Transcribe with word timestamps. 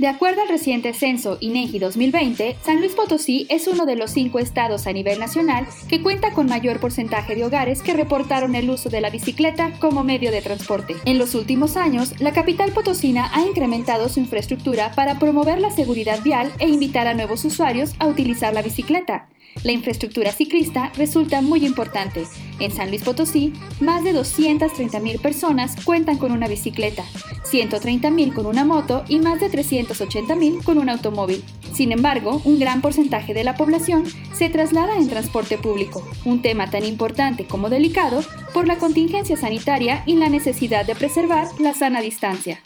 De 0.00 0.08
acuerdo 0.08 0.40
al 0.40 0.48
reciente 0.48 0.94
censo 0.94 1.36
INEGI 1.42 1.78
2020, 1.78 2.56
San 2.64 2.78
Luis 2.80 2.94
Potosí 2.94 3.46
es 3.50 3.66
uno 3.66 3.84
de 3.84 3.96
los 3.96 4.12
cinco 4.12 4.38
estados 4.38 4.86
a 4.86 4.94
nivel 4.94 5.20
nacional 5.20 5.66
que 5.90 6.00
cuenta 6.00 6.32
con 6.32 6.46
mayor 6.46 6.80
porcentaje 6.80 7.34
de 7.34 7.44
hogares 7.44 7.82
que 7.82 7.92
reportaron 7.92 8.54
el 8.54 8.70
uso 8.70 8.88
de 8.88 9.02
la 9.02 9.10
bicicleta 9.10 9.72
como 9.78 10.02
medio 10.02 10.30
de 10.30 10.40
transporte. 10.40 10.96
En 11.04 11.18
los 11.18 11.34
últimos 11.34 11.76
años, 11.76 12.18
la 12.18 12.32
capital 12.32 12.72
potosina 12.72 13.30
ha 13.34 13.42
incrementado 13.42 14.08
su 14.08 14.20
infraestructura 14.20 14.90
para 14.92 15.18
promover 15.18 15.60
la 15.60 15.70
seguridad 15.70 16.22
vial 16.22 16.50
e 16.60 16.68
invitar 16.70 17.06
a 17.06 17.12
nuevos 17.12 17.44
usuarios 17.44 17.92
a 17.98 18.06
utilizar 18.06 18.54
la 18.54 18.62
bicicleta. 18.62 19.28
La 19.62 19.72
infraestructura 19.72 20.32
ciclista 20.32 20.90
resulta 20.96 21.42
muy 21.42 21.66
importante. 21.66 22.24
En 22.60 22.70
San 22.70 22.88
Luis 22.88 23.02
Potosí, 23.02 23.52
más 23.80 24.04
de 24.04 24.14
230.000 24.14 25.20
personas 25.20 25.76
cuentan 25.84 26.18
con 26.18 26.32
una 26.32 26.48
bicicleta, 26.48 27.04
130.000 27.50 28.32
con 28.32 28.46
una 28.46 28.64
moto 28.64 29.04
y 29.08 29.18
más 29.18 29.40
de 29.40 29.50
380.000 29.50 30.62
con 30.62 30.78
un 30.78 30.88
automóvil. 30.88 31.44
Sin 31.72 31.92
embargo, 31.92 32.40
un 32.44 32.58
gran 32.58 32.80
porcentaje 32.80 33.34
de 33.34 33.44
la 33.44 33.54
población 33.54 34.04
se 34.32 34.48
traslada 34.48 34.96
en 34.96 35.08
transporte 35.08 35.58
público, 35.58 36.06
un 36.24 36.42
tema 36.42 36.70
tan 36.70 36.84
importante 36.84 37.46
como 37.46 37.70
delicado 37.70 38.22
por 38.52 38.66
la 38.66 38.76
contingencia 38.76 39.36
sanitaria 39.36 40.02
y 40.06 40.16
la 40.16 40.28
necesidad 40.28 40.86
de 40.86 40.94
preservar 40.94 41.46
la 41.58 41.74
sana 41.74 42.00
distancia. 42.00 42.60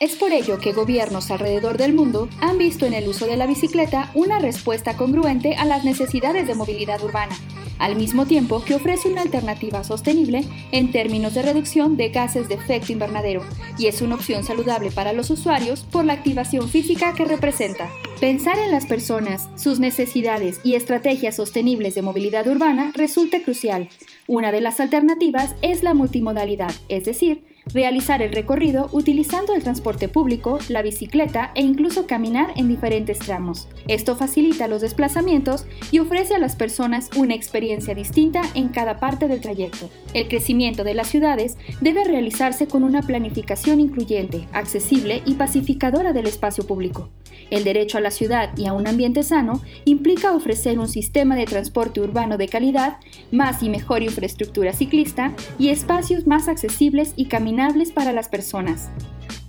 Es 0.00 0.16
por 0.16 0.32
ello 0.32 0.58
que 0.58 0.72
gobiernos 0.72 1.30
alrededor 1.30 1.76
del 1.76 1.92
mundo 1.92 2.30
han 2.40 2.56
visto 2.56 2.86
en 2.86 2.94
el 2.94 3.06
uso 3.06 3.26
de 3.26 3.36
la 3.36 3.46
bicicleta 3.46 4.10
una 4.14 4.38
respuesta 4.38 4.96
congruente 4.96 5.56
a 5.56 5.66
las 5.66 5.84
necesidades 5.84 6.46
de 6.46 6.54
movilidad 6.54 7.04
urbana, 7.04 7.36
al 7.78 7.96
mismo 7.96 8.24
tiempo 8.24 8.64
que 8.64 8.74
ofrece 8.74 9.10
una 9.10 9.20
alternativa 9.20 9.84
sostenible 9.84 10.46
en 10.72 10.90
términos 10.90 11.34
de 11.34 11.42
reducción 11.42 11.98
de 11.98 12.08
gases 12.08 12.48
de 12.48 12.54
efecto 12.54 12.92
invernadero 12.92 13.42
y 13.76 13.88
es 13.88 14.00
una 14.00 14.14
opción 14.14 14.42
saludable 14.42 14.90
para 14.90 15.12
los 15.12 15.28
usuarios 15.28 15.82
por 15.82 16.06
la 16.06 16.14
activación 16.14 16.70
física 16.70 17.12
que 17.12 17.26
representa. 17.26 17.90
Pensar 18.20 18.58
en 18.58 18.70
las 18.70 18.86
personas, 18.86 19.50
sus 19.54 19.80
necesidades 19.80 20.60
y 20.64 20.76
estrategias 20.76 21.36
sostenibles 21.36 21.94
de 21.94 22.00
movilidad 22.00 22.46
urbana 22.46 22.90
resulta 22.94 23.42
crucial. 23.42 23.90
Una 24.26 24.50
de 24.50 24.62
las 24.62 24.80
alternativas 24.80 25.56
es 25.60 25.82
la 25.82 25.92
multimodalidad, 25.92 26.72
es 26.88 27.04
decir, 27.04 27.44
realizar 27.72 28.22
el 28.22 28.32
recorrido 28.32 28.88
utilizando 28.92 29.54
el 29.54 29.62
transporte 29.62 30.08
público, 30.08 30.58
la 30.68 30.82
bicicleta 30.82 31.52
e 31.54 31.62
incluso 31.62 32.06
caminar 32.06 32.52
en 32.56 32.68
diferentes 32.68 33.18
tramos. 33.18 33.68
Esto 33.88 34.16
facilita 34.16 34.68
los 34.68 34.80
desplazamientos 34.80 35.66
y 35.90 35.98
ofrece 35.98 36.34
a 36.34 36.38
las 36.38 36.56
personas 36.56 37.10
una 37.16 37.34
experiencia 37.34 37.94
distinta 37.94 38.42
en 38.54 38.68
cada 38.68 38.98
parte 38.98 39.28
del 39.28 39.40
trayecto. 39.40 39.90
El 40.14 40.28
crecimiento 40.28 40.84
de 40.84 40.94
las 40.94 41.08
ciudades 41.08 41.56
debe 41.80 42.04
realizarse 42.04 42.66
con 42.66 42.82
una 42.82 43.02
planificación 43.02 43.80
incluyente, 43.80 44.48
accesible 44.52 45.22
y 45.24 45.34
pacificadora 45.34 46.12
del 46.12 46.26
espacio 46.26 46.66
público. 46.66 47.10
El 47.50 47.64
derecho 47.64 47.98
a 47.98 48.00
la 48.00 48.10
ciudad 48.10 48.56
y 48.56 48.66
a 48.66 48.72
un 48.72 48.86
ambiente 48.86 49.22
sano 49.22 49.60
implica 49.84 50.32
ofrecer 50.32 50.78
un 50.78 50.88
sistema 50.88 51.34
de 51.34 51.46
transporte 51.46 52.00
urbano 52.00 52.36
de 52.36 52.48
calidad, 52.48 52.98
más 53.32 53.62
y 53.62 53.68
mejor 53.68 54.02
infraestructura 54.02 54.72
ciclista 54.72 55.32
y 55.58 55.70
espacios 55.70 56.26
más 56.26 56.48
accesibles 56.48 57.12
y 57.16 57.26
caminables 57.26 57.59
para 57.94 58.12
las 58.12 58.28
personas. 58.28 58.88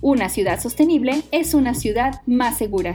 Una 0.02 0.28
ciudad 0.28 0.60
sostenible 0.60 1.22
es 1.30 1.54
una 1.54 1.74
ciudad 1.74 2.20
más 2.26 2.58
segura. 2.58 2.94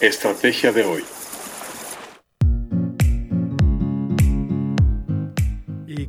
Estrategia 0.00 0.72
de 0.72 0.84
hoy. 0.84 1.02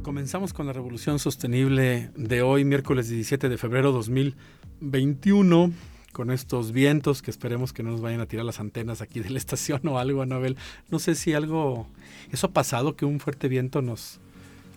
comenzamos 0.02 0.54
con 0.54 0.66
la 0.66 0.74
revolución 0.74 1.20
sostenible 1.20 2.12
de 2.16 2.42
hoy, 2.42 2.66
miércoles 2.66 3.10
17 3.10 3.50
de 3.50 3.58
febrero 3.58 3.92
2021, 3.92 5.72
con 6.14 6.32
estos 6.32 6.72
vientos 6.72 7.22
que 7.22 7.32
esperemos 7.32 7.74
que 7.74 7.84
no 7.84 7.92
nos 7.92 8.02
vayan 8.02 8.22
a 8.22 8.28
tirar 8.28 8.46
las 8.46 8.62
antenas 8.62 9.02
aquí 9.02 9.20
de 9.20 9.30
la 9.30 9.38
estación 9.40 9.86
o 9.88 10.00
algo, 10.00 10.22
Anabel. 10.22 10.56
No 10.90 11.00
sé 11.00 11.16
si 11.16 11.34
algo, 11.34 11.88
eso 12.32 12.48
ha 12.48 12.52
pasado, 12.52 12.96
que 12.96 13.06
un 13.06 13.20
fuerte 13.20 13.50
viento 13.50 13.82
nos... 13.82 14.22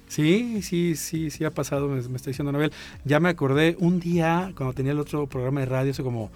Sí, 0.09 0.63
sí, 0.63 0.95
sí, 0.95 1.31
sí 1.31 1.45
ha 1.45 1.51
pasado, 1.51 1.89
me, 1.89 1.99
está 1.99 2.31
diciendo 2.31 2.51
Anabel. 2.51 2.73
Ya 3.05 3.19
me 3.21 3.29
acordé 3.29 3.77
un 3.81 3.99
día, 4.01 4.53
cuando 4.57 4.73
tenía 4.73 4.93
el 4.93 5.01
otro 5.01 5.27
programa 5.27 5.61
de 5.61 5.67
radio, 5.67 5.91
hace 5.91 6.05
como 6.05 6.31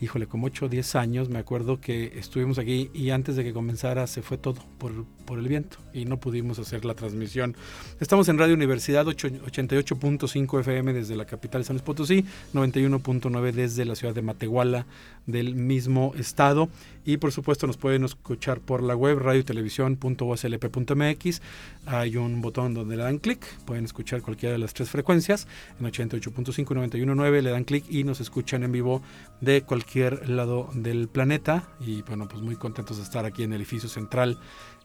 híjole, 0.00 0.26
como 0.26 0.46
8 0.46 0.66
o 0.66 0.68
10 0.68 0.94
años, 0.96 1.28
me 1.28 1.38
acuerdo 1.38 1.80
que 1.80 2.18
estuvimos 2.18 2.58
aquí 2.58 2.90
y 2.94 3.10
antes 3.10 3.36
de 3.36 3.44
que 3.44 3.52
comenzara 3.52 4.06
se 4.06 4.22
fue 4.22 4.38
todo 4.38 4.62
por, 4.78 5.04
por 5.26 5.38
el 5.38 5.46
viento 5.46 5.76
y 5.92 6.06
no 6.06 6.18
pudimos 6.18 6.58
hacer 6.58 6.84
la 6.84 6.94
transmisión. 6.94 7.54
Estamos 8.00 8.28
en 8.28 8.38
Radio 8.38 8.54
Universidad 8.54 9.06
88.5 9.06 10.60
FM 10.60 10.92
desde 10.94 11.16
la 11.16 11.26
capital 11.26 11.60
de 11.62 11.66
San 11.66 11.76
Luis 11.76 11.82
Potosí, 11.82 12.24
91.9 12.54 13.52
desde 13.52 13.84
la 13.84 13.94
ciudad 13.94 14.14
de 14.14 14.22
Matehuala 14.22 14.86
del 15.26 15.54
mismo 15.54 16.14
estado 16.16 16.68
y 17.12 17.16
por 17.16 17.32
supuesto 17.32 17.66
nos 17.66 17.76
pueden 17.76 18.04
escuchar 18.04 18.60
por 18.60 18.80
la 18.82 18.94
web 18.94 19.18
radiotelevisión.uslp.mx. 19.18 21.42
Hay 21.86 22.16
un 22.16 22.40
botón 22.40 22.72
donde 22.74 22.96
le 22.96 23.02
dan 23.02 23.18
clic, 23.18 23.44
pueden 23.64 23.84
escuchar 23.84 24.22
cualquiera 24.22 24.52
de 24.52 24.58
las 24.58 24.74
tres 24.74 24.90
frecuencias, 24.90 25.48
en 25.80 25.86
88.5 25.86 26.60
y 26.60 26.64
91.9 27.04 27.40
le 27.40 27.50
dan 27.50 27.64
clic 27.64 27.84
y 27.90 28.04
nos 28.04 28.20
escuchan 28.20 28.62
en 28.62 28.70
vivo 28.70 29.02
de 29.40 29.62
cualquier 29.62 30.28
lado 30.28 30.70
del 30.74 31.08
planeta 31.08 31.68
y 31.80 32.02
bueno, 32.02 32.28
pues 32.28 32.42
muy 32.42 32.54
contentos 32.54 32.98
de 32.98 33.02
estar 33.02 33.24
aquí 33.24 33.42
en 33.42 33.54
el 33.54 33.60
edificio 33.60 33.88
central 33.88 34.38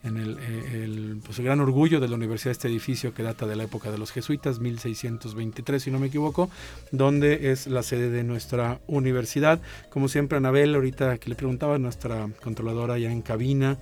en 0.05 0.17
eh, 0.17 0.83
el, 0.83 1.21
pues 1.25 1.39
el, 1.39 1.45
gran 1.45 1.59
orgullo 1.59 1.99
de 1.99 2.07
la 2.07 2.15
universidad, 2.15 2.51
este 2.51 2.67
edificio 2.67 3.13
que 3.13 3.23
data 3.23 3.47
de 3.47 3.55
la 3.55 3.63
época 3.63 3.91
de 3.91 3.97
los 3.97 4.11
jesuitas, 4.11 4.59
1623 4.59 5.81
si 5.81 5.91
no 5.91 5.99
me 5.99 6.07
equivoco, 6.07 6.49
donde 6.91 7.51
es 7.51 7.67
la 7.67 7.83
sede 7.83 8.09
de 8.09 8.23
nuestra 8.23 8.79
universidad. 8.87 9.59
Como 9.89 10.07
siempre, 10.07 10.37
Anabel, 10.37 10.75
ahorita 10.75 11.17
que 11.17 11.29
le 11.29 11.35
preguntaba, 11.35 11.77
nuestra 11.79 12.14
controladora 12.41 12.97
ya 12.97 13.11
en 13.11 13.21
cabina, 13.21 13.77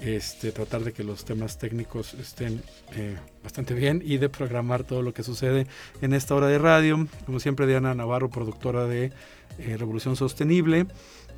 este, 0.00 0.52
tratar 0.52 0.84
de 0.84 0.92
que 0.92 1.04
los 1.04 1.24
temas 1.24 1.58
técnicos 1.58 2.14
estén 2.14 2.62
eh, 2.94 3.16
bastante 3.42 3.74
bien 3.74 4.02
y 4.04 4.18
de 4.18 4.28
programar 4.28 4.84
todo 4.84 5.02
lo 5.02 5.14
que 5.14 5.22
sucede 5.22 5.66
en 6.02 6.12
esta 6.12 6.34
hora 6.34 6.48
de 6.48 6.58
radio. 6.58 7.06
Como 7.24 7.40
siempre, 7.40 7.66
Diana 7.66 7.94
Navarro, 7.94 8.28
productora 8.28 8.86
de 8.86 9.12
eh, 9.58 9.76
Revolución 9.78 10.16
Sostenible. 10.16 10.86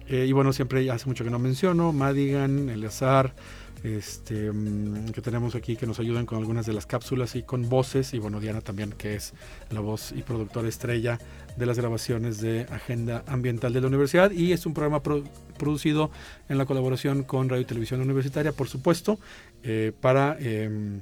y 0.09 0.33
bueno, 0.33 0.53
siempre 0.53 0.91
hace 0.91 1.07
mucho 1.07 1.23
que 1.23 1.31
no 1.31 1.39
menciono, 1.39 1.93
Madigan, 1.93 2.71
Eleazar, 2.71 3.35
este, 3.83 4.51
mm, 4.53 5.11
que 5.11 5.21
tenemos 5.21 5.55
aquí 5.55 5.77
que 5.77 5.87
nos 5.87 6.01
ayudan 6.01 6.27
con 6.27 6.39
algunas 6.39 6.67
de 6.67 6.73
las 6.73 6.87
cápsulas 6.87 7.37
y 7.37 7.43
con 7.43 7.69
voces. 7.69 8.15
Y 8.15 8.19
bueno, 8.19 8.41
Diana 8.41 8.61
también, 8.61 8.93
que 8.93 9.15
es 9.15 9.35
la 9.71 9.81
voz 9.81 10.13
y 10.13 10.23
productora 10.23 10.69
estrella 10.69 11.19
de 11.57 11.67
las 11.67 11.79
grabaciones 11.79 12.41
de 12.41 12.63
Agenda 12.71 13.25
Ambiental 13.27 13.73
de 13.73 13.81
la 13.81 13.87
Universidad. 13.87 14.31
Y 14.31 14.53
es 14.53 14.67
un 14.67 14.75
programa 14.75 15.03
producido 15.03 16.11
en 16.49 16.59
la 16.59 16.67
colaboración 16.67 17.23
con 17.23 17.49
Radio 17.49 17.63
y 17.63 17.67
Televisión 17.67 18.01
Universitaria, 18.01 18.53
por 18.53 18.69
supuesto, 18.69 19.19
eh, 19.63 19.93
para 20.01 20.37
em, 20.41 21.01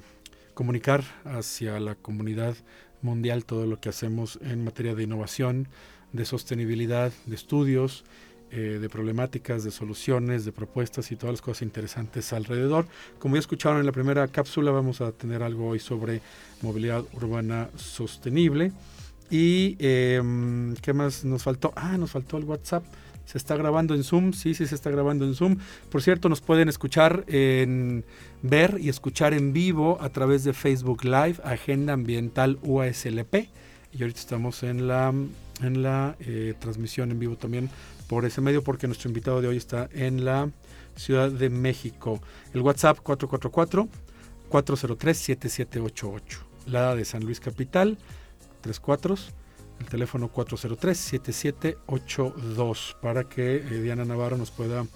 comunicar 0.55 1.05
hacia 1.25 1.81
la 1.81 1.95
comunidad 1.95 2.57
mundial 3.03 3.45
todo 3.45 3.67
lo 3.67 3.81
que 3.81 3.89
hacemos 3.89 4.39
en 4.43 4.65
materia 4.65 4.95
de 4.95 5.05
innovación, 5.05 5.69
de 6.13 6.25
sostenibilidad, 6.25 7.13
de 7.27 7.35
estudios 7.35 8.05
eh, 8.53 8.79
de 8.81 8.89
problemáticas, 8.89 9.65
de 9.65 9.73
soluciones, 9.73 10.45
de 10.45 10.53
propuestas 10.53 11.11
y 11.11 11.17
todas 11.17 11.35
las 11.35 11.43
cosas 11.43 11.63
interesantes 11.63 12.33
alrededor. 12.33 12.87
Como 13.19 13.35
ya 13.35 13.41
escucharon 13.41 13.81
en 13.81 13.87
la 13.87 13.93
primera 13.93 14.29
cápsula, 14.29 14.71
vamos 14.71 15.01
a 15.01 15.11
tener 15.11 15.43
algo 15.43 15.67
hoy 15.67 15.81
sobre 15.81 16.21
movilidad 16.63 17.05
urbana 17.13 17.69
sostenible. 17.75 18.73
¿Y 19.31 19.77
em, 19.81 20.77
qué 20.77 20.93
más 20.93 21.25
nos 21.25 21.43
faltó? 21.43 21.73
Ah, 21.75 21.99
nos 21.99 22.13
faltó 22.13 22.39
el 22.39 22.45
WhatsApp. 22.45 22.85
Se 23.25 23.37
está 23.39 23.57
grabando 23.57 23.97
en 23.97 24.05
Zoom, 24.05 24.33
sí, 24.33 24.55
sí 24.55 24.67
se 24.67 24.77
está 24.77 24.91
grabando 24.91 25.25
en 25.25 25.35
Zoom. 25.35 25.59
Por 25.91 26.01
cierto, 26.01 26.29
nos 26.29 26.41
pueden 26.41 26.69
escuchar 26.69 27.25
en 27.27 28.05
ver 28.43 28.79
y 28.81 28.89
escuchar 28.89 29.35
en 29.35 29.53
vivo 29.53 29.99
a 30.01 30.11
través 30.11 30.45
de 30.45 30.53
Facebook 30.53 31.05
Live, 31.05 31.39
Agenda 31.43 31.95
Ambiental 31.95 32.61
UASLP. 32.63 33.49
Y 33.93 34.03
ahorita 34.03 34.21
estamos 34.21 34.63
en 34.63 34.87
la, 34.87 35.13
en 35.63 35.83
la 35.83 36.15
eh, 36.21 36.55
transmisión 36.61 37.11
en 37.11 37.19
vivo 37.19 37.37
también 37.37 37.69
por 38.07 38.25
ese 38.25 38.41
medio 38.41 38.63
porque 38.63 38.87
nuestro 38.87 39.09
invitado 39.09 39.41
de 39.41 39.49
hoy 39.49 39.57
está 39.57 39.89
en 39.93 40.25
la 40.25 40.51
Ciudad 40.97 41.31
de 41.31 41.51
México. 41.51 42.21
El 42.55 42.63
WhatsApp 42.63 43.01
444-403-7788. 44.51 46.21
La 46.67 46.95
de 46.95 47.05
San 47.05 47.25
Luis 47.25 47.41
Capital, 47.41 47.99
34. 48.63 49.17
El 49.79 49.87
teléfono 49.87 50.33
403-7782 50.33 52.99
para 53.01 53.25
que 53.25 53.57
eh, 53.57 53.83
Diana 53.83 54.07
Navarro 54.07 54.39
nos 54.39 54.51
pueda 54.51 54.87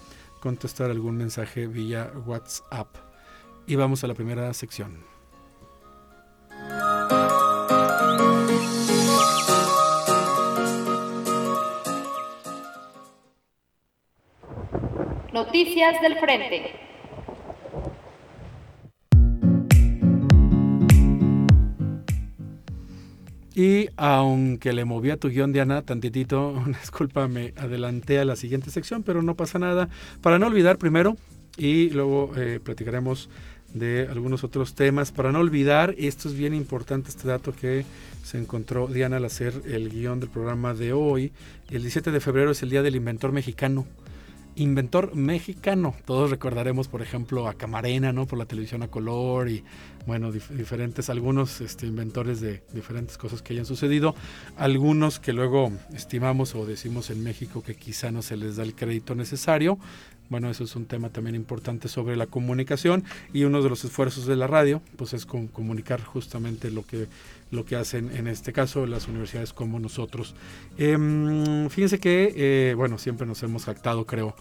contestar 0.41 0.91
algún 0.91 1.17
mensaje 1.17 1.67
vía 1.67 2.11
WhatsApp. 2.27 2.89
Y 3.67 3.77
vamos 3.77 4.03
a 4.05 4.07
la 4.07 4.15
primera 4.15 4.55
sección. 4.55 5.05
Noticias 15.41 16.03
del 16.03 16.19
Frente. 16.19 16.71
Y 23.55 23.89
aunque 23.97 24.75
le 24.75 24.85
moví 24.85 25.09
a 25.09 25.17
tu 25.17 25.31
guion, 25.31 25.55
Diana, 25.55 25.81
tantitito, 25.81 26.63
disculpa, 26.83 27.27
me 27.27 27.55
adelanté 27.57 28.19
a 28.19 28.27
la 28.27 28.37
siguiente 28.37 28.71
sección, 28.71 29.03
pero 29.03 29.23
no 29.23 29.35
pasa 29.35 29.59
nada. 29.59 29.89
Para 30.21 30.39
no 30.39 30.47
olvidar 30.47 30.77
primero, 30.77 31.17
y 31.57 31.89
luego 31.89 32.33
eh, 32.37 32.61
platicaremos 32.63 33.31
de 33.73 34.09
algunos 34.11 34.45
otros 34.45 34.75
temas. 34.75 35.11
Para 35.11 35.33
no 35.33 35.39
olvidar, 35.39 35.95
esto 35.97 36.29
es 36.29 36.35
bien 36.35 36.53
importante, 36.53 37.09
este 37.09 37.27
dato 37.27 37.55
que 37.55 37.87
se 38.23 38.37
encontró 38.37 38.89
Diana 38.89 39.17
al 39.17 39.25
hacer 39.25 39.55
el 39.65 39.89
guion 39.89 40.21
del 40.21 40.29
programa 40.29 40.75
de 40.75 40.93
hoy. 40.93 41.33
El 41.71 41.81
17 41.81 42.11
de 42.11 42.21
febrero 42.21 42.51
es 42.51 42.63
el 42.63 42.69
Día 42.69 42.83
del 42.83 42.97
Inventor 42.97 43.33
Mexicano 43.33 43.87
inventor 44.61 45.15
mexicano. 45.15 45.95
Todos 46.05 46.31
recordaremos, 46.31 46.89
por 46.89 47.03
ejemplo, 47.03 47.49
a 47.49 47.55
Camarena, 47.55 48.13
¿no? 48.13 48.27
Por 48.27 48.39
la 48.39 48.47
televisión 48.47 48.83
a 48.83 48.89
color 48.89 49.49
y, 49.49 49.65
bueno, 50.07 50.31
diferentes, 50.33 51.09
algunos 51.11 51.61
este, 51.61 51.87
inventores 51.87 52.41
de 52.41 52.63
diferentes 52.73 53.17
cosas 53.17 53.43
que 53.43 53.55
hayan 53.55 53.67
sucedido. 53.67 54.15
Algunos 54.57 55.19
que 55.19 55.33
luego 55.33 55.73
estimamos 55.95 56.55
o 56.55 56.67
decimos 56.67 57.11
en 57.11 57.23
México 57.23 57.63
que 57.63 57.75
quizá 57.75 58.11
no 58.11 58.23
se 58.23 58.37
les 58.37 58.57
da 58.57 58.63
el 58.63 58.75
crédito 58.75 59.15
necesario. 59.15 59.79
Bueno, 60.29 60.49
eso 60.49 60.63
es 60.63 60.77
un 60.77 60.87
tema 60.87 61.09
también 61.09 61.35
importante 61.35 61.89
sobre 61.89 62.15
la 62.15 62.27
comunicación 62.27 63.03
y 63.33 63.43
uno 63.43 63.63
de 63.63 63.69
los 63.69 63.85
esfuerzos 63.85 64.27
de 64.27 64.37
la 64.37 64.47
radio, 64.47 64.81
pues 64.97 65.13
es 65.13 65.27
con 65.27 65.49
comunicar 65.49 66.05
justamente 66.05 66.71
lo 66.71 66.87
que 66.87 67.09
lo 67.51 67.65
que 67.65 67.77
hacen 67.77 68.11
en 68.17 68.27
este 68.27 68.53
caso 68.53 68.87
las 68.87 69.09
universidades 69.09 69.53
como 69.53 69.79
nosotros. 69.81 70.35
Em, 70.79 71.69
fíjense 71.69 71.99
que, 71.99 72.33
eh, 72.37 72.75
bueno, 72.75 72.99
siempre 72.99 73.27
nos 73.27 73.43
hemos 73.43 73.65
jactado, 73.65 74.07
creo, 74.07 74.35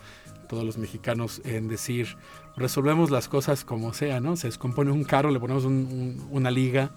todos 0.48 0.64
los 0.64 0.78
mexicanos 0.78 1.42
en 1.46 1.68
decir, 1.68 2.18
resolvemos 2.58 3.12
las 3.12 3.28
cosas 3.28 3.64
como 3.64 3.94
sea, 3.94 4.20
¿no? 4.20 4.36
Se 4.36 4.48
descompone 4.48 4.92
un 4.92 5.04
carro, 5.04 5.32
le 5.32 5.40
ponemos 5.40 5.66
una 5.66 6.52
liga, 6.52 6.92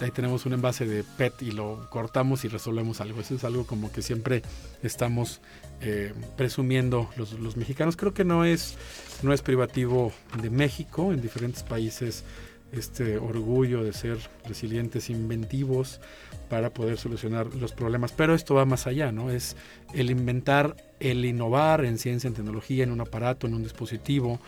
ahí 0.00 0.10
tenemos 0.10 0.46
un 0.46 0.54
envase 0.54 0.86
de 0.86 1.04
PET 1.04 1.42
y 1.42 1.50
lo 1.52 1.88
cortamos 1.90 2.44
y 2.44 2.48
resolvemos 2.48 3.00
algo. 3.00 3.20
Eso 3.20 3.34
es 3.34 3.44
algo 3.44 3.66
como 3.66 3.92
que 3.92 4.02
siempre 4.02 4.42
estamos 4.82 5.40
eh, 5.80 6.14
presumiendo 6.36 7.08
los, 7.16 7.32
los, 7.34 7.56
mexicanos. 7.56 7.96
Creo 7.96 8.14
que 8.14 8.24
no 8.24 8.44
es, 8.44 8.76
no 9.22 9.32
es 9.32 9.42
privativo 9.42 10.12
de 10.40 10.50
México, 10.50 11.12
en 11.12 11.20
diferentes 11.20 11.62
países 11.62 12.24
este 12.72 13.18
orgullo 13.18 13.82
de 13.82 13.92
ser 13.92 14.18
resilientes, 14.46 15.10
inventivos 15.10 16.00
para 16.48 16.70
poder 16.70 16.98
solucionar 16.98 17.54
los 17.54 17.72
problemas. 17.72 18.12
Pero 18.12 18.34
esto 18.34 18.54
va 18.54 18.64
más 18.64 18.86
allá, 18.86 19.12
¿no? 19.12 19.30
Es 19.30 19.56
el 19.94 20.10
inventar, 20.10 20.76
el 21.00 21.24
innovar 21.24 21.84
en 21.84 21.98
ciencia, 21.98 22.28
en 22.28 22.34
tecnología, 22.34 22.84
en 22.84 22.92
un 22.92 23.00
aparato, 23.00 23.46
en 23.46 23.54
un 23.54 23.62
dispositivo, 23.62 24.40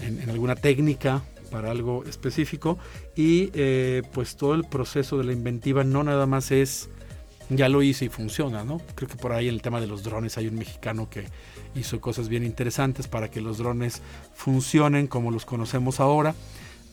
en 0.00 0.28
alguna 0.28 0.56
técnica 0.56 1.22
para 1.54 1.70
algo 1.70 2.02
específico 2.04 2.78
y 3.14 3.50
eh, 3.54 4.02
pues 4.12 4.34
todo 4.34 4.54
el 4.54 4.64
proceso 4.64 5.18
de 5.18 5.24
la 5.24 5.32
inventiva 5.32 5.84
no 5.84 6.02
nada 6.02 6.26
más 6.26 6.50
es 6.50 6.88
ya 7.48 7.68
lo 7.68 7.80
hice 7.82 8.06
y 8.06 8.08
funciona, 8.08 8.64
¿no? 8.64 8.80
Creo 8.96 9.08
que 9.08 9.16
por 9.16 9.32
ahí 9.32 9.46
en 9.46 9.54
el 9.54 9.62
tema 9.62 9.80
de 9.80 9.86
los 9.86 10.02
drones 10.02 10.36
hay 10.36 10.48
un 10.48 10.56
mexicano 10.56 11.08
que 11.08 11.26
hizo 11.76 12.00
cosas 12.00 12.28
bien 12.28 12.42
interesantes 12.42 13.06
para 13.06 13.30
que 13.30 13.40
los 13.40 13.58
drones 13.58 14.02
funcionen 14.34 15.06
como 15.06 15.30
los 15.30 15.44
conocemos 15.44 16.00
ahora. 16.00 16.34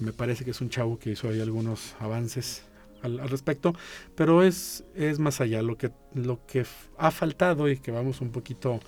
Me 0.01 0.13
parece 0.13 0.43
que 0.43 0.51
es 0.51 0.61
un 0.61 0.69
chavo 0.69 0.99
que 0.99 1.11
hizo 1.11 1.29
ahí 1.29 1.39
algunos 1.39 1.95
avances 1.99 2.63
al, 3.01 3.29
respecto, 3.29 3.73
pero 4.15 4.43
es, 4.43 4.83
es 4.95 5.19
más 5.19 5.41
allá. 5.41 5.61
Lo 5.61 5.77
que, 5.77 5.91
lo 6.13 6.45
que 6.45 6.65
ha 6.97 7.11
faltado 7.11 7.69
y 7.69 7.77
que 7.77 7.91
vamos 7.91 8.21
un 8.21 8.31
poquito 8.31 8.79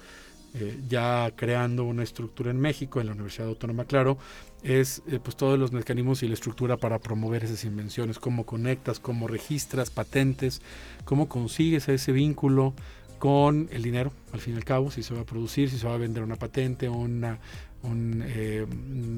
eh, 0.55 0.79
ya 0.87 1.31
creando 1.35 1.83
una 1.83 2.03
estructura 2.03 2.51
en 2.51 2.59
México, 2.59 3.01
en 3.01 3.07
la 3.07 3.13
Universidad 3.13 3.47
Autónoma, 3.47 3.85
claro, 3.85 4.19
es 4.61 5.01
eh, 5.07 5.19
pues 5.21 5.35
todos 5.35 5.57
los 5.57 5.71
mecanismos 5.71 6.21
y 6.21 6.27
la 6.27 6.35
estructura 6.35 6.77
para 6.77 6.99
promover 6.99 7.43
esas 7.43 7.63
invenciones, 7.65 8.19
cómo 8.19 8.45
conectas, 8.45 8.99
cómo 8.99 9.27
registras 9.27 9.89
patentes, 9.89 10.61
cómo 11.05 11.27
consigues 11.27 11.89
ese 11.89 12.11
vínculo 12.11 12.75
con 13.17 13.67
el 13.71 13.81
dinero, 13.81 14.11
al 14.31 14.41
fin 14.41 14.53
y 14.53 14.57
al 14.57 14.65
cabo, 14.65 14.91
si 14.91 15.01
se 15.01 15.15
va 15.15 15.21
a 15.21 15.25
producir, 15.25 15.69
si 15.71 15.79
se 15.79 15.87
va 15.87 15.95
a 15.95 15.97
vender 15.97 16.21
una 16.21 16.35
patente 16.35 16.87
una, 16.87 17.39
un, 17.83 18.23
eh, 18.25 18.65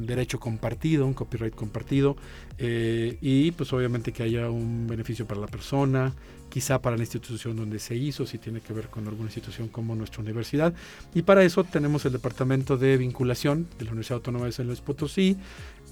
derecho 0.06 0.40
compartido, 0.40 1.06
un 1.06 1.14
copyright 1.14 1.56
compartido, 1.56 2.16
eh, 2.58 3.18
y 3.22 3.52
pues 3.52 3.72
obviamente 3.74 4.12
que 4.12 4.24
haya 4.24 4.50
un 4.50 4.88
beneficio 4.88 5.26
para 5.26 5.42
la 5.42 5.48
persona, 5.48 6.14
quizá 6.50 6.82
para 6.82 6.96
la 6.96 7.04
institución 7.04 7.56
donde 7.56 7.80
se 7.80 7.96
hizo, 7.96 8.26
si 8.26 8.38
tiene 8.38 8.62
que 8.62 8.74
ver 8.74 8.88
con 8.88 9.08
alguna 9.08 9.28
institución 9.28 9.68
como 9.68 9.96
nuestra 9.96 10.22
universidad. 10.22 10.74
Y 11.14 11.24
para 11.24 11.44
eso 11.44 11.64
tenemos 11.64 12.06
el 12.06 12.14
Departamento 12.14 12.78
de 12.78 12.98
Vinculación 12.98 13.68
de 13.78 13.86
la 13.86 13.92
Universidad 13.92 14.18
Autónoma 14.18 14.46
de 14.46 14.52
San 14.52 14.68
Luis 14.68 14.82
Potosí, 14.82 15.38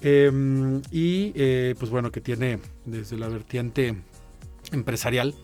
em, 0.00 0.80
y 0.90 1.32
eh, 1.34 1.74
pues 1.78 1.90
bueno, 1.90 2.10
que 2.10 2.20
tiene 2.20 2.58
desde 2.84 3.16
la 3.16 3.28
vertiente 3.28 3.94
empresarial, 4.72 5.34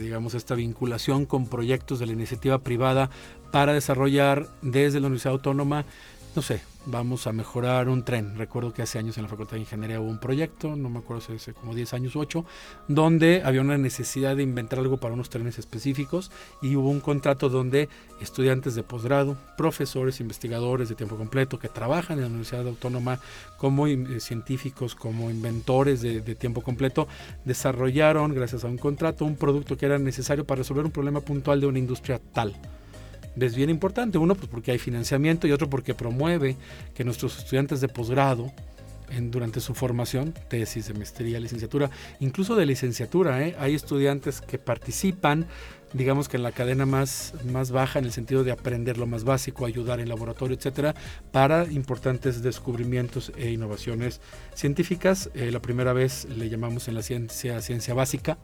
digamos, 0.00 0.34
esta 0.34 0.56
vinculación 0.56 1.26
con 1.26 1.46
proyectos 1.46 2.00
de 2.00 2.06
la 2.06 2.12
iniciativa 2.12 2.58
privada 2.58 3.08
para 3.52 3.72
desarrollar 3.72 4.48
desde 4.62 4.98
la 4.98 5.06
Universidad 5.06 5.34
Autónoma 5.34 5.84
no 6.36 6.42
sé, 6.42 6.60
vamos 6.86 7.26
a 7.26 7.32
mejorar 7.32 7.88
un 7.88 8.04
tren. 8.04 8.36
Recuerdo 8.36 8.72
que 8.72 8.82
hace 8.82 8.98
años 8.98 9.16
en 9.16 9.24
la 9.24 9.28
Facultad 9.28 9.54
de 9.54 9.60
Ingeniería 9.60 10.00
hubo 10.00 10.08
un 10.08 10.20
proyecto, 10.20 10.76
no 10.76 10.88
me 10.88 11.00
acuerdo 11.00 11.22
si 11.22 11.32
hace 11.32 11.52
como 11.54 11.74
10 11.74 11.92
años 11.94 12.14
u 12.14 12.20
8, 12.20 12.44
donde 12.88 13.42
había 13.44 13.60
una 13.60 13.76
necesidad 13.78 14.36
de 14.36 14.44
inventar 14.44 14.78
algo 14.78 14.98
para 14.98 15.14
unos 15.14 15.28
trenes 15.28 15.58
específicos 15.58 16.30
y 16.62 16.76
hubo 16.76 16.88
un 16.88 17.00
contrato 17.00 17.48
donde 17.48 17.88
estudiantes 18.20 18.74
de 18.74 18.82
posgrado, 18.84 19.36
profesores, 19.56 20.20
investigadores 20.20 20.88
de 20.88 20.94
tiempo 20.94 21.16
completo 21.16 21.58
que 21.58 21.68
trabajan 21.68 22.18
en 22.18 22.22
la 22.22 22.28
Universidad 22.28 22.66
Autónoma 22.66 23.18
como 23.58 23.88
eh, 23.88 24.20
científicos, 24.20 24.94
como 24.94 25.30
inventores 25.30 26.00
de, 26.00 26.20
de 26.20 26.34
tiempo 26.36 26.62
completo, 26.62 27.08
desarrollaron, 27.44 28.34
gracias 28.34 28.64
a 28.64 28.68
un 28.68 28.78
contrato, 28.78 29.24
un 29.24 29.36
producto 29.36 29.76
que 29.76 29.86
era 29.86 29.98
necesario 29.98 30.46
para 30.46 30.58
resolver 30.58 30.84
un 30.84 30.92
problema 30.92 31.20
puntual 31.20 31.60
de 31.60 31.66
una 31.66 31.78
industria 31.78 32.20
tal 32.32 32.54
es 33.38 33.54
bien 33.54 33.70
importante. 33.70 34.18
Uno, 34.18 34.34
pues 34.34 34.48
porque 34.48 34.72
hay 34.72 34.78
financiamiento 34.78 35.46
y 35.46 35.52
otro 35.52 35.68
porque 35.68 35.94
promueve 35.94 36.56
que 36.94 37.04
nuestros 37.04 37.38
estudiantes 37.38 37.80
de 37.80 37.88
posgrado, 37.88 38.52
durante 39.18 39.60
su 39.60 39.74
formación, 39.74 40.34
tesis, 40.48 40.86
de 40.86 40.94
maestría, 40.94 41.40
licenciatura, 41.40 41.90
incluso 42.20 42.54
de 42.54 42.66
licenciatura, 42.66 43.44
¿eh? 43.44 43.56
hay 43.58 43.74
estudiantes 43.74 44.40
que 44.40 44.58
participan, 44.58 45.46
digamos 45.92 46.28
que 46.28 46.36
en 46.36 46.44
la 46.44 46.52
cadena 46.52 46.86
más, 46.86 47.34
más 47.50 47.72
baja, 47.72 47.98
en 47.98 48.04
el 48.04 48.12
sentido 48.12 48.44
de 48.44 48.52
aprender 48.52 48.98
lo 48.98 49.06
más 49.06 49.24
básico, 49.24 49.66
ayudar 49.66 50.00
en 50.00 50.08
laboratorio, 50.08 50.56
etcétera, 50.56 50.94
para 51.32 51.64
importantes 51.72 52.42
descubrimientos 52.42 53.32
e 53.36 53.50
innovaciones 53.50 54.20
científicas. 54.54 55.30
Eh, 55.34 55.50
la 55.50 55.60
primera 55.60 55.92
vez 55.92 56.26
le 56.36 56.48
llamamos 56.48 56.86
en 56.88 56.94
la 56.94 57.02
ciencia 57.02 57.60
ciencia 57.62 57.94
básica, 57.94 58.38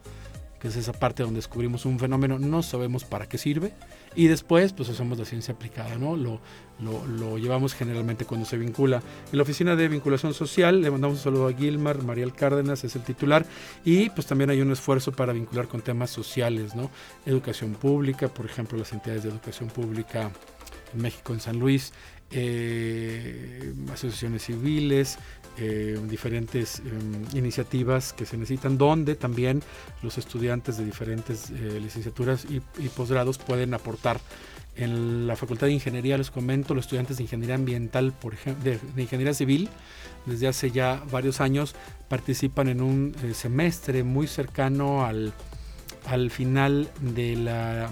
que 0.59 0.67
es 0.67 0.75
esa 0.75 0.91
parte 0.91 1.23
donde 1.23 1.37
descubrimos 1.37 1.85
un 1.85 1.99
fenómeno, 1.99 2.39
no 2.39 2.63
sabemos 2.63 3.05
para 3.05 3.27
qué 3.27 3.37
sirve, 3.37 3.71
y 4.15 4.27
después 4.27 4.73
pues 4.73 4.89
hacemos 4.89 5.17
la 5.17 5.25
ciencia 5.25 5.53
aplicada, 5.53 5.97
¿no? 5.97 6.15
Lo, 6.15 6.39
lo, 6.79 7.37
llevamos 7.37 7.73
generalmente 7.73 8.25
cuando 8.25 8.45
se 8.45 8.57
vincula. 8.57 9.01
En 9.31 9.37
la 9.37 9.43
oficina 9.43 9.75
de 9.75 9.87
vinculación 9.87 10.33
social 10.33 10.81
le 10.81 10.91
mandamos 10.91 11.17
un 11.17 11.23
saludo 11.23 11.47
a 11.47 11.53
Gilmar, 11.53 12.03
Mariel 12.03 12.33
Cárdenas 12.33 12.83
es 12.83 12.95
el 12.95 13.03
titular, 13.03 13.45
y 13.83 14.09
pues 14.09 14.27
también 14.27 14.49
hay 14.49 14.61
un 14.61 14.71
esfuerzo 14.71 15.11
para 15.11 15.33
vincular 15.33 15.67
con 15.67 15.81
temas 15.81 16.09
sociales, 16.09 16.75
¿no? 16.75 16.89
Educación 17.25 17.73
pública, 17.73 18.27
por 18.27 18.45
ejemplo, 18.45 18.77
las 18.77 18.93
entidades 18.93 19.23
de 19.23 19.29
educación 19.29 19.69
pública 19.69 20.31
en 20.93 21.01
México, 21.01 21.33
en 21.33 21.39
San 21.39 21.59
Luis, 21.59 21.93
eh, 22.31 23.73
asociaciones 23.91 24.43
civiles, 24.43 25.17
eh, 25.59 25.99
diferentes 26.07 26.79
em, 26.79 27.25
iniciativas 27.37 28.13
que 28.13 28.25
se 28.25 28.37
necesitan, 28.37 28.77
donde 28.77 29.15
también 29.15 29.63
los 30.03 30.19
estudiantes 30.19 30.77
de 30.77 30.85
diferentes 30.85 31.49
eh, 31.49 31.79
licenciaturas 31.81 32.45
y, 32.45 32.59
posgrados 32.89 33.39
pueden 33.39 33.73
aportar. 33.73 34.19
En 34.75 35.25
la 35.25 35.35
Facultad 35.35 35.65
de 35.65 35.73
Ingeniería, 35.73 36.15
les 36.17 36.29
comento, 36.29 36.75
los 36.75 36.85
estudiantes 36.85 37.17
de 37.17 37.23
Ingeniería 37.23 37.55
Ambiental, 37.55 38.13
por 38.13 38.35
ejemplo, 38.35 38.63
de, 38.63 39.01
Ingeniería 39.01 39.33
Civil, 39.33 39.69
desde 40.27 40.47
hace 40.47 40.69
ya 40.69 41.01
varios 41.11 41.41
años, 41.41 41.73
participan 42.07 42.67
en 42.67 42.81
un 42.81 43.15
eh, 43.23 43.33
semestre 43.33 44.03
muy 44.03 44.27
cercano 44.27 45.05
al, 45.05 45.33
al 46.05 46.29
final 46.29 46.87
de 47.01 47.35
la, 47.35 47.89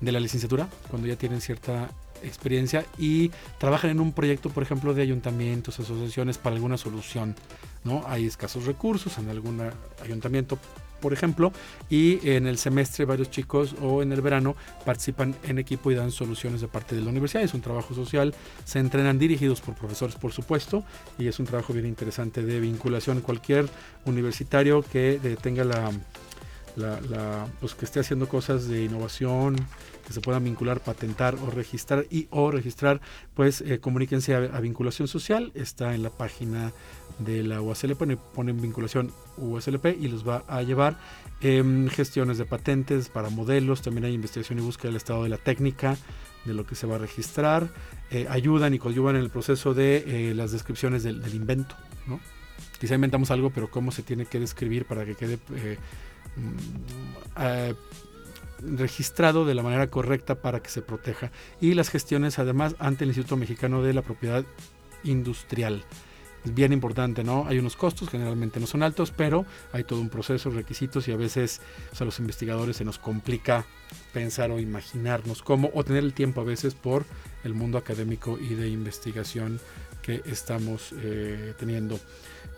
de 0.00 0.12
la 0.12 0.20
licenciatura, 0.20 0.68
cuando 0.88 1.06
ya 1.06 1.16
tienen 1.16 1.42
cierta 1.42 1.90
experiencia 2.24 2.84
y 2.98 3.30
trabajan 3.58 3.90
en 3.90 4.00
un 4.00 4.12
proyecto, 4.12 4.50
por 4.50 4.62
ejemplo, 4.62 4.94
de 4.94 5.02
ayuntamientos, 5.02 5.78
asociaciones 5.80 6.38
para 6.38 6.56
alguna 6.56 6.76
solución. 6.76 7.34
¿no? 7.84 8.04
Hay 8.06 8.26
escasos 8.26 8.66
recursos 8.66 9.18
en 9.18 9.28
algún 9.28 9.60
ayuntamiento, 10.02 10.58
por 11.00 11.12
ejemplo, 11.12 11.52
y 11.90 12.26
en 12.28 12.46
el 12.46 12.58
semestre 12.58 13.04
varios 13.04 13.30
chicos 13.30 13.74
o 13.82 14.02
en 14.02 14.12
el 14.12 14.20
verano 14.20 14.54
participan 14.84 15.34
en 15.42 15.58
equipo 15.58 15.90
y 15.90 15.96
dan 15.96 16.12
soluciones 16.12 16.60
de 16.60 16.68
parte 16.68 16.94
de 16.94 17.02
la 17.02 17.10
universidad. 17.10 17.42
Es 17.42 17.54
un 17.54 17.60
trabajo 17.60 17.94
social, 17.94 18.34
se 18.64 18.78
entrenan 18.78 19.18
dirigidos 19.18 19.60
por 19.60 19.74
profesores, 19.74 20.14
por 20.14 20.32
supuesto, 20.32 20.84
y 21.18 21.26
es 21.26 21.40
un 21.40 21.46
trabajo 21.46 21.72
bien 21.72 21.86
interesante 21.86 22.42
de 22.42 22.60
vinculación. 22.60 23.20
Cualquier 23.20 23.68
universitario 24.06 24.82
que 24.82 25.20
eh, 25.22 25.36
tenga 25.42 25.64
la, 25.64 25.90
la, 26.76 27.46
pues 27.60 27.74
que 27.74 27.84
esté 27.84 28.00
haciendo 28.00 28.28
cosas 28.28 28.68
de 28.68 28.84
innovación, 28.84 29.56
se 30.12 30.20
puedan 30.20 30.44
vincular, 30.44 30.80
patentar 30.80 31.34
o 31.36 31.50
registrar 31.50 32.06
y 32.10 32.28
o 32.30 32.50
registrar, 32.50 33.00
pues 33.34 33.60
eh, 33.60 33.80
comuníquense 33.80 34.34
a, 34.34 34.60
vinculación 34.60 35.08
social, 35.08 35.52
está 35.54 35.94
en 35.94 36.02
la 36.02 36.10
página 36.10 36.72
de 37.18 37.42
la 37.42 37.60
UASLP, 37.60 38.18
ponen, 38.34 38.60
vinculación 38.60 39.12
USLP 39.36 39.86
y 40.00 40.08
los 40.08 40.26
va 40.26 40.44
a 40.48 40.62
llevar 40.62 40.98
em, 41.40 41.88
gestiones 41.88 42.38
de 42.38 42.44
patentes 42.44 43.08
para 43.08 43.30
modelos, 43.30 43.82
también 43.82 44.04
hay 44.04 44.14
investigación 44.14 44.58
y 44.58 44.62
búsqueda 44.62 44.88
del 44.88 44.96
estado 44.96 45.22
de 45.22 45.28
la 45.28 45.38
técnica, 45.38 45.96
de 46.44 46.54
lo 46.54 46.66
que 46.66 46.74
se 46.74 46.86
va 46.86 46.96
a 46.96 46.98
registrar, 46.98 47.68
eh, 48.10 48.26
ayudan 48.28 48.74
y 48.74 48.78
coadyuvan 48.78 49.16
en 49.16 49.22
el 49.22 49.30
proceso 49.30 49.74
de 49.74 50.30
eh, 50.30 50.34
las 50.34 50.52
descripciones 50.52 51.02
del, 51.02 51.22
invento, 51.34 51.76
¿no? 52.06 52.20
Quizá 52.80 52.94
inventamos 52.94 53.30
algo, 53.30 53.50
pero 53.50 53.70
cómo 53.70 53.92
se 53.92 54.02
tiene 54.02 54.26
que 54.26 54.40
describir 54.40 54.84
para 54.86 55.04
que 55.04 55.14
quede 55.14 55.38
eh, 55.54 55.78
mm, 56.36 57.40
registrado 58.64 59.44
de 59.44 59.54
la 59.54 59.62
manera 59.62 59.86
correcta 59.88 60.36
para 60.36 60.60
que 60.60 60.70
se 60.70 60.82
proteja. 60.82 61.30
Y 61.60 61.74
las 61.74 61.90
gestiones 61.90 62.38
además 62.38 62.74
ante 62.78 63.04
el 63.04 63.10
Instituto 63.10 63.36
Mexicano 63.36 63.82
de 63.82 63.94
la 63.94 64.02
Propiedad 64.02 64.44
Industrial. 65.04 65.84
Es 66.44 66.54
bien 66.54 66.72
importante, 66.72 67.22
¿no? 67.22 67.46
Hay 67.46 67.58
unos 67.58 67.76
costos, 67.76 68.08
generalmente 68.08 68.58
no 68.58 68.66
son 68.66 68.82
altos, 68.82 69.12
pero 69.16 69.46
hay 69.72 69.84
todo 69.84 70.00
un 70.00 70.08
proceso, 70.08 70.50
requisitos 70.50 71.06
y 71.06 71.12
a 71.12 71.16
veces 71.16 71.60
a 71.98 72.04
los 72.04 72.18
investigadores 72.18 72.76
se 72.76 72.84
nos 72.84 72.98
complica 72.98 73.64
pensar 74.12 74.50
o 74.50 74.58
imaginarnos 74.58 75.42
cómo, 75.42 75.70
o 75.72 75.84
tener 75.84 76.02
el 76.02 76.14
tiempo 76.14 76.40
a 76.40 76.44
veces 76.44 76.74
por 76.74 77.04
el 77.44 77.54
mundo 77.54 77.78
académico 77.78 78.38
y 78.40 78.54
de 78.54 78.68
investigación 78.68 79.60
que 80.02 80.22
estamos 80.26 80.92
eh, 80.98 81.54
teniendo. 81.58 82.00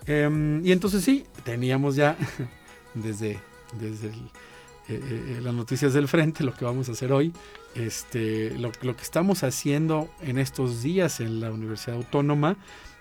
Em, 0.07 0.65
y 0.65 0.71
entonces 0.71 1.03
sí, 1.03 1.25
teníamos 1.43 1.95
ya 1.95 2.17
desde, 2.95 3.39
desde 3.79 4.11
eh, 4.87 5.01
eh, 5.37 5.39
las 5.41 5.53
noticias 5.53 5.93
del 5.93 6.07
frente 6.07 6.43
lo 6.43 6.53
que 6.53 6.65
vamos 6.65 6.89
a 6.89 6.91
hacer 6.91 7.11
hoy. 7.11 7.33
Este, 7.73 8.57
lo, 8.57 8.71
que 8.71 9.01
estamos 9.01 9.43
haciendo 9.43 10.09
en 10.21 10.37
estos 10.37 10.81
días 10.81 11.19
en 11.19 11.39
la 11.39 11.51
Universidad 11.51 11.97
Autónoma 11.97 12.55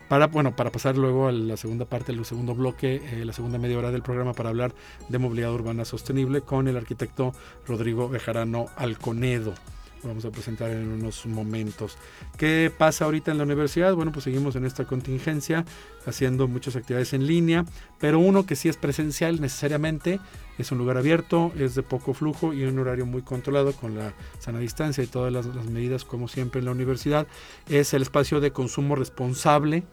para, 0.09 0.27
bueno, 0.27 0.57
para 0.57 0.71
pasar 0.71 0.97
luego 0.97 1.29
a 1.29 1.33
la 1.33 1.57
segunda 1.57 1.85
parte, 1.85 2.13
el 2.13 2.25
segundo 2.25 2.55
bloque, 2.55 3.03
eh, 3.05 3.25
la 3.25 3.33
segunda 3.33 3.59
media 3.59 3.79
hora 3.79 3.91
del 3.91 4.03
programa 4.03 4.33
para 4.33 4.49
hablar 4.49 4.75
de 5.09 5.19
movilidad 5.19 5.53
urbana 5.53 5.85
sostenible 5.85 6.41
con 6.41 6.69
el 6.69 6.77
arquitecto 6.77 7.33
Rodrigo 7.67 8.09
Bejarano 8.09 8.67
Alconedo 8.77 9.55
vamos 10.05 10.25
a 10.25 10.31
presentar 10.31 10.71
en 10.71 10.89
unos 10.89 11.27
momentos. 11.27 11.97
¿Qué 12.37 12.73
pasa 12.77 13.05
ahorita 13.05 13.31
en 13.31 13.39
la 13.39 13.45
universidad? 13.45 13.95
Bueno, 13.95 14.13
pues 14.13 14.25
seguimos 14.25 14.57
en 14.57 14.65
esta 14.65 14.85
contingencia, 14.85 15.65
haciendo 16.07 16.49
muchas 16.49 16.77
actividades 16.77 17.13
en 17.13 17.27
línea, 17.27 17.65
pero 17.99 18.19
uno 18.19 18.47
que 18.47 18.57
sí 18.57 18.69
es 18.69 18.77
presencial 18.77 19.41
necesariamente, 19.41 20.21
es 20.59 20.71
un 20.73 20.79
lugar 20.79 20.99
abierto, 20.99 21.53
es 21.59 21.75
de 21.75 21.83
poco 21.83 22.15
flujo 22.15 22.53
y 22.53 22.65
un 22.65 22.79
horario 22.79 23.07
muy 23.07 23.23
controlado 23.23 23.73
con 23.73 23.97
la 23.97 24.15
sana 24.39 24.59
distancia 24.59 25.03
y 25.03 25.07
todas 25.07 25.33
las, 25.33 25.47
las 25.47 25.67
medidas 25.67 26.05
como 26.05 26.29
siempre 26.29 26.61
en 26.61 26.67
la 26.67 26.73
universidad, 26.73 27.27
es 27.69 27.95
el 27.95 28.03
espacio 28.03 28.41
de 28.41 28.53
consumo 28.53 28.95
responsable 28.97 29.85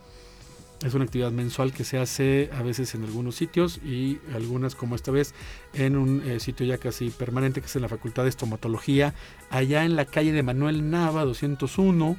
es 0.86 0.94
una 0.94 1.06
actividad 1.06 1.32
mensual 1.32 1.74
que 1.74 1.84
se 1.84 1.98
hace 1.98 2.50
a 2.54 2.64
veces 2.64 2.96
en 2.96 3.04
algunos 3.04 3.36
sitios 3.36 3.80
y 3.86 4.20
algunas 4.34 4.76
como 4.76 4.96
esta 4.96 5.12
vez 5.12 5.34
en 5.74 5.96
un 5.96 6.22
eh, 6.22 6.40
sitio 6.40 6.66
ya 6.66 6.78
casi 6.78 7.10
permanente 7.10 7.62
que 7.62 7.68
es 7.68 7.76
en 7.76 7.84
la 7.84 7.90
Facultad 7.90 8.24
de 8.24 8.30
Estomatología, 8.30 9.14
allá 9.50 9.86
en 9.86 9.96
la 9.96 10.06
calle 10.06 10.32
de 10.32 10.44
Manuel 10.44 10.90
Nava 10.90 11.24
201, 11.24 12.18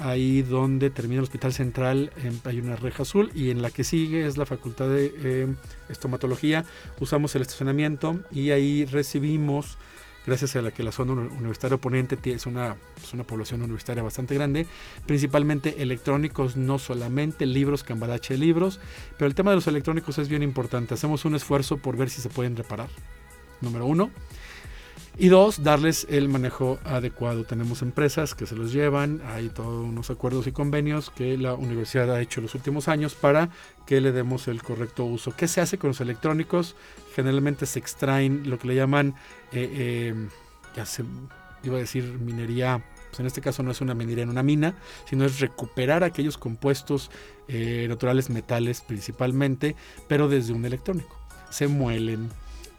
ahí 0.00 0.42
donde 0.42 0.90
termina 0.90 1.20
el 1.20 1.24
Hospital 1.24 1.52
Central 1.52 2.12
hay 2.44 2.58
una 2.58 2.76
reja 2.76 3.04
azul 3.04 3.30
y 3.34 3.50
en 3.50 3.62
la 3.62 3.70
que 3.70 3.84
sigue 3.84 4.26
es 4.26 4.36
la 4.36 4.44
Facultad 4.44 4.88
de 4.88 5.14
eh, 5.22 5.54
Estomatología. 5.88 6.64
Usamos 7.00 7.34
el 7.36 7.42
estacionamiento 7.42 8.20
y 8.30 8.50
ahí 8.50 8.84
recibimos 8.84 9.78
gracias 10.26 10.56
a 10.56 10.62
la 10.62 10.70
que 10.70 10.82
la 10.82 10.92
zona 10.92 11.12
universitaria 11.12 11.76
oponente 11.76 12.18
es 12.32 12.46
una, 12.46 12.76
es 13.02 13.12
una 13.12 13.24
población 13.24 13.62
universitaria 13.62 14.02
bastante 14.02 14.34
grande, 14.34 14.66
principalmente 15.06 15.82
electrónicos, 15.82 16.56
no 16.56 16.78
solamente 16.78 17.46
libros, 17.46 17.84
cambalache 17.84 18.34
de 18.34 18.38
libros, 18.38 18.80
pero 19.18 19.26
el 19.26 19.34
tema 19.34 19.50
de 19.50 19.56
los 19.56 19.66
electrónicos 19.66 20.18
es 20.18 20.28
bien 20.28 20.42
importante. 20.42 20.94
Hacemos 20.94 21.24
un 21.24 21.34
esfuerzo 21.34 21.78
por 21.78 21.96
ver 21.96 22.10
si 22.10 22.20
se 22.20 22.28
pueden 22.28 22.56
reparar, 22.56 22.88
número 23.60 23.86
uno. 23.86 24.10
Y 25.16 25.28
dos, 25.28 25.62
darles 25.62 26.08
el 26.10 26.28
manejo 26.28 26.80
adecuado. 26.84 27.44
Tenemos 27.44 27.82
empresas 27.82 28.34
que 28.34 28.46
se 28.46 28.56
los 28.56 28.72
llevan, 28.72 29.22
hay 29.26 29.48
todos 29.48 29.86
unos 29.86 30.10
acuerdos 30.10 30.48
y 30.48 30.52
convenios 30.52 31.10
que 31.10 31.38
la 31.38 31.54
universidad 31.54 32.12
ha 32.12 32.20
hecho 32.20 32.40
los 32.40 32.56
últimos 32.56 32.88
años 32.88 33.14
para 33.14 33.48
que 33.86 34.00
le 34.00 34.10
demos 34.10 34.48
el 34.48 34.60
correcto 34.60 35.04
uso. 35.04 35.32
¿Qué 35.36 35.46
se 35.46 35.60
hace 35.60 35.78
con 35.78 35.88
los 35.88 36.00
electrónicos? 36.00 36.74
Generalmente 37.14 37.66
se 37.66 37.78
extraen 37.78 38.50
lo 38.50 38.58
que 38.58 38.66
le 38.66 38.74
llaman, 38.74 39.14
eh, 39.52 39.70
eh, 39.72 40.28
ya 40.74 40.84
se 40.84 41.04
iba 41.62 41.76
a 41.76 41.80
decir 41.80 42.04
minería, 42.18 42.84
pues 43.10 43.20
en 43.20 43.26
este 43.26 43.40
caso 43.40 43.62
no 43.62 43.70
es 43.70 43.80
una 43.80 43.94
minería 43.94 44.24
en 44.24 44.30
una 44.30 44.42
mina, 44.42 44.74
sino 45.08 45.24
es 45.24 45.38
recuperar 45.38 46.02
aquellos 46.02 46.36
compuestos 46.38 47.12
eh, 47.46 47.86
naturales, 47.88 48.30
metales 48.30 48.80
principalmente, 48.80 49.76
pero 50.08 50.28
desde 50.28 50.52
un 50.52 50.64
electrónico. 50.64 51.16
Se 51.50 51.68
muelen, 51.68 52.30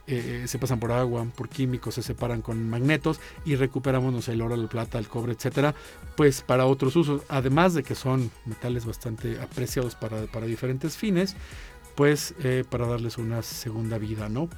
eh, 0.08 0.44
se 0.48 0.60
pasan 0.60 0.80
por 0.80 0.92
agua, 0.92 1.26
por 1.36 1.50
químicos, 1.50 1.96
se 1.96 2.04
separan 2.04 2.42
con 2.42 2.70
magnetos 2.70 3.20
y 3.44 3.56
recuperamos 3.56 4.28
el 4.28 4.42
oro, 4.42 4.56
la 4.56 4.68
plata, 4.68 5.00
el 5.00 5.08
cobre, 5.08 5.34
etcétera, 5.34 5.74
pues 6.16 6.42
para 6.42 6.66
otros 6.66 6.96
usos, 6.96 7.22
además 7.28 7.74
de 7.74 7.84
que 7.84 7.96
son 7.96 8.30
metales 8.46 8.86
bastante 8.86 9.40
apreciados 9.42 9.96
para, 9.96 10.46
diferentes 10.46 10.96
fines, 10.96 11.36
pues 11.96 12.36
eh, 12.44 12.64
para 12.70 12.86
darles 12.86 13.18
una 13.18 13.42
segunda 13.42 13.98
vida, 13.98 14.30
¿no? 14.30 14.50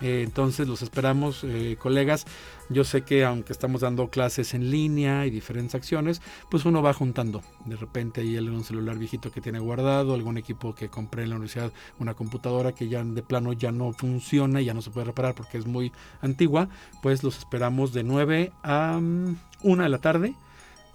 Eh, 0.00 0.22
entonces 0.24 0.66
los 0.66 0.82
esperamos, 0.82 1.44
eh, 1.44 1.76
colegas. 1.78 2.26
Yo 2.68 2.84
sé 2.84 3.02
que 3.02 3.24
aunque 3.24 3.52
estamos 3.52 3.80
dando 3.80 4.08
clases 4.08 4.54
en 4.54 4.70
línea 4.70 5.26
y 5.26 5.30
diferentes 5.30 5.74
acciones, 5.74 6.22
pues 6.50 6.64
uno 6.64 6.82
va 6.82 6.92
juntando. 6.94 7.42
De 7.66 7.76
repente 7.76 8.20
hay 8.20 8.38
un 8.38 8.64
celular 8.64 8.96
viejito 8.98 9.30
que 9.30 9.40
tiene 9.40 9.58
guardado, 9.58 10.14
algún 10.14 10.38
equipo 10.38 10.74
que 10.74 10.88
compré 10.88 11.24
en 11.24 11.30
la 11.30 11.36
universidad, 11.36 11.72
una 11.98 12.14
computadora 12.14 12.72
que 12.72 12.88
ya 12.88 13.02
de 13.02 13.22
plano 13.22 13.52
ya 13.52 13.72
no 13.72 13.92
funciona 13.92 14.60
y 14.60 14.66
ya 14.66 14.74
no 14.74 14.82
se 14.82 14.90
puede 14.90 15.06
reparar 15.06 15.34
porque 15.34 15.58
es 15.58 15.66
muy 15.66 15.92
antigua. 16.20 16.68
Pues 17.02 17.22
los 17.22 17.38
esperamos 17.38 17.92
de 17.92 18.04
9 18.04 18.52
a 18.62 18.96
1 18.98 19.36
mm, 19.62 19.82
de 19.82 19.88
la 19.88 19.98
tarde 19.98 20.34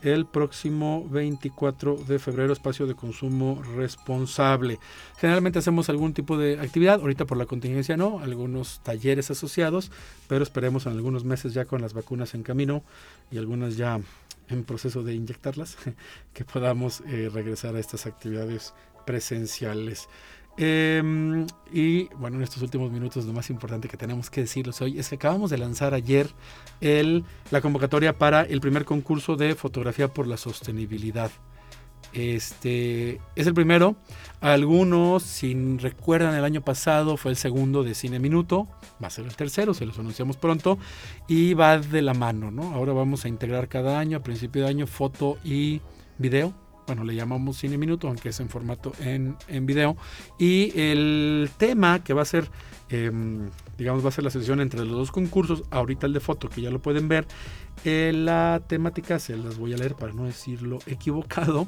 el 0.02 0.26
próximo 0.26 1.08
24 1.10 1.96
de 2.08 2.20
febrero, 2.20 2.54
espacio 2.54 2.88
de 2.88 2.96
consumo 2.96 3.62
responsable. 3.76 4.80
Generalmente 5.18 5.60
hacemos 5.60 5.90
algún 5.90 6.14
tipo 6.14 6.38
de 6.38 6.60
actividad, 6.60 7.00
ahorita 7.00 7.26
por 7.26 7.38
la 7.38 7.46
contingencia 7.46 7.98
no, 7.98 8.20
algunos 8.20 8.82
talleres 8.84 9.32
asociados, 9.32 9.92
pero 10.28 10.44
esperemos 10.44 10.86
en 10.86 10.94
algunos 10.94 11.24
meses 11.24 11.54
ya 11.54 11.66
con 11.66 11.82
las 11.82 11.94
vacunas 11.94 12.34
en 12.34 12.44
camino 12.44 12.84
y 13.32 13.38
algunas 13.38 13.78
ya 13.78 14.00
en 14.50 14.64
proceso 14.64 15.04
de 15.04 15.16
inyectarlas, 15.16 15.78
que 16.34 16.46
podamos 16.46 17.02
eh, 17.08 17.30
regresar 17.34 17.76
a 17.76 17.80
estas 17.80 18.06
actividades 18.06 18.74
presenciales. 19.06 20.08
Em, 20.58 21.46
y 21.72 22.06
bueno, 22.16 22.38
en 22.38 22.44
estos 22.44 22.62
últimos 22.62 22.90
minutos 22.90 23.26
lo 23.26 23.34
más 23.34 23.50
importante 23.50 23.90
que 23.90 23.98
tenemos 23.98 24.30
que 24.30 24.42
decirles 24.42 24.82
hoy 24.82 24.98
es 24.98 25.10
que 25.10 25.16
acabamos 25.16 25.52
de 25.52 25.58
lanzar 25.58 25.94
ayer 25.94 26.30
el, 26.80 27.26
la 27.52 27.60
convocatoria 27.60 28.18
para 28.18 28.44
el 28.44 28.62
primer 28.62 28.86
concurso 28.86 29.36
de 29.36 29.56
fotografía 29.56 30.08
por 30.08 30.28
la 30.28 30.38
sostenibilidad. 30.38 31.30
Este 32.14 33.20
es 33.36 33.46
el 33.48 33.54
primero. 33.54 33.98
Algunos, 34.40 35.24
si 35.24 35.54
recuerdan, 35.78 36.34
el 36.36 36.46
año 36.46 36.62
pasado 36.62 37.18
fue 37.18 37.32
el 37.32 37.38
segundo 37.38 37.84
de 37.84 37.94
Cine 37.94 38.20
Minuto. 38.20 38.70
Va 39.04 39.08
a 39.08 39.10
ser 39.10 39.26
el 39.26 39.36
tercero, 39.36 39.74
se 39.74 39.86
los 39.86 40.00
anunciamos 40.00 40.38
pronto. 40.38 40.78
Y 41.28 41.56
va 41.56 41.78
de 41.78 42.02
la 42.02 42.14
mano, 42.14 42.52
¿no? 42.52 42.74
Ahora 42.74 42.94
vamos 42.94 43.26
a 43.26 43.28
integrar 43.28 43.68
cada 43.68 44.00
año, 44.00 44.18
a 44.18 44.24
principio 44.24 44.64
de 44.64 44.70
año, 44.70 44.88
foto 44.88 45.38
y 45.44 45.82
video 46.18 46.54
bueno, 46.88 47.04
le 47.04 47.16
llamamos 47.16 47.58
Cine 47.58 47.78
Minuto, 47.78 48.08
aunque 48.08 48.30
es 48.30 48.40
en 48.40 48.50
formato 48.50 48.94
en, 49.00 49.36
en 49.48 49.66
video. 49.66 49.98
Y 50.38 50.72
el 50.80 51.50
tema 51.58 52.04
que 52.04 52.14
va 52.14 52.22
a 52.22 52.26
ser, 52.26 52.50
em, 52.90 53.50
digamos, 53.78 54.04
va 54.04 54.10
a 54.10 54.12
ser 54.12 54.24
la 54.24 54.30
sesión 54.30 54.62
entre 54.62 54.82
los 54.82 54.92
dos 54.92 55.12
concursos, 55.12 55.64
ahorita 55.72 56.08
el 56.08 56.14
de 56.14 56.20
foto, 56.20 56.50
que 56.50 56.62
ya 56.62 56.70
lo 56.70 56.82
pueden 56.82 57.08
ver. 57.08 57.28
Eh, 57.84 58.12
la 58.14 58.62
temática, 58.68 59.20
se 59.20 59.36
las 59.36 59.58
voy 59.58 59.74
a 59.74 59.78
leer 59.78 59.96
para 59.96 60.14
no 60.14 60.26
decirlo 60.26 60.80
equivocado, 60.86 61.68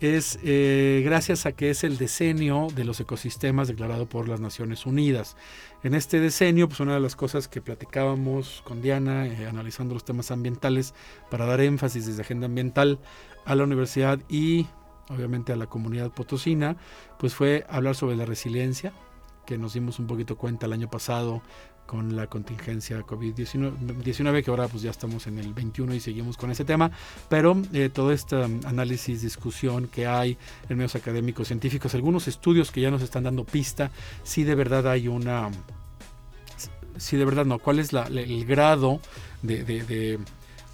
es 0.00 0.38
eh, 0.42 1.02
gracias 1.04 1.46
a 1.46 1.52
que 1.52 1.70
es 1.70 1.84
el 1.84 1.96
decenio 1.96 2.68
de 2.74 2.84
los 2.84 3.00
ecosistemas 3.00 3.68
declarado 3.68 4.06
por 4.06 4.28
las 4.28 4.40
Naciones 4.40 4.86
Unidas. 4.86 5.36
En 5.82 5.94
este 5.94 6.20
decenio, 6.20 6.68
pues 6.68 6.80
una 6.80 6.94
de 6.94 7.00
las 7.00 7.16
cosas 7.16 7.48
que 7.48 7.62
platicábamos 7.62 8.62
con 8.64 8.82
Diana, 8.82 9.26
eh, 9.26 9.46
analizando 9.46 9.94
los 9.94 10.04
temas 10.04 10.30
ambientales, 10.30 10.94
para 11.30 11.46
dar 11.46 11.60
énfasis 11.60 12.06
desde 12.06 12.22
agenda 12.22 12.46
ambiental 12.46 12.98
a 13.44 13.54
la 13.54 13.64
universidad 13.64 14.20
y 14.28 14.66
obviamente 15.08 15.52
a 15.52 15.56
la 15.56 15.66
comunidad 15.66 16.10
potosina, 16.10 16.76
pues 17.18 17.34
fue 17.34 17.64
hablar 17.68 17.94
sobre 17.94 18.16
la 18.16 18.24
resiliencia, 18.24 18.92
que 19.46 19.56
nos 19.56 19.74
dimos 19.74 19.98
un 19.98 20.06
poquito 20.06 20.36
cuenta 20.36 20.66
el 20.66 20.72
año 20.72 20.90
pasado 20.90 21.40
con 21.86 22.16
la 22.16 22.26
contingencia 22.26 23.00
COVID-19, 23.00 24.42
que 24.44 24.50
ahora 24.50 24.68
pues 24.68 24.82
ya 24.82 24.90
estamos 24.90 25.26
en 25.26 25.38
el 25.38 25.54
21 25.54 25.94
y 25.94 26.00
seguimos 26.00 26.36
con 26.36 26.50
ese 26.50 26.64
tema, 26.64 26.90
pero 27.28 27.56
eh, 27.72 27.88
todo 27.92 28.12
este 28.12 28.36
análisis, 28.42 29.22
discusión 29.22 29.88
que 29.88 30.06
hay 30.06 30.36
en 30.68 30.76
medios 30.76 30.94
académicos, 30.94 31.48
científicos, 31.48 31.94
algunos 31.94 32.28
estudios 32.28 32.70
que 32.70 32.80
ya 32.80 32.90
nos 32.90 33.02
están 33.02 33.24
dando 33.24 33.44
pista, 33.44 33.90
si 34.24 34.44
de 34.44 34.54
verdad 34.54 34.88
hay 34.88 35.08
una, 35.08 35.50
si 36.96 37.16
de 37.16 37.24
verdad 37.24 37.46
no, 37.46 37.58
cuál 37.58 37.78
es 37.78 37.92
el 37.92 38.44
grado 38.44 39.00
de 39.42 39.64
de 39.64 40.18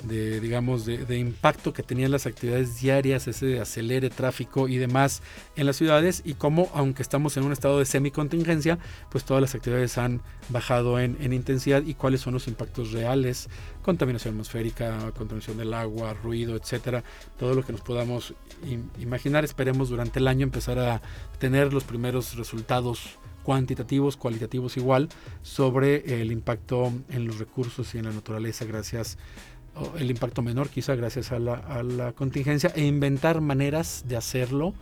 digamos 0.08 0.84
de, 0.84 1.18
impacto 1.18 1.72
que 1.72 1.82
tenían 1.82 2.10
las 2.10 2.26
actividades 2.26 2.80
diarias, 2.80 3.28
ese 3.28 3.60
acelere 3.60 4.10
tráfico 4.10 4.68
y 4.68 4.76
demás 4.76 5.22
en 5.56 5.66
las 5.66 5.76
ciudades 5.76 6.22
y 6.24 6.34
cómo 6.34 6.70
aunque 6.74 7.02
estamos 7.02 7.36
en 7.36 7.44
un 7.44 7.52
estado 7.52 7.78
de 7.78 7.84
semicontingencia, 7.84 8.78
pues 9.10 9.24
todas 9.24 9.40
las 9.40 9.54
actividades 9.54 9.98
han 9.98 10.22
bajado 10.48 10.98
en, 10.98 11.16
intensidad 11.32 11.82
y 11.84 11.94
cuáles 11.94 12.20
son 12.20 12.34
los 12.34 12.48
impactos 12.48 12.92
reales, 12.92 13.48
contaminación 13.82 14.34
atmosférica, 14.34 15.12
contaminación 15.16 15.56
del 15.56 15.72
agua, 15.74 16.14
ruido, 16.14 16.56
etcétera, 16.56 17.04
todo 17.38 17.54
lo 17.54 17.64
que 17.64 17.72
nos 17.72 17.80
podamos 17.80 18.34
imaginar. 18.98 19.44
Esperemos 19.44 19.88
durante 19.88 20.18
el 20.18 20.28
año 20.28 20.44
empezar 20.44 20.78
a 20.78 21.00
tener 21.38 21.72
los 21.72 21.84
primeros 21.84 22.36
resultados 22.36 23.18
cuantitativos, 23.42 24.16
cualitativos 24.16 24.76
igual, 24.76 25.08
sobre 25.42 26.20
el 26.20 26.32
impacto 26.32 26.92
en 27.10 27.26
los 27.26 27.38
recursos 27.38 27.94
y 27.94 27.98
en 27.98 28.04
la 28.04 28.12
naturaleza 28.12 28.64
gracias 28.64 29.18
el 29.98 30.10
impacto 30.10 30.42
menor 30.42 30.68
quizá 30.68 30.94
gracias 30.94 31.32
a 31.32 31.38
la, 31.38 32.12
contingencia 32.12 32.72
e 32.74 32.84
inventar 32.84 33.40
maneras 33.40 34.04
de 34.06 34.16
hacerlo, 34.16 34.74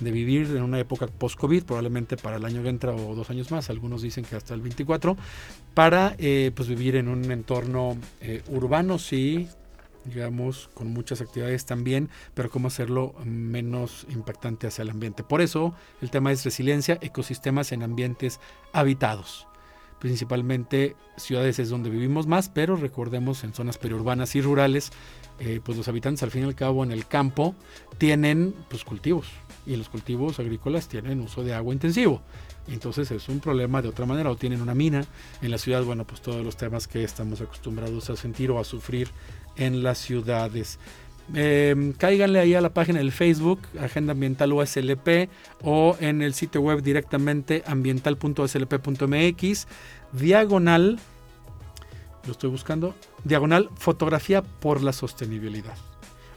de 0.00 0.10
vivir 0.10 0.46
en 0.56 0.62
una 0.62 0.78
época 0.78 1.06
post-COVID, 1.06 1.64
probablemente 1.64 2.16
para 2.16 2.36
el 2.36 2.44
año 2.44 2.62
que 2.62 2.68
entra 2.68 2.92
o 2.92 3.14
dos 3.14 3.30
años 3.30 3.50
más, 3.50 3.68
algunos 3.70 4.02
dicen 4.02 4.24
que 4.24 4.36
hasta 4.36 4.54
el 4.54 4.60
24, 4.60 5.16
para 5.74 6.14
eh, 6.18 6.52
pues 6.54 6.68
vivir 6.68 6.96
en 6.96 7.08
un 7.08 7.30
entorno 7.30 7.96
eh, 8.20 8.42
urbano, 8.48 8.98
sí, 8.98 9.48
digamos, 10.04 10.70
con 10.72 10.88
muchas 10.92 11.20
actividades 11.20 11.66
también, 11.66 12.08
pero 12.34 12.50
cómo 12.50 12.68
hacerlo 12.68 13.14
menos 13.24 14.06
impactante 14.10 14.66
hacia 14.68 14.82
el 14.82 14.90
ambiente. 14.90 15.24
Por 15.24 15.40
eso 15.40 15.74
el 16.00 16.10
tema 16.10 16.32
es 16.32 16.44
resiliencia, 16.44 16.98
ecosistemas 17.02 17.72
en 17.72 17.82
ambientes 17.82 18.40
habitados 18.72 19.47
principalmente 19.98 20.96
ciudades 21.16 21.58
es 21.58 21.68
donde 21.68 21.90
vivimos 21.90 22.26
más, 22.26 22.48
pero 22.48 22.76
recordemos 22.76 23.44
en 23.44 23.52
zonas 23.52 23.78
periurbanas 23.78 24.34
y 24.36 24.40
rurales, 24.40 24.90
eh, 25.40 25.60
pues 25.62 25.76
los 25.76 25.88
habitantes 25.88 26.22
al 26.22 26.30
fin 26.30 26.42
y 26.42 26.46
al 26.46 26.54
cabo 26.54 26.84
en 26.84 26.92
el 26.92 27.06
campo 27.06 27.54
tienen 27.98 28.54
pues 28.68 28.84
cultivos 28.84 29.26
y 29.66 29.76
los 29.76 29.88
cultivos 29.88 30.40
agrícolas 30.40 30.88
tienen 30.88 31.20
uso 31.20 31.44
de 31.44 31.54
agua 31.54 31.74
intensivo. 31.74 32.22
Entonces 32.68 33.10
es 33.10 33.28
un 33.28 33.40
problema 33.40 33.82
de 33.82 33.88
otra 33.88 34.06
manera, 34.06 34.30
o 34.30 34.36
tienen 34.36 34.60
una 34.60 34.74
mina. 34.74 35.04
En 35.42 35.50
la 35.50 35.58
ciudad, 35.58 35.82
bueno, 35.84 36.06
pues 36.06 36.20
todos 36.20 36.44
los 36.44 36.56
temas 36.56 36.88
que 36.88 37.04
estamos 37.04 37.40
acostumbrados 37.40 38.10
a 38.10 38.16
sentir 38.16 38.50
o 38.50 38.58
a 38.58 38.64
sufrir 38.64 39.08
en 39.56 39.82
las 39.82 39.98
ciudades. 39.98 40.78
Eh, 41.34 41.92
cáiganle 41.98 42.40
ahí 42.40 42.54
a 42.54 42.60
la 42.60 42.72
página 42.72 43.00
del 43.00 43.12
Facebook, 43.12 43.60
Agenda 43.80 44.12
Ambiental 44.12 44.52
USLP, 44.52 45.28
o 45.62 45.96
en 46.00 46.22
el 46.22 46.34
sitio 46.34 46.60
web 46.60 46.82
directamente 46.82 47.62
ambiental.slp.mx, 47.66 49.66
diagonal, 50.12 50.98
lo 52.24 52.32
estoy 52.32 52.50
buscando, 52.50 52.94
diagonal 53.24 53.70
fotografía 53.76 54.42
por 54.42 54.82
la 54.82 54.92
sostenibilidad. 54.92 55.76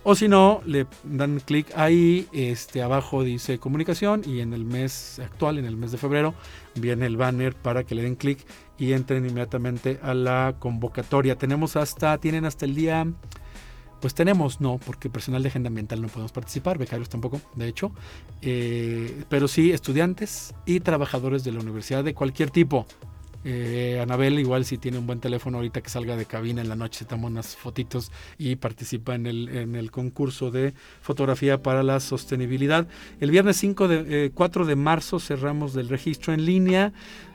O 0.03 0.15
si 0.15 0.27
no, 0.27 0.61
le 0.65 0.87
dan 1.03 1.39
clic 1.39 1.67
ahí, 1.75 2.27
este, 2.31 2.81
abajo 2.81 3.23
dice 3.23 3.59
comunicación 3.59 4.23
y 4.25 4.39
en 4.39 4.51
el 4.53 4.65
mes 4.65 5.19
actual, 5.19 5.59
en 5.59 5.65
el 5.65 5.77
mes 5.77 5.91
de 5.91 5.99
febrero, 5.99 6.33
viene 6.73 7.05
el 7.05 7.17
banner 7.17 7.53
para 7.53 7.83
que 7.83 7.93
le 7.93 8.01
den 8.01 8.15
clic 8.15 8.39
y 8.79 8.93
entren 8.93 9.27
inmediatamente 9.27 9.99
a 10.01 10.15
la 10.15 10.55
convocatoria. 10.57 11.37
Tenemos 11.37 11.75
hasta, 11.75 12.17
tienen 12.17 12.45
hasta 12.45 12.65
el 12.65 12.73
día 12.73 13.05
pues 14.01 14.13
tenemos, 14.15 14.59
no, 14.59 14.79
porque 14.85 15.09
personal 15.09 15.43
de 15.43 15.49
agenda 15.49 15.67
ambiental 15.67 16.01
no 16.01 16.07
podemos 16.07 16.31
participar, 16.31 16.77
becarios 16.77 17.07
tampoco, 17.07 17.39
de 17.55 17.67
hecho, 17.67 17.91
eh, 18.41 19.23
pero 19.29 19.47
sí 19.47 19.71
estudiantes 19.71 20.53
y 20.65 20.79
trabajadores 20.79 21.43
de 21.43 21.51
la 21.51 21.59
universidad 21.59 22.03
de 22.03 22.13
cualquier 22.13 22.49
tipo. 22.49 22.87
Eh, 23.43 23.99
Anabel 24.01 24.39
igual 24.39 24.65
si 24.65 24.77
tiene 24.77 24.99
un 24.99 25.07
buen 25.07 25.19
teléfono 25.19 25.57
ahorita 25.57 25.81
que 25.81 25.89
salga 25.89 26.15
de 26.15 26.25
cabina 26.25 26.61
en 26.61 26.69
la 26.69 26.75
noche, 26.75 26.99
se 26.99 27.05
toma 27.05 27.27
unas 27.27 27.55
fotitos 27.55 28.11
y 28.37 28.55
participa 28.55 29.15
en 29.15 29.25
el, 29.25 29.49
en 29.49 29.75
el 29.75 29.89
concurso 29.89 30.51
de 30.51 30.73
fotografía 31.01 31.61
para 31.61 31.81
la 31.81 31.99
sostenibilidad. 31.99 32.87
El 33.19 33.31
viernes 33.31 33.57
5 33.57 33.87
de, 33.87 34.31
4 34.33 34.63
eh, 34.63 34.67
de 34.67 34.75
marzo 34.75 35.19
cerramos 35.19 35.73
del 35.73 35.89
registro 35.89 36.33
en 36.33 36.45
línea. 36.45 36.93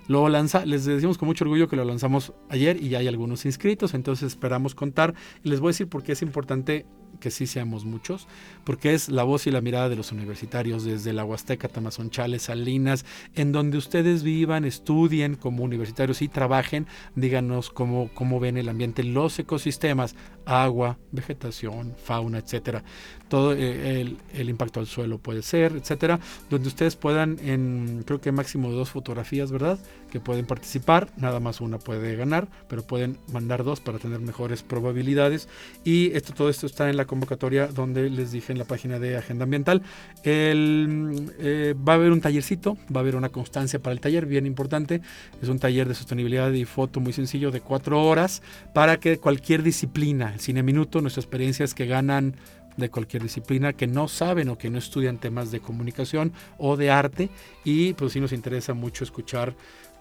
Lo 0.09 0.29
lanza, 0.29 0.65
les 0.65 0.85
decimos 0.85 1.19
con 1.19 1.27
mucho 1.27 1.45
orgullo 1.45 1.69
que 1.69 1.77
lo 1.77 1.85
lanzamos 1.85 2.33
ayer 2.49 2.83
y 2.83 2.91
ya 2.91 2.99
hay 2.99 3.09
algunos 3.09 3.45
inscritos, 3.45 3.95
entonces 3.95 4.29
esperamos 4.29 4.75
contar. 4.75 5.15
Les 5.43 5.61
voy 5.61 5.69
a 5.69 5.71
decir 5.71 5.89
por 5.89 6.03
qué 6.03 6.13
es 6.13 6.23
importante 6.23 6.87
que 7.17 7.31
sí 7.31 7.47
seamos 7.47 7.85
muchos, 7.85 8.29
porque 8.65 8.95
es 8.95 9.09
la 9.09 9.23
voz 9.23 9.47
y 9.47 9.51
la 9.51 9.61
mirada 9.61 9.89
de 9.89 9.97
los 9.97 10.13
universitarios 10.13 10.85
desde 10.85 11.13
la 11.13 11.25
Huasteca, 11.25 11.69
Tamazonchales, 11.69 12.43
Salinas, 12.43 13.05
en 13.35 13.53
donde 13.53 13.79
ustedes 13.79 14.23
vivan, 14.23 14.65
estudien 14.65 15.35
como 15.35 15.65
universitarios 15.65 16.23
y 16.23 16.29
trabajen, 16.29 16.87
díganos 17.15 17.71
cómo, 17.71 18.11
cómo 18.15 18.39
ven 18.41 18.57
el 18.57 18.69
ambiente, 18.69 19.03
los 19.03 19.39
ecosistemas, 19.39 20.15
agua, 20.47 20.97
vegetación, 21.13 21.95
fauna, 22.03 22.39
etcétera. 22.39 22.83
Todo 23.29 23.55
eh, 23.55 24.17
el, 24.35 24.49
impacto 24.49 24.79
al 24.79 24.87
suelo 24.87 25.19
puede 25.19 25.43
ser, 25.43 25.73
etcétera, 25.73 26.21
donde 26.49 26.69
ustedes 26.69 26.95
puedan 26.95 27.39
en 27.41 28.05
creo 28.07 28.21
que 28.21 28.31
máximo 28.31 28.71
dos 28.71 28.91
fotografías, 28.91 29.51
¿verdad? 29.51 29.81
Que 30.13 30.21
pueden 30.21 30.47
participar, 30.47 31.11
nada 31.17 31.41
más 31.41 31.61
una 31.61 31.79
puede 31.79 32.15
ganar, 32.15 32.47
pero 32.69 32.87
pueden 32.87 33.19
mandar 33.33 33.65
dos 33.65 33.81
para 33.81 33.99
tener 33.99 34.21
mejores 34.21 34.63
probabilidades 34.63 35.49
y 35.83 36.13
esto 36.13 36.35
todo 36.35 36.49
esto 36.49 36.67
está 36.67 36.89
en 36.89 36.97
la 36.97 37.07
convocatoria 37.07 37.67
donde 37.67 38.09
les 38.11 38.31
dije 38.31 38.53
en 38.53 38.59
la 38.59 38.65
página 38.65 39.01
de 39.01 39.17
Agenda 39.17 39.43
Ambiental. 39.43 39.83
Eh, 40.23 41.75
va 41.77 41.95
a 41.95 41.97
haber 41.97 42.13
un 42.13 42.21
tallercito, 42.21 42.77
va 42.95 43.01
a 43.01 43.03
haber 43.03 43.17
una 43.17 43.31
constancia 43.31 43.81
para 43.81 43.93
el 43.93 44.01
taller, 44.01 44.27
bien 44.27 44.47
importante. 44.47 45.01
Es 45.43 45.49
un 45.49 45.59
taller 45.59 45.89
de 45.89 45.95
sostenibilidad 45.95 46.53
y 46.53 46.65
foto 46.65 47.01
muy 47.01 47.13
sencillo 47.13 47.51
de 47.51 47.61
cuatro 47.61 48.05
horas 48.05 48.41
para 48.73 49.01
que 49.01 49.19
cualquier 49.19 49.65
disciplina, 49.65 50.36
el 50.37 50.41
cine 50.41 50.63
minuto, 50.63 51.01
nuestras 51.01 51.25
experiencias 51.25 51.75
que 51.75 51.87
ganan 51.87 52.37
de 52.77 52.91
cualquier 52.91 53.23
disciplina 53.23 53.73
que 53.73 53.87
no 53.87 54.07
saben 54.07 54.51
o 54.51 54.59
que 54.59 54.69
no 54.69 54.79
estudian 54.79 55.19
temas 55.19 55.51
de 55.51 55.61
comunicación 55.61 56.33
o 56.59 56.77
de 56.77 56.91
arte 56.91 57.31
y 57.65 57.95
pues 57.95 58.13
sí 58.13 58.21
nos 58.21 58.33
interesa 58.33 58.75
mucho 58.75 59.03
escuchar 59.03 59.55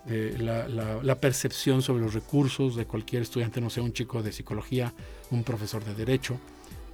eh, 0.08 0.36
la, 0.38 1.15
percepción 1.15 1.82
sobre 1.82 2.04
los 2.04 2.13
recursos 2.13 2.76
de 2.76 2.86
cualquier 2.86 3.24
estudiante, 3.24 3.62
no 3.62 3.69
sea 3.69 3.82
un 3.82 3.93
chico 3.93 4.21
de 4.21 4.32
psicología, 4.32 4.93
un 5.32 5.43
profesor 5.43 5.84
de 5.84 5.95
derecho, 5.95 6.38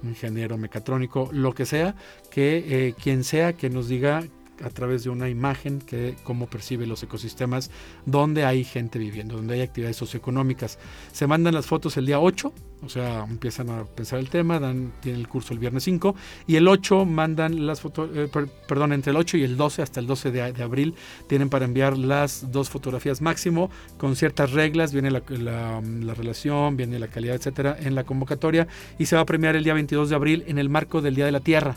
ingeniero 0.02 0.56
mecatrónico, 0.56 1.28
lo 1.32 1.52
que 1.52 1.66
sea, 1.66 1.94
que 2.30 2.64
eh, 2.88 2.94
quien 2.94 3.24
sea 3.24 3.52
que 3.52 3.68
nos 3.68 3.88
diga 3.88 4.24
a 4.62 4.70
través 4.70 5.04
de 5.04 5.10
una 5.10 5.28
imagen 5.28 5.80
que 5.80 6.14
cómo 6.24 6.46
percibe 6.46 6.86
los 6.86 7.02
ecosistemas 7.02 7.70
donde 8.06 8.44
hay 8.44 8.64
gente 8.64 8.98
viviendo, 8.98 9.36
donde 9.36 9.54
hay 9.54 9.60
actividades 9.62 9.96
socioeconómicas. 9.96 10.78
Se 11.12 11.26
mandan 11.26 11.54
las 11.54 11.66
fotos 11.66 11.96
el 11.96 12.06
día 12.06 12.20
8, 12.20 12.52
o 12.84 12.88
sea, 12.88 13.24
empiezan 13.28 13.70
a 13.70 13.84
pensar 13.84 14.18
el 14.18 14.28
tema, 14.28 14.58
dan, 14.58 14.92
tienen 15.00 15.20
el 15.20 15.28
curso 15.28 15.52
el 15.52 15.60
viernes 15.60 15.84
5 15.84 16.16
y 16.46 16.56
el 16.56 16.66
8 16.66 17.04
mandan 17.04 17.66
las 17.66 17.80
fotos, 17.80 18.10
eh, 18.14 18.28
perdón, 18.66 18.92
entre 18.92 19.10
el 19.10 19.16
8 19.16 19.36
y 19.36 19.44
el 19.44 19.56
12 19.56 19.82
hasta 19.82 20.00
el 20.00 20.06
12 20.06 20.30
de, 20.30 20.62
abril 20.62 20.94
tienen 21.28 21.48
para 21.48 21.64
enviar 21.64 21.96
las 21.96 22.50
dos 22.50 22.70
fotografías 22.70 23.20
máximo 23.20 23.70
con 23.98 24.16
ciertas 24.16 24.52
reglas, 24.52 24.92
viene 24.92 25.10
la, 25.10 25.22
la 25.28 26.14
relación, 26.14 26.76
viene 26.76 26.98
la 26.98 27.08
calidad, 27.08 27.36
etcétera, 27.36 27.76
en 27.78 27.94
la 27.94 28.04
convocatoria 28.04 28.66
y 28.98 29.06
se 29.06 29.16
va 29.16 29.22
a 29.22 29.26
premiar 29.26 29.54
el 29.54 29.64
día 29.64 29.74
22 29.74 30.10
de 30.10 30.16
abril 30.16 30.44
en 30.46 30.58
el 30.58 30.68
marco 30.68 31.00
del 31.00 31.14
Día 31.14 31.26
de 31.26 31.32
la 31.32 31.40
Tierra 31.40 31.76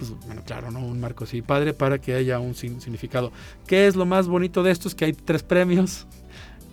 pues 0.00 0.18
bueno, 0.26 0.42
claro, 0.46 0.70
¿no? 0.70 0.80
Un 0.80 0.98
marco 0.98 1.24
así 1.24 1.42
padre 1.42 1.74
para 1.74 2.00
que 2.00 2.14
haya 2.14 2.40
un 2.40 2.54
significado. 2.54 3.32
¿Qué 3.66 3.86
es 3.86 3.96
lo 3.96 4.06
más 4.06 4.28
bonito 4.28 4.62
de 4.62 4.70
esto? 4.70 4.88
Es 4.88 4.94
que 4.94 5.04
hay 5.04 5.12
tres 5.12 5.42
premios. 5.42 6.06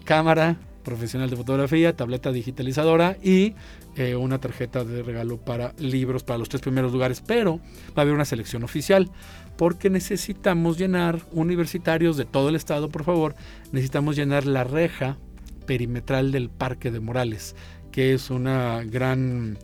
Cámara 0.06 0.56
profesional 0.84 1.30
de 1.30 1.36
fotografía, 1.36 1.94
tableta 1.94 2.32
digitalizadora 2.32 3.18
y 3.22 3.56
eh, 3.98 4.16
una 4.16 4.40
tarjeta 4.40 4.86
de 4.86 5.04
regalo 5.04 5.38
para 5.38 5.74
libros 5.78 6.24
para 6.24 6.40
los 6.40 6.48
tres 6.48 6.62
primeros 6.62 6.94
lugares. 6.94 7.22
Pero 7.28 7.58
va 7.90 7.98
a 7.98 8.02
haber 8.02 8.13
una 8.13 8.24
selección 8.24 8.63
oficial 8.63 9.12
porque 9.58 9.90
necesitamos 9.90 10.78
llenar, 10.78 11.20
universitarios 11.34 12.16
de 12.16 12.24
todo 12.24 12.48
el 12.48 12.56
estado, 12.56 12.88
por 12.88 13.04
favor, 13.04 13.36
necesitamos 13.74 14.16
llenar 14.16 14.46
la 14.46 14.63
reja 14.63 15.18
perimetral 15.66 16.32
del 16.32 16.50
Parque 16.50 16.92
de 16.92 17.02
Morales, 17.02 17.58
que 17.92 18.13
es 18.13 18.30
una 18.30 18.84
gran 18.86 19.58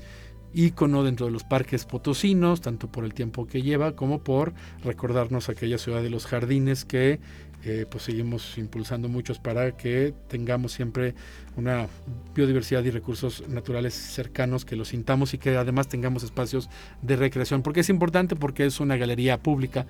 ícono 0.53 1.03
dentro 1.03 1.25
de 1.25 1.31
los 1.31 1.43
parques 1.43 1.85
potosinos, 1.85 2.61
tanto 2.61 2.91
por 2.91 3.05
el 3.05 3.13
tiempo 3.13 3.47
que 3.47 3.61
lleva 3.61 3.95
como 3.95 4.19
por 4.19 4.53
recordarnos 4.83 5.49
aquella 5.49 5.77
ciudad 5.77 6.01
de 6.01 6.09
los 6.09 6.25
jardines 6.25 6.85
que 6.85 7.19
eh, 7.65 7.85
pues 7.89 8.03
seguimos 8.03 8.57
impulsando 8.57 9.07
muchos 9.07 9.39
para 9.39 9.77
que 9.77 10.13
tengamos 10.27 10.73
siempre 10.73 11.15
una 11.55 11.87
biodiversidad 12.35 12.83
y 12.83 12.91
recursos 12.91 13.47
naturales 13.47 13.93
cercanos, 13.93 14.65
que 14.65 14.75
los 14.75 14.89
sintamos 14.89 15.33
y 15.33 15.37
que 15.37 15.55
además 15.55 15.87
tengamos 15.87 16.23
espacios 16.23 16.69
de 17.01 17.15
recreación. 17.15 17.61
porque 17.61 17.79
es 17.79 17.89
importante? 17.89 18.35
Porque 18.35 18.65
es 18.65 18.81
una 18.81 18.97
galería 18.97 19.41
pública 19.41 19.85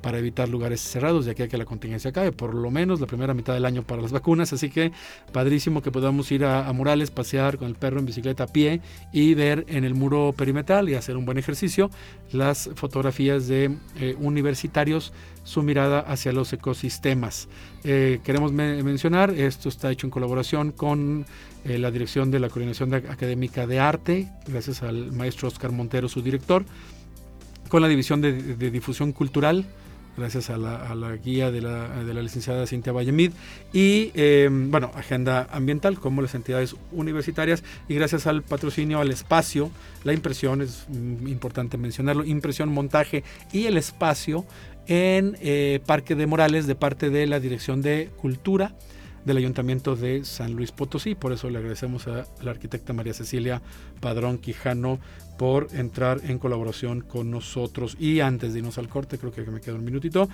para 0.00 0.18
evitar 0.18 0.48
lugares 0.48 0.80
cerrados 0.80 1.24
de 1.24 1.32
aquí 1.32 1.42
a 1.42 1.48
que 1.48 1.58
la 1.58 1.64
contingencia 1.64 2.10
acabe, 2.10 2.32
por 2.32 2.54
lo 2.54 2.70
menos 2.70 3.00
la 3.00 3.06
primera 3.06 3.34
mitad 3.34 3.54
del 3.54 3.64
año 3.64 3.82
para 3.82 4.00
las 4.00 4.12
vacunas, 4.12 4.52
así 4.52 4.70
que 4.70 4.92
padrísimo 5.32 5.82
que 5.82 5.90
podamos 5.90 6.30
ir 6.30 6.44
a, 6.44 6.72
murales, 6.72 7.10
pasear 7.10 7.58
con 7.58 7.68
el 7.68 7.74
perro 7.74 7.98
en 7.98 8.06
bicicleta 8.06 8.44
a 8.44 8.46
pie 8.46 8.80
y 9.12 9.34
ver 9.34 9.64
en 9.68 9.84
el 9.84 9.94
muro 9.94 10.34
perimetral 10.36 10.88
y 10.88 10.94
hacer 10.94 11.16
un 11.16 11.24
buen 11.24 11.38
ejercicio 11.38 11.90
las 12.32 12.70
fotografías 12.74 13.48
de 13.48 13.76
eh, 14.00 14.14
universitarios, 14.18 15.12
su 15.44 15.62
mirada 15.62 16.00
hacia 16.00 16.32
los 16.32 16.52
ecosistemas. 16.52 17.48
Eh, 17.84 18.20
queremos 18.22 18.52
mencionar, 18.52 19.30
esto 19.30 19.68
está 19.68 19.90
hecho 19.90 20.06
en 20.06 20.10
colaboración 20.10 20.72
con 20.72 21.24
eh, 21.64 21.78
la 21.78 21.90
dirección 21.90 22.30
de 22.30 22.38
la 22.38 22.48
Coordinación 22.48 22.92
Académica 22.94 23.66
de 23.66 23.80
Arte, 23.80 24.28
gracias 24.46 24.82
al 24.82 25.12
maestro 25.12 25.48
Oscar 25.48 25.72
Montero, 25.72 26.08
su 26.08 26.22
director, 26.22 26.64
con 27.68 27.82
la 27.82 27.88
División 27.88 28.20
de 28.20 28.70
Difusión 28.70 29.12
Cultural 29.12 29.66
gracias 30.18 30.50
a 30.50 30.58
la, 30.58 31.16
guía 31.16 31.50
de 31.50 31.60
la, 31.60 32.22
licenciada 32.22 32.66
Cintia 32.66 32.92
Vallemid, 32.92 33.32
y 33.72 34.10
em, 34.14 34.70
bueno, 34.70 34.90
agenda 34.94 35.48
ambiental 35.50 35.98
como 35.98 36.20
las 36.22 36.34
entidades 36.34 36.76
universitarias, 36.92 37.64
y 37.88 37.94
gracias 37.94 38.26
al 38.26 38.42
patrocinio 38.42 39.00
al 39.00 39.10
espacio, 39.10 39.70
la 40.04 40.12
impresión, 40.12 40.62
es 40.62 40.86
mm, 40.88 41.28
importante 41.28 41.78
mencionarlo, 41.78 42.24
impresión, 42.24 42.68
montaje 42.68 43.24
y 43.52 43.66
el 43.66 43.76
espacio 43.76 44.44
en 44.86 45.36
eh, 45.40 45.80
Parque 45.86 46.14
de 46.14 46.26
Morales 46.26 46.66
de 46.66 46.74
parte 46.74 47.10
de 47.10 47.26
la 47.26 47.40
Dirección 47.40 47.82
de 47.82 48.10
Cultura 48.16 48.74
del 49.24 49.36
Ayuntamiento 49.36 49.94
de 49.94 50.24
San 50.24 50.54
Luis 50.54 50.72
Potosí. 50.72 51.14
Por 51.14 51.32
eso 51.32 51.50
le 51.50 51.58
agradecemos 51.58 52.08
a 52.08 52.26
la 52.42 52.50
arquitecta 52.50 52.92
María 52.92 53.12
Cecilia 53.12 53.60
Padrón 54.00 54.38
Quijano 54.38 54.98
por 55.38 55.68
entrar 55.72 56.20
en 56.24 56.38
colaboración 56.38 57.00
con 57.00 57.30
nosotros. 57.30 57.96
Y 57.98 58.20
antes 58.20 58.52
de 58.52 58.58
irnos 58.58 58.76
al 58.76 58.88
corte, 58.88 59.16
creo 59.16 59.32
que 59.32 59.42
me 59.42 59.60
queda 59.60 59.76
un 59.76 59.84
minutito, 59.84 60.28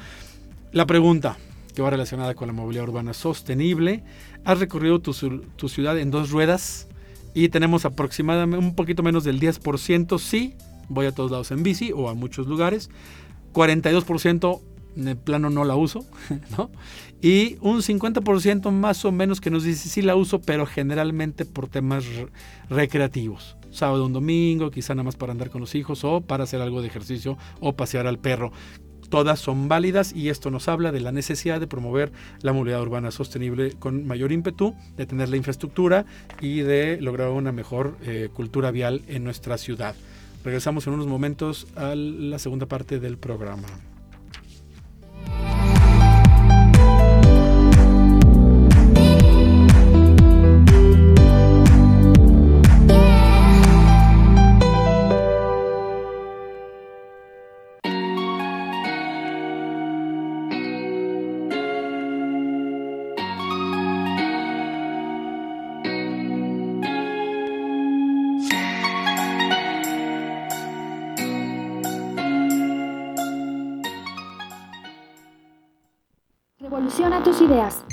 la 0.72 0.86
pregunta 0.86 1.36
que 1.74 1.82
va 1.82 1.90
relacionada 1.90 2.34
con 2.34 2.46
la 2.46 2.52
movilidad 2.52 2.84
urbana 2.88 3.12
sostenible. 3.12 4.02
¿Has 4.44 4.58
recorrido 4.60 5.00
tu, 5.00 5.12
tu 5.56 5.68
ciudad 5.68 5.98
en 5.98 6.10
dos 6.10 6.30
ruedas? 6.30 6.88
Y 7.34 7.48
tenemos 7.48 7.84
aproximadamente 7.84 8.64
un 8.64 8.74
poquito 8.74 9.02
menos 9.02 9.24
del 9.24 9.40
10%, 9.40 10.18
sí, 10.18 10.54
voy 10.88 11.06
a 11.06 11.12
todos 11.12 11.32
lados 11.32 11.50
en 11.50 11.62
bici 11.64 11.92
o 11.92 12.08
a 12.08 12.14
muchos 12.14 12.46
lugares. 12.46 12.90
42% 13.52 14.60
en 14.96 15.16
plano 15.16 15.50
no 15.50 15.64
la 15.64 15.76
uso, 15.76 16.04
¿no? 16.56 16.70
Y 17.20 17.56
un 17.60 17.80
50% 17.80 18.70
más 18.70 19.04
o 19.04 19.12
menos 19.12 19.40
que 19.40 19.50
nos 19.50 19.64
dice 19.64 19.88
sí 19.88 20.02
la 20.02 20.16
uso, 20.16 20.40
pero 20.40 20.66
generalmente 20.66 21.44
por 21.44 21.68
temas 21.68 22.04
recreativos. 22.68 23.56
Sábado, 23.70 24.06
un 24.06 24.12
domingo, 24.12 24.70
quizá 24.70 24.94
nada 24.94 25.04
más 25.04 25.16
para 25.16 25.32
andar 25.32 25.50
con 25.50 25.60
los 25.60 25.74
hijos 25.74 26.04
o 26.04 26.20
para 26.20 26.44
hacer 26.44 26.60
algo 26.60 26.80
de 26.80 26.88
ejercicio 26.88 27.38
o 27.60 27.74
pasear 27.74 28.06
al 28.06 28.18
perro. 28.18 28.52
Todas 29.08 29.38
son 29.38 29.68
válidas 29.68 30.12
y 30.14 30.28
esto 30.28 30.50
nos 30.50 30.68
habla 30.68 30.92
de 30.92 31.00
la 31.00 31.12
necesidad 31.12 31.60
de 31.60 31.66
promover 31.66 32.12
la 32.40 32.52
movilidad 32.52 32.82
urbana 32.82 33.10
sostenible 33.10 33.72
con 33.72 34.06
mayor 34.06 34.32
ímpetu, 34.32 34.74
de 34.96 35.06
tener 35.06 35.28
la 35.28 35.36
infraestructura 35.36 36.04
y 36.40 36.60
de 36.60 37.00
lograr 37.00 37.30
una 37.30 37.52
mejor 37.52 37.96
eh, 38.02 38.28
cultura 38.32 38.70
vial 38.70 39.02
en 39.08 39.24
nuestra 39.24 39.56
ciudad. 39.56 39.94
Regresamos 40.44 40.86
en 40.86 40.94
unos 40.94 41.06
momentos 41.06 41.66
a 41.74 41.94
la 41.94 42.38
segunda 42.38 42.66
parte 42.66 43.00
del 43.00 43.16
programa. 43.16 43.68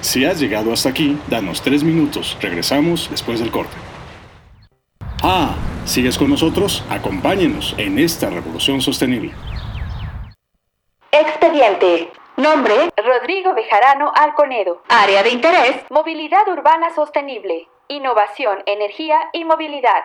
Si 0.01 0.25
has 0.25 0.39
llegado 0.39 0.73
hasta 0.73 0.89
aquí, 0.89 1.15
danos 1.29 1.61
tres 1.61 1.83
minutos. 1.83 2.35
Regresamos 2.41 3.07
después 3.09 3.39
del 3.39 3.51
corte. 3.51 3.82
Ah, 5.25 5.55
¿sigues 5.85 6.17
con 6.17 6.29
nosotros? 6.29 6.83
Acompáñenos 6.89 7.73
en 7.77 7.97
esta 7.97 8.29
revolución 8.29 8.81
sostenible. 8.81 9.31
Expediente. 11.13 12.11
Nombre, 12.35 12.73
Rodrigo 12.97 13.53
Bejarano 13.53 14.11
Alconedo. 14.13 14.81
Área 14.89 15.23
de 15.23 15.29
interés, 15.29 15.77
movilidad 15.89 16.45
urbana 16.49 16.93
sostenible, 16.93 17.69
innovación, 17.87 18.63
energía 18.65 19.29
y 19.31 19.45
movilidad. 19.45 20.03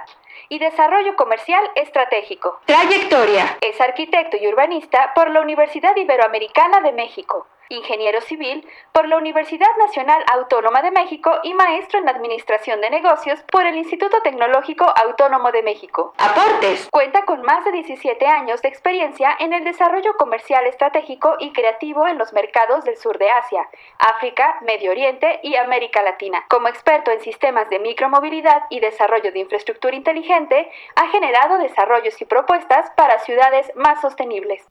Y 0.50 0.60
desarrollo 0.60 1.16
comercial 1.16 1.64
estratégico. 1.74 2.60
Trayectoria. 2.66 3.58
Es 3.60 3.80
arquitecto 3.80 4.36
y 4.40 4.46
urbanista 4.46 5.14
por 5.16 5.30
la 5.30 5.40
Universidad 5.40 5.96
Iberoamericana 5.96 6.80
de 6.80 6.92
México 6.92 7.48
ingeniero 7.68 8.20
civil 8.20 8.66
por 8.92 9.08
la 9.08 9.16
Universidad 9.16 9.68
Nacional 9.78 10.22
Autónoma 10.32 10.82
de 10.82 10.90
México 10.90 11.32
y 11.42 11.54
maestro 11.54 11.98
en 11.98 12.08
Administración 12.08 12.80
de 12.80 12.90
Negocios 12.90 13.40
por 13.50 13.66
el 13.66 13.76
Instituto 13.76 14.20
Tecnológico 14.22 14.84
Autónomo 14.84 15.52
de 15.52 15.62
México. 15.62 16.14
Aportes. 16.18 16.88
Cuenta 16.90 17.24
con 17.24 17.42
más 17.42 17.64
de 17.64 17.72
17 17.72 18.26
años 18.26 18.62
de 18.62 18.68
experiencia 18.68 19.36
en 19.38 19.52
el 19.52 19.64
desarrollo 19.64 20.16
comercial 20.16 20.66
estratégico 20.66 21.36
y 21.38 21.52
creativo 21.52 22.06
en 22.06 22.18
los 22.18 22.32
mercados 22.32 22.84
del 22.84 22.96
sur 22.96 23.18
de 23.18 23.30
Asia, 23.30 23.68
África, 23.98 24.58
Medio 24.62 24.90
Oriente 24.90 25.40
y 25.42 25.56
América 25.56 26.02
Latina. 26.02 26.44
Como 26.48 26.68
experto 26.68 27.10
en 27.10 27.20
sistemas 27.20 27.68
de 27.70 27.78
micromovilidad 27.78 28.62
y 28.70 28.80
desarrollo 28.80 29.32
de 29.32 29.40
infraestructura 29.40 29.94
inteligente, 29.94 30.70
ha 30.96 31.08
generado 31.08 31.58
desarrollos 31.58 32.20
y 32.20 32.24
propuestas 32.24 32.90
para 32.96 33.18
ciudades 33.20 33.70
más 33.74 34.00
sostenibles. 34.00 34.62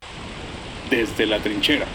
Desde 0.90 1.26
la 1.26 1.40
trinchera 1.40 1.86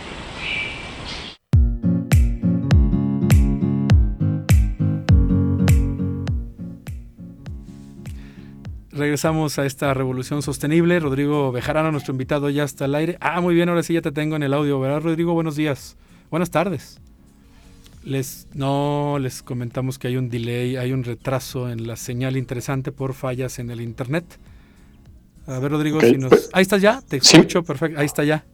regresamos 8.92 9.58
a 9.58 9.66
esta 9.66 9.94
revolución 9.94 10.42
sostenible. 10.42 11.00
Rodrigo 11.00 11.52
Bejarano, 11.52 11.90
nuestro 11.90 12.12
invitado, 12.12 12.50
ya 12.50 12.64
está 12.64 12.84
al 12.84 12.94
aire. 12.94 13.16
Ah, 13.20 13.40
muy 13.40 13.54
bien, 13.54 13.68
ahora 13.68 13.82
sí 13.82 13.94
ya 13.94 14.02
te 14.02 14.12
tengo 14.12 14.36
en 14.36 14.42
el 14.42 14.54
audio, 14.54 14.78
¿verdad, 14.80 15.02
Rodrigo? 15.02 15.32
Buenos 15.34 15.56
días. 15.56 15.96
Buenas 16.30 16.50
tardes. 16.50 17.00
Les, 18.04 18.48
no 18.52 19.18
les 19.20 19.42
comentamos 19.42 19.98
que 19.98 20.08
hay 20.08 20.16
un 20.16 20.28
delay, 20.28 20.76
hay 20.76 20.92
un 20.92 21.04
retraso 21.04 21.70
en 21.70 21.86
la 21.86 21.96
señal 21.96 22.36
interesante 22.36 22.90
por 22.90 23.14
fallas 23.14 23.58
en 23.58 23.70
el 23.70 23.80
internet. 23.80 24.24
A 25.46 25.58
ver, 25.58 25.72
Rodrigo, 25.72 26.00
si 26.00 26.18
nos. 26.18 26.50
Ahí 26.52 26.62
estás 26.62 26.82
ya, 26.82 27.00
te 27.02 27.16
escucho, 27.18 27.62
perfecto. 27.62 27.98
Ahí 27.98 28.06
está 28.06 28.24
ya. 28.24 28.44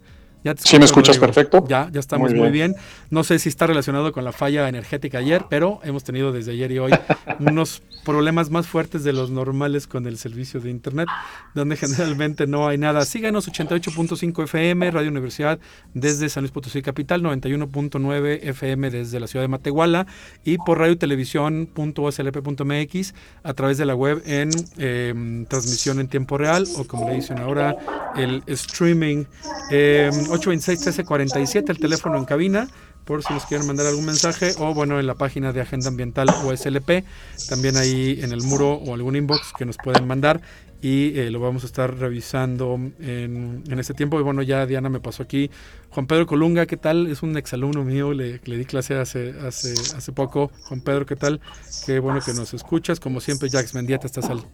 Ya 0.45 0.55
¿Sí 0.57 0.79
me 0.79 0.85
escuchas 0.85 1.19
perfecto? 1.19 1.65
Ya, 1.69 1.89
ya 1.93 2.01
estamos 2.01 2.33
muy 2.33 2.51
bien. 2.51 2.75
No 3.11 3.25
sé 3.25 3.39
si 3.39 3.49
está 3.49 3.67
relacionado 3.67 4.13
con 4.13 4.25
la 4.25 4.33
falla 4.33 4.69
energética 4.69 5.19
ayer, 5.19 5.45
pero 5.51 5.81
hemos 5.83 6.05
tenido 6.05 6.33
desde 6.33 6.53
ayer 6.53 6.73
y 6.73 6.79
hoy 6.79 6.93
unos 7.41 7.83
problemas 8.05 8.51
más 8.51 8.67
fuertes 8.67 9.05
de 9.05 9.13
los 9.13 9.31
normales 9.31 9.87
con 9.87 10.07
el 10.07 10.19
servicio 10.19 10.61
de 10.61 10.71
Internet, 10.71 11.09
donde 11.55 11.77
generalmente 11.77 12.47
no 12.47 12.69
hay 12.69 12.79
nada. 12.79 13.05
Síganos 13.05 13.49
88.5 13.49 14.45
FM, 14.45 14.91
Radio 14.91 15.11
Universidad 15.11 15.59
desde 15.93 16.29
San 16.29 16.43
Luis 16.43 16.53
Potosí 16.53 16.83
Capital, 16.83 17.23
91.9 17.23 18.41
FM 18.43 18.91
desde 18.91 19.21
la 19.21 19.27
ciudad 19.27 19.45
de 19.45 19.49
Matehuala 19.49 20.07
y 20.45 20.59
por 20.59 20.79
radio 20.79 20.97
televisión.oslp.mx 20.97 23.15
a 23.43 23.55
través 23.55 23.79
de 23.79 23.87
la 23.87 23.95
web 23.95 24.23
en 24.25 24.51
em, 24.79 25.47
transmisión 25.47 26.01
en 26.01 26.09
tiempo 26.09 26.39
real 26.39 26.67
o 26.77 26.85
como 26.85 27.09
le 27.09 27.17
dicen 27.17 27.39
ahora, 27.39 27.77
el 28.17 28.43
streaming. 28.47 29.25
Eh, 29.71 30.11
826-1347, 30.29 31.71
el 31.71 31.79
teléfono 31.79 32.17
en 32.17 32.25
cabina 32.25 32.69
por 33.05 33.23
si 33.23 33.33
nos 33.33 33.47
quieren 33.47 33.67
mandar 33.67 33.87
algún 33.87 34.05
mensaje 34.05 34.53
o 34.59 34.75
bueno 34.75 35.01
en 35.01 35.07
la 35.07 35.15
página 35.15 35.51
de 35.53 35.63
Agenda 35.63 35.89
Ambiental 35.89 36.29
OSLP, 36.29 37.05
también 37.49 37.79
ahí 37.79 38.19
en 38.21 38.33
el 38.33 38.43
muro 38.43 38.75
o 38.75 38.93
algún 38.93 39.17
inbox 39.17 39.55
que 39.57 39.65
nos 39.65 39.79
pueden 39.79 40.07
mandar 40.07 40.43
y 40.81 41.19
eh, 41.19 41.31
lo 41.31 41.41
vamos 41.41 41.65
a 41.65 41.67
estar 41.67 41.97
revisando 41.99 42.75
en, 43.01 43.65
en, 43.67 43.79
este 43.79 43.95
tiempo. 43.95 44.21
Y 44.21 44.23
bueno, 44.23 44.43
ya 44.43 44.65
Diana 44.67 44.89
me 44.89 45.01
pasó 45.01 45.25
aquí. 45.25 45.51
Juan 45.91 46.07
Pedro 46.07 46.27
Colunga, 46.27 46.67
¿qué 46.67 46.77
tal? 46.77 47.09
Es 47.09 47.23
un 47.23 47.37
exalumno 47.37 47.83
mío, 47.83 48.13
le, 48.13 48.41
le 48.45 48.57
di 48.57 48.65
clase 48.65 48.95
hace, 48.95 49.35
hace, 49.41 49.73
hace 49.97 50.13
poco. 50.13 50.53
Juan 50.69 50.81
Pedro, 50.81 51.05
¿qué 51.05 51.17
tal? 51.17 51.41
Qué 51.85 51.99
bueno 51.99 52.21
que 52.21 52.33
nos 52.33 52.55
escuchas. 52.55 53.01
Como 53.01 53.21
siempre, 53.21 53.51
Jax 53.51 53.75
Mendieta, 53.75 54.07
estás 54.07 54.27
al 54.27 54.45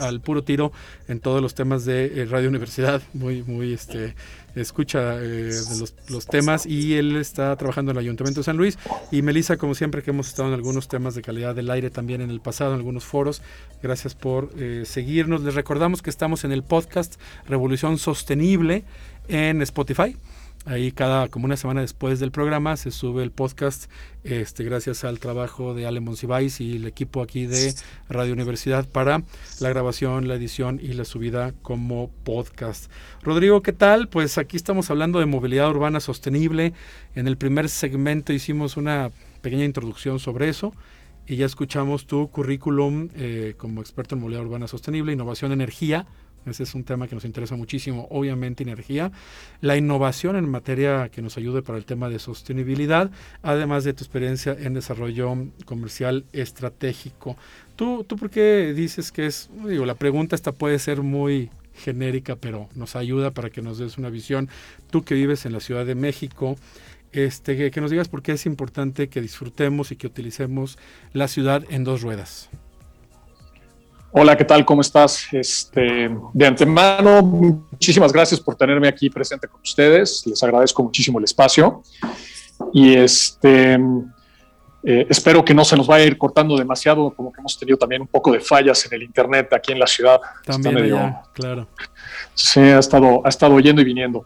al 0.00 0.20
puro 0.20 0.42
tiro 0.42 0.72
en 1.08 1.20
todos 1.20 1.40
los 1.42 1.54
temas 1.54 1.84
de 1.84 2.22
eh, 2.22 2.24
Radio 2.26 2.48
Universidad, 2.48 3.02
muy, 3.12 3.42
muy, 3.42 3.72
este, 3.72 4.14
escucha 4.54 5.16
eh, 5.20 5.50
los, 6.08 6.26
temas 6.26 6.66
y 6.66 6.94
él 6.94 7.16
está 7.16 7.54
trabajando 7.56 7.90
en 7.90 7.96
el 7.96 8.04
Ayuntamiento 8.04 8.40
de 8.40 8.44
San 8.44 8.56
Luis 8.56 8.78
y 9.10 9.22
Melissa, 9.22 9.56
como 9.56 9.74
siempre, 9.74 10.02
que 10.02 10.10
hemos 10.10 10.28
estado 10.28 10.48
en 10.48 10.54
algunos 10.54 10.88
temas 10.88 11.14
de 11.14 11.22
calidad 11.22 11.54
del 11.54 11.70
aire 11.70 11.90
también 11.90 12.20
en 12.20 12.30
el 12.30 12.40
pasado, 12.40 12.72
en 12.72 12.78
algunos 12.78 13.04
foros, 13.04 13.42
gracias 13.82 14.14
por 14.14 14.50
eh, 14.58 14.84
seguirnos. 14.86 15.42
Les 15.42 15.54
recordamos 15.54 16.02
que 16.02 16.10
estamos 16.10 16.44
en 16.44 16.52
el 16.52 16.62
podcast 16.62 17.20
Revolución 17.46 17.98
Sostenible 17.98 18.84
en 19.28 19.62
Spotify. 19.62 20.16
Ahí 20.64 20.92
cada 20.92 21.28
como 21.28 21.46
una 21.46 21.56
semana 21.56 21.80
después 21.80 22.20
del 22.20 22.30
programa 22.30 22.76
se 22.76 22.90
sube 22.90 23.22
el 23.22 23.30
podcast, 23.30 23.90
este, 24.22 24.64
gracias 24.64 25.04
al 25.04 25.18
trabajo 25.18 25.72
de 25.74 25.86
Ale 25.86 26.00
Monsiváis 26.00 26.60
y 26.60 26.76
el 26.76 26.86
equipo 26.86 27.22
aquí 27.22 27.46
de 27.46 27.74
Radio 28.08 28.34
Universidad 28.34 28.86
para 28.86 29.22
la 29.60 29.68
grabación, 29.70 30.28
la 30.28 30.34
edición 30.34 30.78
y 30.82 30.92
la 30.92 31.04
subida 31.04 31.54
como 31.62 32.10
podcast. 32.24 32.90
Rodrigo, 33.22 33.62
¿qué 33.62 33.72
tal? 33.72 34.08
Pues 34.08 34.36
aquí 34.36 34.56
estamos 34.56 34.90
hablando 34.90 35.20
de 35.20 35.26
movilidad 35.26 35.70
urbana 35.70 36.00
sostenible. 36.00 36.74
En 37.14 37.28
el 37.28 37.38
primer 37.38 37.70
segmento 37.70 38.32
hicimos 38.32 38.76
una 38.76 39.10
pequeña 39.40 39.64
introducción 39.64 40.18
sobre 40.18 40.50
eso 40.50 40.74
y 41.26 41.36
ya 41.36 41.46
escuchamos 41.46 42.06
tu 42.06 42.30
currículum 42.30 43.08
eh, 43.14 43.54
como 43.56 43.80
experto 43.80 44.14
en 44.14 44.22
movilidad 44.22 44.44
urbana 44.44 44.66
sostenible, 44.66 45.12
innovación, 45.12 45.52
energía, 45.52 46.06
ese 46.50 46.62
es 46.64 46.74
un 46.74 46.84
tema 46.84 47.08
que 47.08 47.14
nos 47.14 47.24
interesa 47.24 47.56
muchísimo, 47.56 48.06
obviamente 48.10 48.62
energía, 48.62 49.12
la 49.60 49.76
innovación 49.76 50.36
en 50.36 50.48
materia 50.48 51.08
que 51.10 51.22
nos 51.22 51.36
ayude 51.36 51.62
para 51.62 51.78
el 51.78 51.84
tema 51.84 52.08
de 52.08 52.18
sostenibilidad, 52.18 53.10
además 53.42 53.84
de 53.84 53.92
tu 53.92 54.04
experiencia 54.04 54.56
en 54.58 54.74
desarrollo 54.74 55.34
comercial 55.64 56.24
estratégico. 56.32 57.36
¿Tú, 57.76 58.04
tú 58.04 58.16
por 58.16 58.30
qué 58.30 58.72
dices 58.74 59.12
que 59.12 59.26
es, 59.26 59.50
digo, 59.66 59.86
la 59.86 59.94
pregunta 59.94 60.34
esta 60.34 60.52
puede 60.52 60.78
ser 60.78 61.02
muy 61.02 61.50
genérica, 61.78 62.36
pero 62.36 62.68
nos 62.74 62.96
ayuda 62.96 63.30
para 63.30 63.50
que 63.50 63.62
nos 63.62 63.78
des 63.78 63.96
una 63.98 64.10
visión. 64.10 64.48
Tú 64.90 65.04
que 65.04 65.14
vives 65.14 65.46
en 65.46 65.52
la 65.52 65.60
Ciudad 65.60 65.86
de 65.86 65.94
México, 65.94 66.56
este, 67.12 67.56
que, 67.56 67.70
que 67.70 67.80
nos 67.80 67.90
digas 67.90 68.08
por 68.08 68.22
qué 68.22 68.32
es 68.32 68.44
importante 68.44 69.08
que 69.08 69.22
disfrutemos 69.22 69.92
y 69.92 69.96
que 69.96 70.06
utilicemos 70.06 70.78
la 71.12 71.28
ciudad 71.28 71.64
en 71.70 71.84
dos 71.84 72.02
ruedas. 72.02 72.50
Hola, 74.10 74.36
¿qué 74.36 74.44
tal? 74.44 74.64
¿Cómo 74.64 74.80
estás? 74.80 75.26
Este, 75.32 76.10
de 76.32 76.46
antemano, 76.46 77.22
muchísimas 77.22 78.10
gracias 78.10 78.40
por 78.40 78.56
tenerme 78.56 78.88
aquí 78.88 79.10
presente 79.10 79.46
con 79.46 79.60
ustedes. 79.60 80.22
Les 80.26 80.42
agradezco 80.42 80.82
muchísimo 80.82 81.18
el 81.18 81.24
espacio. 81.24 81.82
Y 82.72 82.94
este, 82.94 83.74
eh, 84.82 85.06
espero 85.10 85.44
que 85.44 85.52
no 85.52 85.62
se 85.62 85.76
nos 85.76 85.86
vaya 85.86 86.04
a 86.04 86.06
ir 86.06 86.16
cortando 86.16 86.56
demasiado, 86.56 87.10
como 87.10 87.30
que 87.30 87.40
hemos 87.40 87.58
tenido 87.58 87.76
también 87.76 88.00
un 88.00 88.08
poco 88.08 88.32
de 88.32 88.40
fallas 88.40 88.86
en 88.86 88.94
el 88.94 89.02
Internet 89.02 89.52
aquí 89.52 89.72
en 89.72 89.78
la 89.78 89.86
ciudad. 89.86 90.18
También, 90.42 91.14
claro. 91.34 91.68
Sí, 92.32 92.60
ha 92.60 92.78
estado, 92.78 93.20
ha 93.26 93.28
estado 93.28 93.60
yendo 93.60 93.82
y 93.82 93.84
viniendo. 93.84 94.24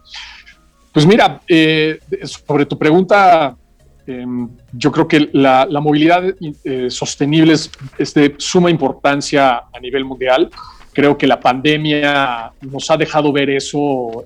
Pues 0.93 1.05
mira, 1.07 1.41
eh, 1.49 1.99
sobre 2.25 2.67
tu 2.67 2.79
pregunta, 2.79 3.57
Em, 4.07 4.49
yo 4.73 4.91
creo 4.91 5.07
que 5.07 5.31
la, 5.33 5.67
movilidad 5.81 6.25
eh, 6.65 6.91
sostenible 6.91 7.53
es, 7.53 8.15
de 8.15 8.35
suma 8.39 8.71
importancia 8.71 9.63
a 9.73 9.81
nivel 9.81 10.05
mundial. 10.05 10.51
Creo 10.93 11.17
que 11.17 11.27
la 11.27 11.39
pandemia 11.39 12.53
nos 12.61 12.91
ha 12.91 12.97
dejado 12.97 13.33
ver 13.33 13.51
eso 13.51 14.25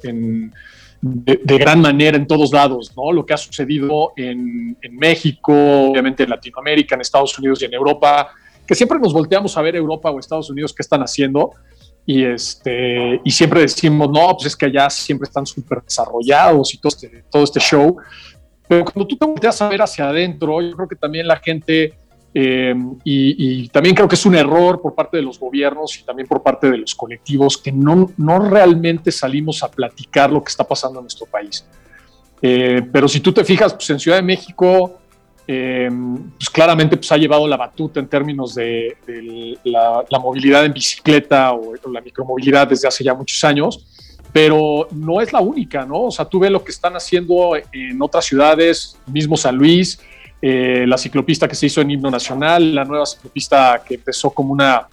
de, 1.01 1.59
gran 1.59 1.81
manera 1.81 2.17
en 2.17 2.27
todos 2.27 2.53
lados, 2.53 2.93
¿no? 2.97 3.13
Lo 3.13 3.25
que 3.25 3.35
ha 3.35 3.37
sucedido 3.37 4.13
en, 4.17 4.77
México, 4.93 5.53
obviamente 5.53 6.25
en 6.25 6.31
Latinoamérica, 6.31 6.95
en 6.95 7.03
Estados 7.03 7.39
Unidos 7.39 7.63
y 7.63 7.67
en 7.67 7.75
Europa, 7.75 8.29
que 8.67 8.75
siempre 8.75 8.99
nos 8.99 9.13
volteamos 9.13 9.57
a 9.57 9.63
ver 9.63 9.77
Europa 9.77 10.11
o 10.11 10.19
Estados 10.19 10.51
Unidos 10.51 10.75
qué 10.75 10.83
están 10.83 11.03
haciendo 11.03 11.53
y, 12.05 12.25
este, 12.25 13.21
y 13.25 13.31
siempre 13.31 13.61
decimos, 13.61 14.09
no, 14.11 14.33
pues 14.35 14.47
es 14.47 14.57
que 14.57 14.67
allá 14.67 14.89
siempre 14.89 15.27
están 15.27 15.45
súper 15.45 15.83
desarrollados 15.83 16.73
y 16.73 16.79
todo 16.79 16.89
este, 16.89 17.25
todo 17.31 17.45
este 17.45 17.61
show. 17.61 17.97
Pero 18.69 18.85
cuando 18.85 19.07
tú 19.07 19.17
te 19.17 19.27
volteas 19.27 19.61
a 19.63 19.69
ver 19.69 19.83
hacia 19.83 20.09
adentro, 20.09 20.61
yo 20.61 20.75
creo 20.75 20.89
que 20.89 20.97
también 20.97 21.27
la 21.27 21.37
gente, 21.37 21.95
eh, 22.35 22.75
y, 23.05 23.69
también 23.69 23.95
creo 23.95 24.09
que 24.09 24.17
es 24.17 24.27
un 24.27 24.35
error 24.35 24.81
por 24.81 24.95
parte 24.95 25.19
de 25.19 25.23
los 25.23 25.39
gobiernos 25.39 25.99
y 25.99 26.05
también 26.05 26.27
por 26.27 26.43
parte 26.43 26.71
de 26.71 26.79
los 26.79 26.95
colectivos, 26.95 27.57
que 27.59 27.71
no, 27.71 28.11
no 28.17 28.39
realmente 28.41 29.13
salimos 29.13 29.63
a 29.63 29.71
platicar 29.71 30.31
lo 30.31 30.43
que 30.43 30.51
está 30.51 30.65
pasando 30.65 30.99
en 30.99 31.05
nuestro 31.05 31.27
país. 31.27 31.67
Eh, 32.43 32.83
pero 32.93 33.09
si 33.09 33.21
tú 33.21 33.33
te 33.33 33.45
fijas, 33.45 33.73
pues 33.75 33.89
en 33.91 34.01
Ciudad 34.01 34.19
de 34.19 34.23
México, 34.23 34.99
eh, 35.47 35.89
pues 36.37 36.51
claramente 36.51 36.97
pues 36.97 37.11
ha 37.13 37.17
llevado 37.17 37.47
la 37.47 37.57
batuta 37.57 38.01
en 38.01 38.09
términos 38.09 38.57
de, 38.57 38.97
la, 39.65 40.05
movilidad 40.21 40.65
en 40.65 40.73
bicicleta 40.73 41.53
o, 41.53 41.73
o 41.73 41.91
la 41.91 42.01
micromovilidad 42.01 42.67
desde 42.67 42.89
hace 42.89 43.05
ya 43.05 43.15
muchos 43.15 43.43
años 43.45 43.87
pero 44.37 44.87
no 44.93 45.23
es 45.23 45.33
la 45.33 45.41
única, 45.41 45.87
¿no? 45.87 46.03
O 46.03 46.11
sea, 46.11 46.27
tú 46.27 46.39
ves 46.39 46.51
lo 46.51 46.63
que 46.63 46.71
están 46.71 46.95
haciendo 46.95 47.57
en 47.73 48.03
otras 48.03 48.27
ciudades, 48.27 48.99
mismo 49.07 49.35
San 49.35 49.57
Luis, 49.57 49.99
eh, 50.43 50.85
la 50.87 50.99
ciclopista 50.99 51.49
que 51.49 51.55
se 51.55 51.65
hizo 51.65 51.81
en 51.81 51.93
Himno 51.93 52.11
Nacional, 52.11 52.75
la 52.75 52.85
nueva 52.85 53.07
ciclopista 53.07 53.83
que 53.83 53.95
empezó 53.95 54.29
como 54.29 54.53
una, 54.53 54.89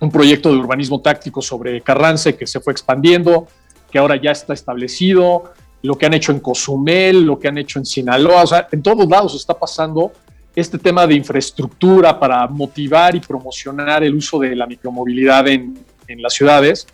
un 0.00 0.10
proyecto 0.10 0.50
de 0.50 0.56
urbanismo 0.56 1.00
táctico 1.00 1.40
sobre 1.40 1.82
Carranza 1.82 2.32
que 2.32 2.48
se 2.48 2.58
fue 2.58 2.72
expandiendo, 2.72 3.46
que 3.92 3.98
ahora 4.00 4.16
ya 4.16 4.32
está 4.32 4.54
establecido, 4.54 5.52
lo 5.82 5.96
que 5.96 6.06
han 6.06 6.14
hecho 6.14 6.32
en 6.32 6.40
Cozumel, 6.40 7.24
lo 7.24 7.38
que 7.38 7.46
han 7.46 7.58
hecho 7.58 7.78
en 7.78 7.86
Sinaloa, 7.86 8.42
o 8.42 8.46
sea, 8.48 8.66
en 8.72 8.82
todos 8.82 9.08
lados 9.08 9.36
está 9.36 9.54
pasando 9.54 10.10
este 10.56 10.78
tema 10.78 11.06
de 11.06 11.14
infraestructura 11.14 12.18
para 12.18 12.48
motivar 12.48 13.14
y 13.14 13.20
promocionar 13.20 14.02
el 14.02 14.16
uso 14.16 14.40
de 14.40 14.56
la 14.56 14.66
micromovilidad 14.66 15.46
en, 15.46 15.78
en 16.08 16.20
las 16.20 16.34
ciudades 16.34 16.88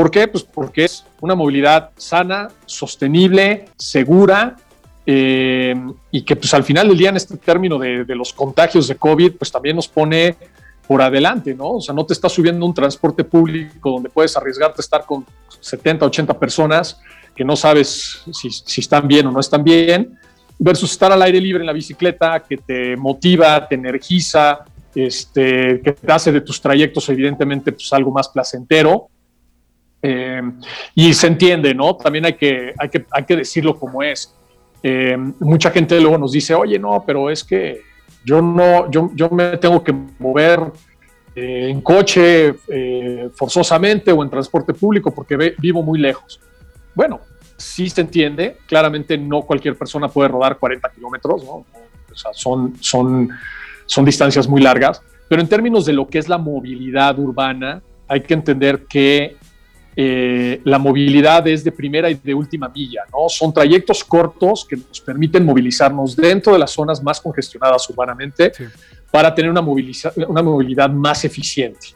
¿Por 0.00 0.10
qué? 0.10 0.28
Pues 0.28 0.44
porque 0.44 0.86
es 0.86 1.04
una 1.20 1.34
movilidad 1.34 1.90
sana, 1.98 2.48
sostenible, 2.64 3.66
segura 3.76 4.56
eh, 5.04 5.74
y 6.10 6.22
que 6.22 6.36
pues 6.36 6.54
al 6.54 6.64
final 6.64 6.88
del 6.88 6.96
día 6.96 7.10
en 7.10 7.18
este 7.18 7.36
término 7.36 7.78
de, 7.78 8.06
los 8.14 8.32
contagios 8.32 8.88
de 8.88 8.94
COVID 8.94 9.32
pues 9.32 9.52
también 9.52 9.76
nos 9.76 9.88
pone 9.88 10.36
por 10.88 11.02
adelante, 11.02 11.54
¿no? 11.54 11.72
O 11.72 11.80
sea, 11.82 11.94
no 11.94 12.06
te 12.06 12.14
estás 12.14 12.32
subiendo 12.32 12.64
un 12.64 12.72
transporte 12.72 13.24
público 13.24 13.90
donde 13.90 14.08
puedes 14.08 14.34
arriesgarte 14.38 14.76
a 14.78 14.84
estar 14.84 15.04
con 15.04 15.26
70, 15.60 16.06
80 16.06 16.38
personas 16.38 16.98
que 17.36 17.44
no 17.44 17.54
sabes 17.54 18.22
si, 18.32 18.48
si 18.48 18.80
están 18.80 19.06
bien 19.06 19.26
o 19.26 19.30
no 19.30 19.40
están 19.40 19.62
bien, 19.62 20.18
versus 20.58 20.92
estar 20.92 21.12
al 21.12 21.20
aire 21.20 21.42
libre 21.42 21.60
en 21.60 21.66
la 21.66 21.74
bicicleta 21.74 22.42
que 22.48 22.56
te 22.56 22.96
motiva, 22.96 23.68
te 23.68 23.74
energiza, 23.74 24.60
este, 24.94 25.82
que 25.82 25.92
te 25.92 26.10
hace 26.10 26.32
de 26.32 26.40
tus 26.40 26.58
trayectos 26.58 27.06
evidentemente 27.10 27.72
pues 27.72 27.92
algo 27.92 28.10
más 28.10 28.30
placentero 28.30 29.10
eh, 30.02 30.42
y 30.94 31.12
se 31.12 31.26
entiende, 31.26 31.74
¿no? 31.74 31.96
También 31.96 32.24
hay 32.24 32.34
que, 32.34 32.72
hay 32.78 32.88
que, 32.88 33.06
hay 33.10 33.24
que 33.24 33.36
decirlo 33.36 33.78
como 33.78 34.02
es. 34.02 34.34
Eh, 34.82 35.16
mucha 35.40 35.70
gente 35.70 36.00
luego 36.00 36.16
nos 36.16 36.32
dice, 36.32 36.54
oye, 36.54 36.78
no, 36.78 37.04
pero 37.06 37.30
es 37.30 37.44
que 37.44 37.82
yo 38.24 38.40
no, 38.40 38.90
yo, 38.90 39.10
yo 39.14 39.28
me 39.30 39.56
tengo 39.58 39.84
que 39.84 39.92
mover 40.18 40.60
eh, 41.34 41.68
en 41.70 41.80
coche 41.80 42.54
forzosamente 43.34 44.10
o 44.12 44.22
en 44.22 44.30
transporte 44.30 44.74
público 44.74 45.12
porque 45.14 45.54
vivo 45.58 45.82
muy 45.82 45.98
lejos. 45.98 46.40
Bueno, 46.94 47.20
sí 47.56 47.90
se 47.90 48.00
entiende, 48.00 48.56
claramente 48.66 49.18
no 49.18 49.42
cualquier 49.42 49.76
persona 49.76 50.08
puede 50.08 50.28
rodar 50.28 50.58
40 50.58 50.90
kilómetros, 50.92 51.44
¿no? 51.44 51.50
O 52.10 52.14
sea, 52.14 52.32
son, 52.32 52.74
son, 52.80 53.28
son 53.86 54.04
distancias 54.04 54.48
muy 54.48 54.60
largas, 54.62 55.02
pero 55.28 55.42
en 55.42 55.48
términos 55.48 55.84
de 55.84 55.92
lo 55.92 56.08
que 56.08 56.18
es 56.18 56.28
la 56.28 56.38
movilidad 56.38 57.18
urbana, 57.18 57.82
hay 58.08 58.22
que 58.22 58.34
entender 58.34 58.86
que 58.86 59.36
eh, 59.96 60.60
la 60.64 60.78
movilidad 60.78 61.46
es 61.48 61.64
de 61.64 61.72
primera 61.72 62.08
y 62.10 62.14
de 62.14 62.32
última 62.32 62.68
milla, 62.68 63.02
¿no? 63.12 63.28
Son 63.28 63.52
trayectos 63.52 64.04
cortos 64.04 64.64
que 64.68 64.76
nos 64.76 65.00
permiten 65.00 65.44
movilizarnos 65.44 66.14
dentro 66.16 66.52
de 66.52 66.58
las 66.58 66.70
zonas 66.70 67.02
más 67.02 67.20
congestionadas 67.20 67.88
urbanamente 67.90 68.52
para 69.10 69.34
tener 69.34 69.50
una, 69.50 69.60
una 69.60 70.42
movilidad 70.42 70.90
más 70.90 71.24
eficiente. 71.24 71.88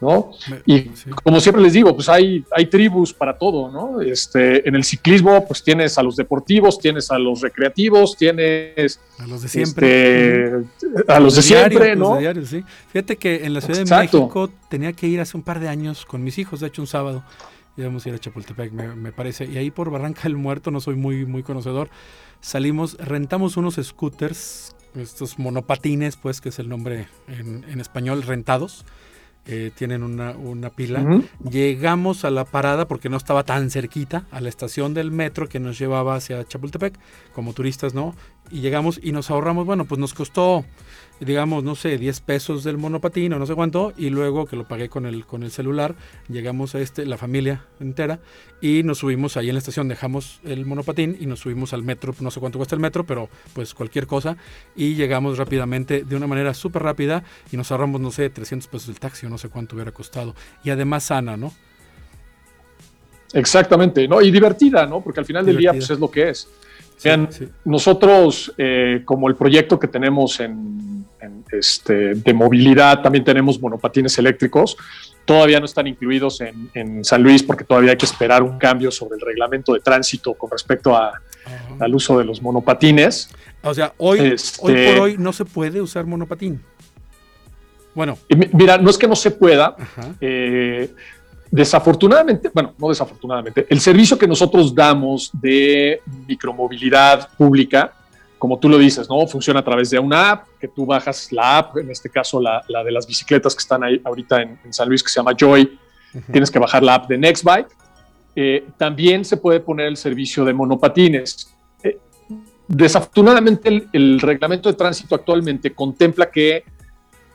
¿No? 0.00 0.30
Y 0.64 0.90
como 1.24 1.40
siempre 1.40 1.62
les 1.62 1.72
digo, 1.72 1.94
pues 1.94 2.08
hay, 2.08 2.44
hay 2.52 2.66
tribus 2.66 3.12
para 3.12 3.36
todo, 3.36 3.70
¿no? 3.70 4.00
Este, 4.00 4.66
en 4.68 4.76
el 4.76 4.84
ciclismo, 4.84 5.44
pues 5.46 5.62
tienes 5.62 5.98
a 5.98 6.02
los 6.02 6.14
deportivos, 6.14 6.78
tienes 6.78 7.10
a 7.10 7.18
los 7.18 7.40
recreativos, 7.40 8.16
tienes 8.16 9.00
a 9.18 9.26
los 9.26 9.42
de 9.42 9.48
siempre, 9.48 10.44
este, 10.46 10.56
a 11.08 11.18
los, 11.18 11.34
de, 11.34 11.42
siempre, 11.42 11.96
¿no? 11.96 12.16
Fíjate 12.92 13.16
que 13.16 13.44
en 13.44 13.54
la 13.54 13.60
Ciudad 13.60 13.84
de 13.84 13.96
México 13.96 14.50
tenía 14.68 14.92
que 14.92 15.08
ir 15.08 15.20
hace 15.20 15.36
un 15.36 15.42
par 15.42 15.58
de 15.58 15.68
años 15.68 16.06
con 16.06 16.22
mis 16.22 16.38
hijos, 16.38 16.60
de 16.60 16.68
hecho 16.68 16.82
un 16.82 16.86
sábado, 16.86 17.24
íbamos 17.76 18.06
a 18.06 18.08
ir 18.08 18.14
a 18.14 18.18
Chapultepec, 18.18 18.72
me, 18.72 19.12
parece. 19.12 19.46
Y 19.46 19.56
ahí 19.56 19.70
por 19.72 19.90
Barranca 19.90 20.22
del 20.24 20.36
Muerto, 20.36 20.70
no 20.70 20.80
soy 20.80 20.94
muy, 20.94 21.26
muy 21.26 21.42
conocedor, 21.42 21.90
salimos, 22.40 22.96
rentamos 22.98 23.56
unos 23.56 23.80
scooters, 23.82 24.76
estos 24.94 25.38
monopatines, 25.40 26.16
pues, 26.16 26.40
que 26.40 26.50
es 26.50 26.58
el 26.60 26.68
nombre 26.68 27.08
en, 27.26 27.64
en 27.68 27.80
español, 27.80 28.22
rentados. 28.22 28.84
Eh, 29.46 29.70
tienen 29.74 30.02
una, 30.02 30.32
una 30.32 30.68
pila. 30.68 31.02
Llegamos 31.50 32.26
a 32.26 32.30
la 32.30 32.44
parada 32.44 32.86
porque 32.86 33.08
no 33.08 33.16
estaba 33.16 33.44
tan 33.44 33.70
cerquita 33.70 34.26
a 34.30 34.42
la 34.42 34.50
estación 34.50 34.92
del 34.92 35.10
metro 35.10 35.48
que 35.48 35.58
nos 35.58 35.78
llevaba 35.78 36.16
hacia 36.16 36.44
Chapultepec, 36.44 36.98
como 37.32 37.54
turistas, 37.54 37.94
¿no? 37.94 38.14
Y 38.50 38.60
llegamos 38.60 39.00
y 39.02 39.12
nos 39.12 39.30
ahorramos, 39.30 39.64
bueno, 39.64 39.86
pues 39.86 39.98
nos 39.98 40.12
costó 40.12 40.66
digamos, 41.20 41.64
no 41.64 41.74
sé, 41.74 41.98
10 41.98 42.20
pesos 42.20 42.64
del 42.64 42.78
monopatín 42.78 43.32
o 43.32 43.38
no 43.38 43.46
sé 43.46 43.54
cuánto, 43.54 43.92
y 43.96 44.10
luego 44.10 44.46
que 44.46 44.56
lo 44.56 44.66
pagué 44.66 44.88
con 44.88 45.06
el, 45.06 45.26
con 45.26 45.42
el 45.42 45.50
celular, 45.50 45.94
llegamos 46.28 46.74
a 46.74 46.80
este, 46.80 47.06
la 47.06 47.18
familia 47.18 47.64
entera, 47.80 48.20
y 48.60 48.82
nos 48.82 48.98
subimos 48.98 49.36
ahí 49.36 49.48
en 49.48 49.54
la 49.54 49.58
estación, 49.58 49.88
dejamos 49.88 50.40
el 50.44 50.66
monopatín 50.66 51.16
y 51.20 51.26
nos 51.26 51.40
subimos 51.40 51.72
al 51.72 51.82
metro, 51.82 52.14
no 52.20 52.30
sé 52.30 52.40
cuánto 52.40 52.58
cuesta 52.58 52.74
el 52.74 52.80
metro, 52.80 53.04
pero 53.04 53.28
pues 53.52 53.74
cualquier 53.74 54.06
cosa, 54.06 54.36
y 54.76 54.94
llegamos 54.94 55.38
rápidamente, 55.38 56.04
de 56.04 56.16
una 56.16 56.26
manera 56.26 56.54
súper 56.54 56.82
rápida, 56.82 57.24
y 57.52 57.56
nos 57.56 57.70
ahorramos, 57.70 58.00
no 58.00 58.10
sé, 58.10 58.30
300 58.30 58.68
pesos 58.68 58.88
del 58.88 59.00
taxi 59.00 59.26
o 59.26 59.28
no 59.28 59.38
sé 59.38 59.48
cuánto 59.48 59.76
hubiera 59.76 59.92
costado, 59.92 60.34
y 60.64 60.70
además 60.70 61.04
sana, 61.04 61.36
¿no? 61.36 61.52
Exactamente, 63.32 64.08
¿no? 64.08 64.22
Y 64.22 64.30
divertida, 64.30 64.86
¿no? 64.86 65.02
Porque 65.02 65.20
al 65.20 65.26
final 65.26 65.44
del 65.44 65.58
día, 65.58 65.72
pues 65.72 65.90
es 65.90 65.98
lo 65.98 66.10
que 66.10 66.30
es. 66.30 66.48
Sean, 66.98 67.28
nosotros, 67.64 68.52
eh, 68.58 69.02
como 69.04 69.28
el 69.28 69.36
proyecto 69.36 69.78
que 69.78 69.86
tenemos 69.86 70.40
en, 70.40 71.06
este, 71.50 72.14
de 72.14 72.34
movilidad, 72.34 73.00
también 73.00 73.24
tenemos 73.24 73.60
monopatines 73.60 74.18
eléctricos. 74.18 74.76
Todavía 75.24 75.60
no 75.60 75.66
están 75.66 75.86
incluidos 75.86 76.40
en, 76.40 77.04
San 77.04 77.22
Luis 77.22 77.42
porque 77.42 77.64
todavía 77.64 77.92
hay 77.92 77.96
que 77.96 78.06
esperar 78.06 78.42
un 78.42 78.58
cambio 78.58 78.90
sobre 78.90 79.16
el 79.16 79.20
reglamento 79.20 79.74
de 79.74 79.80
tránsito 79.80 80.34
con 80.34 80.50
respecto 80.50 80.96
al 80.96 81.94
uso 81.94 82.18
de 82.18 82.24
los 82.24 82.42
monopatines. 82.42 83.30
O 83.62 83.72
sea, 83.72 83.94
hoy, 83.98 84.20
este, 84.20 84.60
hoy 84.62 84.86
por 84.86 85.02
hoy 85.02 85.16
no 85.18 85.32
se 85.32 85.44
puede 85.44 85.80
usar 85.80 86.04
monopatín. 86.04 86.60
Bueno. 87.94 88.18
Mira, 88.52 88.78
no 88.78 88.90
es 88.90 88.98
que 88.98 89.08
no 89.08 89.16
se 89.16 89.30
pueda. 89.30 89.76
Eh, 90.20 90.90
Desafortunadamente, 91.50 92.50
bueno, 92.52 92.74
no 92.78 92.88
desafortunadamente, 92.88 93.66
el 93.70 93.80
servicio 93.80 94.18
que 94.18 94.28
nosotros 94.28 94.74
damos 94.74 95.30
de 95.32 96.02
micromovilidad 96.26 97.30
pública, 97.36 97.92
como 98.38 98.58
tú 98.58 98.68
lo 98.68 98.78
dices, 98.78 99.08
¿no? 99.08 99.26
Funciona 99.26 99.60
a 99.60 99.64
través 99.64 99.90
de 99.90 99.98
una 99.98 100.30
app, 100.30 100.46
que 100.60 100.68
tú 100.68 100.84
bajas 100.84 101.32
la 101.32 101.58
app, 101.58 101.78
en 101.78 101.90
este 101.90 102.10
caso 102.10 102.40
la, 102.40 102.62
de 102.84 102.92
las 102.92 103.06
bicicletas 103.06 103.54
que 103.54 103.60
están 103.60 103.82
ahí 103.82 104.00
ahorita 104.04 104.42
en, 104.42 104.72
San 104.72 104.88
Luis, 104.88 105.02
que 105.02 105.08
se 105.08 105.20
llama 105.20 105.32
Joy, 105.36 105.78
tienes 106.30 106.50
que 106.50 106.58
bajar 106.58 106.82
la 106.82 106.94
app 106.94 107.08
de 107.08 107.18
Nextbike. 107.18 107.68
Eh, 108.36 108.66
también 108.76 109.24
se 109.24 109.38
puede 109.38 109.60
poner 109.60 109.86
el 109.86 109.96
servicio 109.96 110.44
de 110.44 110.52
monopatines. 110.52 111.52
Eh, 111.82 111.98
desafortunadamente, 112.68 113.88
el, 113.92 114.20
reglamento 114.20 114.68
de 114.68 114.76
tránsito 114.76 115.14
actualmente 115.14 115.74
contempla 115.74 116.30
que 116.30 116.62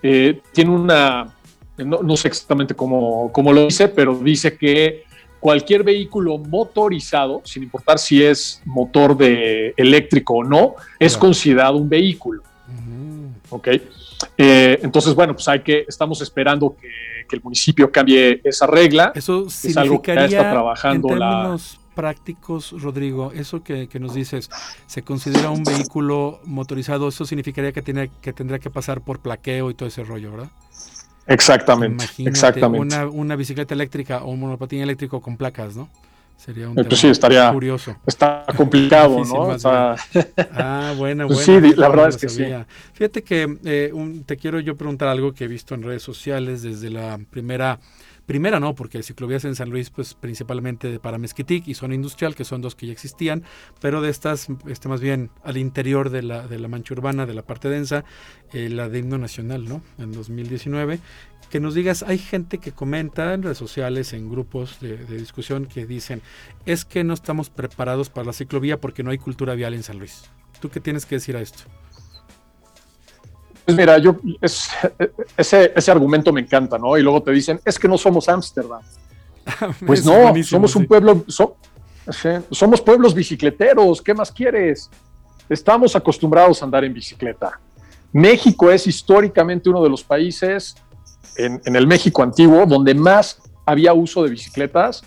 eh, 0.01 0.41
tiene 0.53 0.71
una 0.71 1.33
no, 1.77 2.17
sé 2.17 2.27
exactamente 2.27 2.75
cómo, 2.75 3.31
lo 3.35 3.65
dice, 3.65 3.87
pero 3.87 4.15
dice 4.15 4.57
que 4.57 5.03
cualquier 5.39 5.83
vehículo 5.83 6.37
motorizado, 6.37 7.41
sin 7.43 7.63
importar 7.63 7.99
si 7.99 8.23
es 8.23 8.61
motor 8.65 9.17
de 9.17 9.73
eléctrico 9.75 10.35
o 10.35 10.43
no, 10.43 10.75
es 10.99 11.17
considerado 11.17 11.77
un 11.77 11.89
vehículo. 11.89 12.43
¿Ok? 13.49 13.67
Eh, 14.37 14.79
entonces, 14.81 15.13
bueno, 15.13 15.33
pues 15.33 15.47
hay 15.47 15.61
que, 15.61 15.85
estamos 15.87 16.21
esperando 16.21 16.75
que, 16.79 17.13
el 17.31 17.41
municipio 17.41 17.91
cambie 17.91 18.41
esa 18.43 18.67
regla. 18.67 19.11
Eso 19.15 19.47
es 19.47 19.75
algo 19.75 20.03
que 20.03 20.13
ya 20.13 20.25
está 20.25 20.51
trabajando 20.51 21.09
en 21.09 21.17
términos 21.17 21.79
prácticos, 21.95 22.79
Rodrigo, 22.79 23.31
eso 23.33 23.63
que, 23.63 23.87
nos 23.99 24.13
dices, 24.13 24.49
se 24.87 25.03
considera 25.03 25.49
un 25.49 25.63
vehículo 25.63 26.41
motorizado, 26.45 27.07
eso 27.07 27.25
significaría 27.25 27.71
que, 27.71 27.81
tiene, 27.81 28.11
que 28.21 28.33
tendría 28.33 28.59
que 28.59 28.69
pasar 28.69 29.01
por 29.01 29.19
plaqueo 29.19 29.69
y 29.71 29.73
todo 29.73 29.87
ese 29.87 30.03
rollo, 30.03 30.31
¿verdad? 30.31 30.49
Exactamente, 31.27 32.05
exactamente. 32.17 33.05
Una, 33.05 33.35
bicicleta 33.35 33.73
eléctrica 33.73 34.23
o 34.23 34.31
un 34.31 34.39
monopatín 34.39 34.81
eléctrico 34.81 35.21
con 35.21 35.37
placas, 35.37 35.75
¿no? 35.75 35.89
Sería 36.35 36.67
un 36.67 36.75
pues 36.75 36.99
sí, 36.99 37.07
estaría 37.07 37.51
curioso. 37.51 37.95
Está 38.05 38.43
complicado, 38.57 39.23
¿no? 39.25 39.55
ah, 40.51 40.93
bueno, 40.97 41.27
pues 41.27 41.47
bueno. 41.47 41.67
Sí, 41.69 41.75
la 41.77 41.87
verdad 41.87 42.09
es 42.09 42.17
que 42.17 42.27
sí. 42.27 42.45
Fíjate 42.93 43.23
que 43.23 43.57
eh, 43.63 43.93
te 44.25 44.35
quiero 44.35 44.59
yo 44.59 44.75
preguntar 44.75 45.07
algo 45.07 45.33
que 45.33 45.45
he 45.45 45.47
visto 45.47 45.75
en 45.75 45.83
redes 45.83 46.03
sociales 46.03 46.61
desde 46.63 46.89
la 46.89 47.19
primera 47.29 47.79
Primera 48.25 48.59
no, 48.59 48.73
porque 48.73 49.03
ciclovías 49.03 49.43
en 49.43 49.55
San 49.55 49.69
Luis, 49.69 49.89
pues 49.89 50.13
principalmente 50.13 50.97
para 50.99 51.17
Mezquitic 51.17 51.67
y 51.67 51.73
zona 51.73 51.95
industrial, 51.95 52.35
que 52.35 52.45
son 52.45 52.61
dos 52.61 52.73
que 52.75 52.87
ya 52.87 52.93
existían, 52.93 53.43
pero 53.81 54.01
de 54.01 54.09
estas, 54.09 54.47
este, 54.67 54.87
más 54.87 55.01
bien 55.01 55.29
al 55.43 55.57
interior 55.57 56.09
de 56.09 56.23
la, 56.23 56.47
de 56.47 56.57
la 56.57 56.69
mancha 56.69 56.93
urbana, 56.93 57.25
de 57.25 57.33
la 57.33 57.41
parte 57.41 57.67
densa, 57.67 58.05
eh, 58.53 58.69
la 58.69 58.87
de 58.87 58.99
himno 58.99 59.17
nacional, 59.17 59.65
¿no? 59.65 59.81
En 59.97 60.13
2019. 60.13 60.99
Que 61.49 61.59
nos 61.59 61.75
digas, 61.75 62.01
hay 62.01 62.17
gente 62.17 62.59
que 62.59 62.71
comenta 62.71 63.33
en 63.33 63.43
redes 63.43 63.57
sociales, 63.57 64.13
en 64.13 64.29
grupos 64.29 64.79
de, 64.79 64.97
de 64.97 65.17
discusión, 65.17 65.65
que 65.65 65.85
dicen, 65.85 66.21
es 66.65 66.85
que 66.85 67.03
no 67.03 67.13
estamos 67.13 67.49
preparados 67.49 68.09
para 68.09 68.27
la 68.27 68.33
ciclovía 68.33 68.79
porque 68.79 69.03
no 69.03 69.11
hay 69.11 69.17
cultura 69.17 69.53
vial 69.53 69.73
en 69.73 69.83
San 69.83 69.99
Luis. 69.99 70.23
¿Tú 70.61 70.69
qué 70.69 70.79
tienes 70.79 71.05
que 71.05 71.15
decir 71.15 71.35
a 71.35 71.41
esto? 71.41 71.65
Pues 73.65 73.77
mira, 73.77 73.97
yo 73.97 74.17
ese, 74.41 75.71
ese 75.75 75.91
argumento 75.91 76.33
me 76.33 76.41
encanta, 76.41 76.77
¿no? 76.77 76.97
Y 76.97 77.01
luego 77.01 77.23
te 77.23 77.31
dicen, 77.31 77.59
es 77.63 77.79
que 77.79 77.87
no 77.87 77.97
somos 77.97 78.27
Ámsterdam. 78.27 78.81
pues 79.85 80.05
no, 80.05 80.33
somos 80.43 80.75
un 80.75 80.85
pueblo, 80.85 81.25
somos 82.51 82.81
pueblos 82.81 83.13
bicicleteros, 83.13 84.01
¿qué 84.01 84.13
más 84.13 84.31
quieres? 84.31 84.89
Estamos 85.49 85.95
acostumbrados 85.95 86.61
a 86.61 86.65
andar 86.65 86.83
en 86.83 86.93
bicicleta. 86.93 87.59
México 88.11 88.71
es 88.71 88.87
históricamente 88.87 89.69
uno 89.69 89.83
de 89.83 89.89
los 89.89 90.03
países 90.03 90.75
en, 91.35 91.61
el 91.75 91.87
México 91.87 92.21
antiguo 92.21 92.65
donde 92.65 92.93
más 92.93 93.41
había 93.65 93.93
uso 93.93 94.23
de 94.23 94.29
bicicletas 94.29 95.03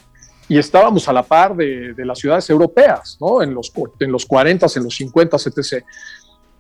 y 0.49 0.59
estábamos 0.59 1.09
a 1.09 1.13
la 1.13 1.23
par 1.23 1.55
de, 1.55 1.95
las 1.99 2.19
ciudades 2.19 2.49
europeas, 2.51 3.17
¿no? 3.21 3.43
En 3.43 3.55
los, 3.55 3.73
en 4.01 4.13
los 4.13 4.27
40, 4.27 4.67
en 4.77 4.85
los 4.85 4.97
50, 4.97 5.37
etc. 5.37 5.85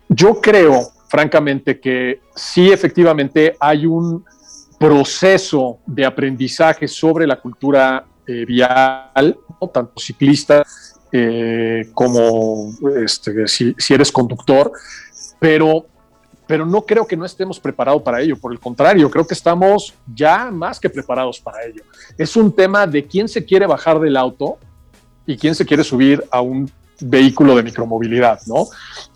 Yo 0.08 0.40
creo 0.40 0.92
francamente, 1.08 1.80
que 1.80 2.20
sí 2.34 2.70
efectivamente 2.70 3.56
hay 3.60 3.86
un 3.86 4.24
proceso 4.78 5.78
de 5.86 6.04
aprendizaje 6.04 6.86
sobre 6.86 7.26
la 7.26 7.40
cultura 7.40 8.04
eh, 8.26 8.44
vial, 8.44 9.38
tanto 9.72 10.00
ciclista 10.00 10.64
eh, 11.12 11.88
como 11.94 12.72
este, 13.02 13.46
si, 13.46 13.74
eres 13.88 14.12
conductor, 14.12 14.72
pero, 15.38 15.86
pero 16.46 16.66
no 16.66 16.82
creo 16.82 17.06
que 17.06 17.16
no 17.16 17.24
estemos 17.24 17.58
preparados 17.58 18.02
para 18.02 18.20
ello, 18.20 18.36
por 18.36 18.52
el 18.52 18.58
contrario, 18.58 19.10
creo 19.10 19.26
que 19.26 19.34
estamos 19.34 19.94
ya 20.12 20.50
más 20.50 20.78
que 20.80 20.90
preparados 20.90 21.40
para 21.40 21.64
ello. 21.64 21.82
Es 22.18 22.36
un 22.36 22.54
tema 22.54 22.86
de 22.86 23.06
quién 23.06 23.28
se 23.28 23.44
quiere 23.44 23.66
bajar 23.66 24.00
del 24.00 24.16
auto 24.16 24.58
y 25.24 25.36
quién 25.36 25.54
se 25.54 25.64
quiere 25.64 25.84
subir 25.84 26.22
a 26.30 26.40
un 26.40 26.70
vehículo 27.00 27.54
de 27.56 27.62
micromovilidad, 27.62 28.40
¿no? 28.46 28.66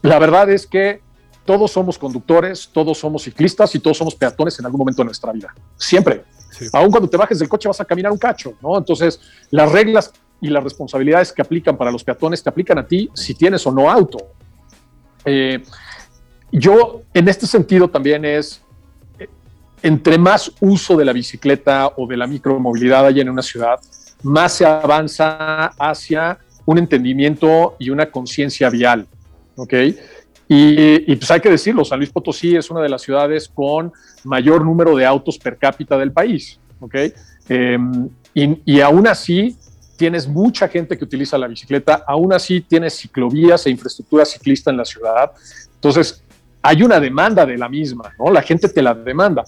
La 0.03 0.19
verdad 0.19 0.51
es 0.51 0.67
que 0.67 1.01
todos 1.45 1.71
somos 1.71 1.99
conductores, 1.99 2.69
todos 2.73 2.99
somos 2.99 3.23
ciclistas 3.23 3.75
y 3.75 3.81
todos 3.81 3.97
somos 3.97 4.15
peatones 4.15 4.59
en 4.59 4.67
algún 4.67 4.81
momento 4.81 5.03
de 5.03 5.07
nuestra 5.07 5.33
vida. 5.33 5.55
Siempre. 5.77 6.25
Aún 6.73 6.91
cuando 6.91 7.09
te 7.09 7.17
bajes 7.17 7.39
del 7.39 7.49
coche 7.49 7.69
vas 7.69 7.81
a 7.81 7.85
caminar 7.85 8.13
un 8.13 8.19
cacho, 8.19 8.55
¿no? 8.61 8.77
Entonces, 8.77 9.21
las 9.51 9.71
reglas 9.71 10.13
y 10.41 10.49
las 10.49 10.63
responsabilidades 10.63 11.33
que 11.33 11.43
aplican 11.43 11.77
para 11.77 11.91
los 11.91 12.05
peatones 12.05 12.43
te 12.43 12.49
aplican 12.49 12.79
a 12.79 12.87
ti 12.87 13.11
si 13.15 13.35
tienes 13.35 13.67
o 13.67 13.73
no 13.73 13.91
auto. 13.91 14.19
Eh, 15.25 15.63
yo, 16.53 17.03
en 17.15 17.29
este 17.29 17.47
sentido, 17.47 17.89
también 17.89 18.25
es, 18.25 18.63
eh, 19.19 19.29
entre 19.83 20.19
más 20.19 20.53
uso 20.61 20.97
de 20.97 21.05
la 21.05 21.13
bicicleta 21.13 21.93
o 21.97 22.07
de 22.07 22.17
la 22.17 22.27
micromovilidad 22.27 23.07
hay 23.07 23.21
en 23.21 23.29
una 23.29 23.43
ciudad, 23.43 23.79
más 24.23 24.53
se 24.53 24.67
avanza 24.67 25.67
hacia 25.79 26.39
un 26.67 26.79
entendimiento 26.79 27.77
y 27.79 27.91
una 27.91 28.11
conciencia 28.11 28.71
vial, 28.71 29.07
¿ok? 29.57 29.75
Y, 30.53 31.15
pues 31.15 31.31
hay 31.31 31.39
que 31.39 31.49
decirlo, 31.49 31.85
San 31.85 32.01
Luis 32.01 32.11
Potosí 32.11 32.57
es 32.57 32.73
una 32.73 32.81
de 32.81 32.89
las 32.89 33.03
ciudades 33.03 33.49
con 33.49 33.93
mayor 34.25 34.65
número 34.65 34.97
de 34.97 35.07
autos 35.07 35.39
per 35.39 35.57
cápita 35.57 35.97
del 35.97 36.11
país, 36.11 36.59
¿ok? 36.81 36.95
Em, 37.49 38.09
y, 38.35 38.81
aún 38.81 39.07
así 39.07 39.57
tienes 39.97 40.27
mucha 40.27 40.67
gente 40.67 40.99
que 40.99 41.05
utiliza 41.05 41.39
la 41.39 41.47
bicicleta, 41.47 42.03
aún 42.05 42.33
así 42.33 42.63
tienes 42.63 42.99
ciclovías 42.99 43.65
e 43.67 43.71
infraestructura 43.71 44.25
ciclista 44.25 44.73
en 44.73 44.79
la 44.79 44.85
ciudad. 44.85 45.31
Entonces, 45.77 46.25
hay 46.63 46.83
una 46.83 46.99
demanda 46.99 47.47
de 47.47 47.57
la 47.57 47.69
misma, 47.69 48.13
¿no? 48.19 48.33
La 48.33 48.43
gente 48.43 48.69
te 48.69 48.83
la 48.83 48.93
demanda. 48.93 49.45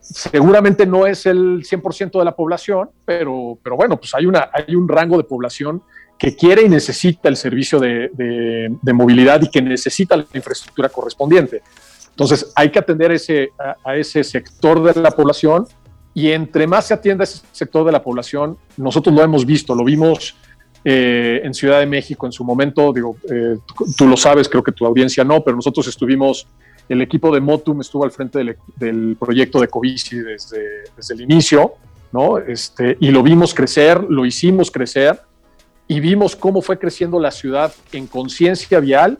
Seguramente 0.00 0.86
no 0.86 1.06
es 1.06 1.26
el 1.26 1.62
100% 1.62 2.18
de 2.18 2.24
la 2.24 2.34
población, 2.34 2.88
pero, 3.04 3.58
pero 3.62 3.76
bueno, 3.76 3.98
pues 3.98 4.14
hay, 4.14 4.24
una, 4.24 4.48
hay 4.50 4.74
un 4.74 4.88
rango 4.88 5.18
de 5.18 5.24
población 5.24 5.82
que 6.18 6.34
quiere 6.34 6.62
y 6.62 6.68
necesita 6.68 7.28
el 7.28 7.36
servicio 7.36 7.78
de, 7.78 8.70
movilidad 8.94 9.42
y 9.42 9.50
que 9.50 9.60
necesita 9.60 10.16
la 10.16 10.26
infraestructura 10.34 10.88
correspondiente. 10.88 11.62
Entonces, 12.10 12.50
hay 12.54 12.70
que 12.70 12.78
atender 12.78 13.12
ese, 13.12 13.50
a, 13.84 13.96
ese 13.96 14.24
sector 14.24 14.82
de 14.82 15.00
la 15.00 15.10
población 15.10 15.66
y 16.14 16.30
entre 16.30 16.66
más 16.66 16.86
se 16.86 16.94
atienda 16.94 17.24
ese 17.24 17.42
sector 17.52 17.84
de 17.84 17.92
la 17.92 18.02
población, 18.02 18.56
nosotros 18.78 19.14
lo 19.14 19.22
hemos 19.22 19.44
visto, 19.44 19.74
lo 19.74 19.84
vimos 19.84 20.34
eh, 20.82 21.42
en 21.44 21.52
Ciudad 21.52 21.80
de 21.80 21.86
México 21.86 22.24
en 22.24 22.32
su 22.32 22.42
momento, 22.42 22.90
digo, 22.92 23.16
eh, 23.30 23.58
tú 23.98 24.06
lo 24.06 24.16
sabes, 24.16 24.48
creo 24.48 24.62
que 24.62 24.72
tu 24.72 24.86
audiencia 24.86 25.24
no, 25.24 25.44
pero 25.44 25.56
nosotros 25.56 25.86
estuvimos, 25.88 26.46
el 26.88 27.02
equipo 27.02 27.34
de 27.34 27.40
Motum 27.40 27.82
estuvo 27.82 28.04
al 28.04 28.12
frente 28.12 28.38
del, 28.76 29.16
proyecto 29.18 29.60
de 29.60 29.68
Covici 29.68 30.16
desde, 30.16 30.84
desde 30.96 31.14
el 31.14 31.20
inicio, 31.20 31.74
¿no? 32.12 32.38
Este, 32.38 32.96
y 33.00 33.10
lo 33.10 33.22
vimos 33.22 33.52
crecer, 33.52 34.02
lo 34.08 34.24
hicimos 34.24 34.70
crecer, 34.70 35.20
y 35.88 36.00
vimos 36.00 36.34
cómo 36.34 36.62
fue 36.62 36.78
creciendo 36.78 37.20
la 37.20 37.30
ciudad 37.30 37.72
en 37.92 38.06
conciencia 38.06 38.80
vial 38.80 39.18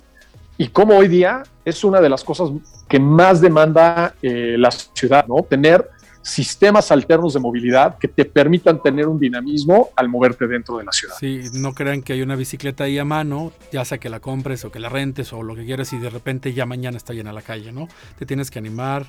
y 0.59 0.69
cómo 0.69 0.97
hoy 0.97 1.09
día 1.09 1.43
es 1.65 1.85
una 1.85 2.01
de 2.01 2.09
las 2.09 2.25
cosas 2.25 2.51
que 2.89 2.99
más 2.99 3.41
demanda 3.41 4.15
eh, 4.23 4.57
la 4.59 4.71
ciudad, 4.71 5.27
¿no? 5.27 5.43
Tener 5.43 5.89
sistemas 6.27 6.91
alternos 6.91 7.35
de 7.35 7.41
movilidad 7.41 7.99
que 7.99 8.09
te 8.09 8.25
permitan 8.25 8.83
tener 8.83 9.07
un 9.07 9.19
dinamismo 9.19 9.91
al 9.95 10.09
moverte 10.09 10.49
dentro 10.49 10.77
de 10.79 10.85
la 10.85 10.91
ciudad. 10.91 11.15
Sí, 11.21 11.41
no 11.53 11.73
crean 11.73 12.03
que 12.03 12.15
hay 12.15 12.23
una 12.23 12.35
bicicleta 12.35 12.85
ahí 12.85 12.99
a 12.99 13.05
mano, 13.05 13.53
ya 13.73 13.85
sea 13.85 13.99
que 13.99 14.09
la 14.09 14.19
compres 14.19 14.65
o 14.65 14.73
que 14.73 14.81
la 14.81 14.89
rentes 14.89 15.33
o 15.33 15.45
lo 15.45 15.55
que 15.55 15.65
quieras 15.65 15.93
y 15.93 15.99
de 15.99 16.11
repente 16.11 16.53
ya 16.53 16.67
mañana 16.67 16.97
está 16.97 17.13
llena 17.13 17.33
la 17.33 17.43
calle, 17.43 17.71
¿no? 17.71 17.87
Te 18.19 18.27
tienes 18.27 18.51
que 18.51 18.59
animar, 18.59 19.07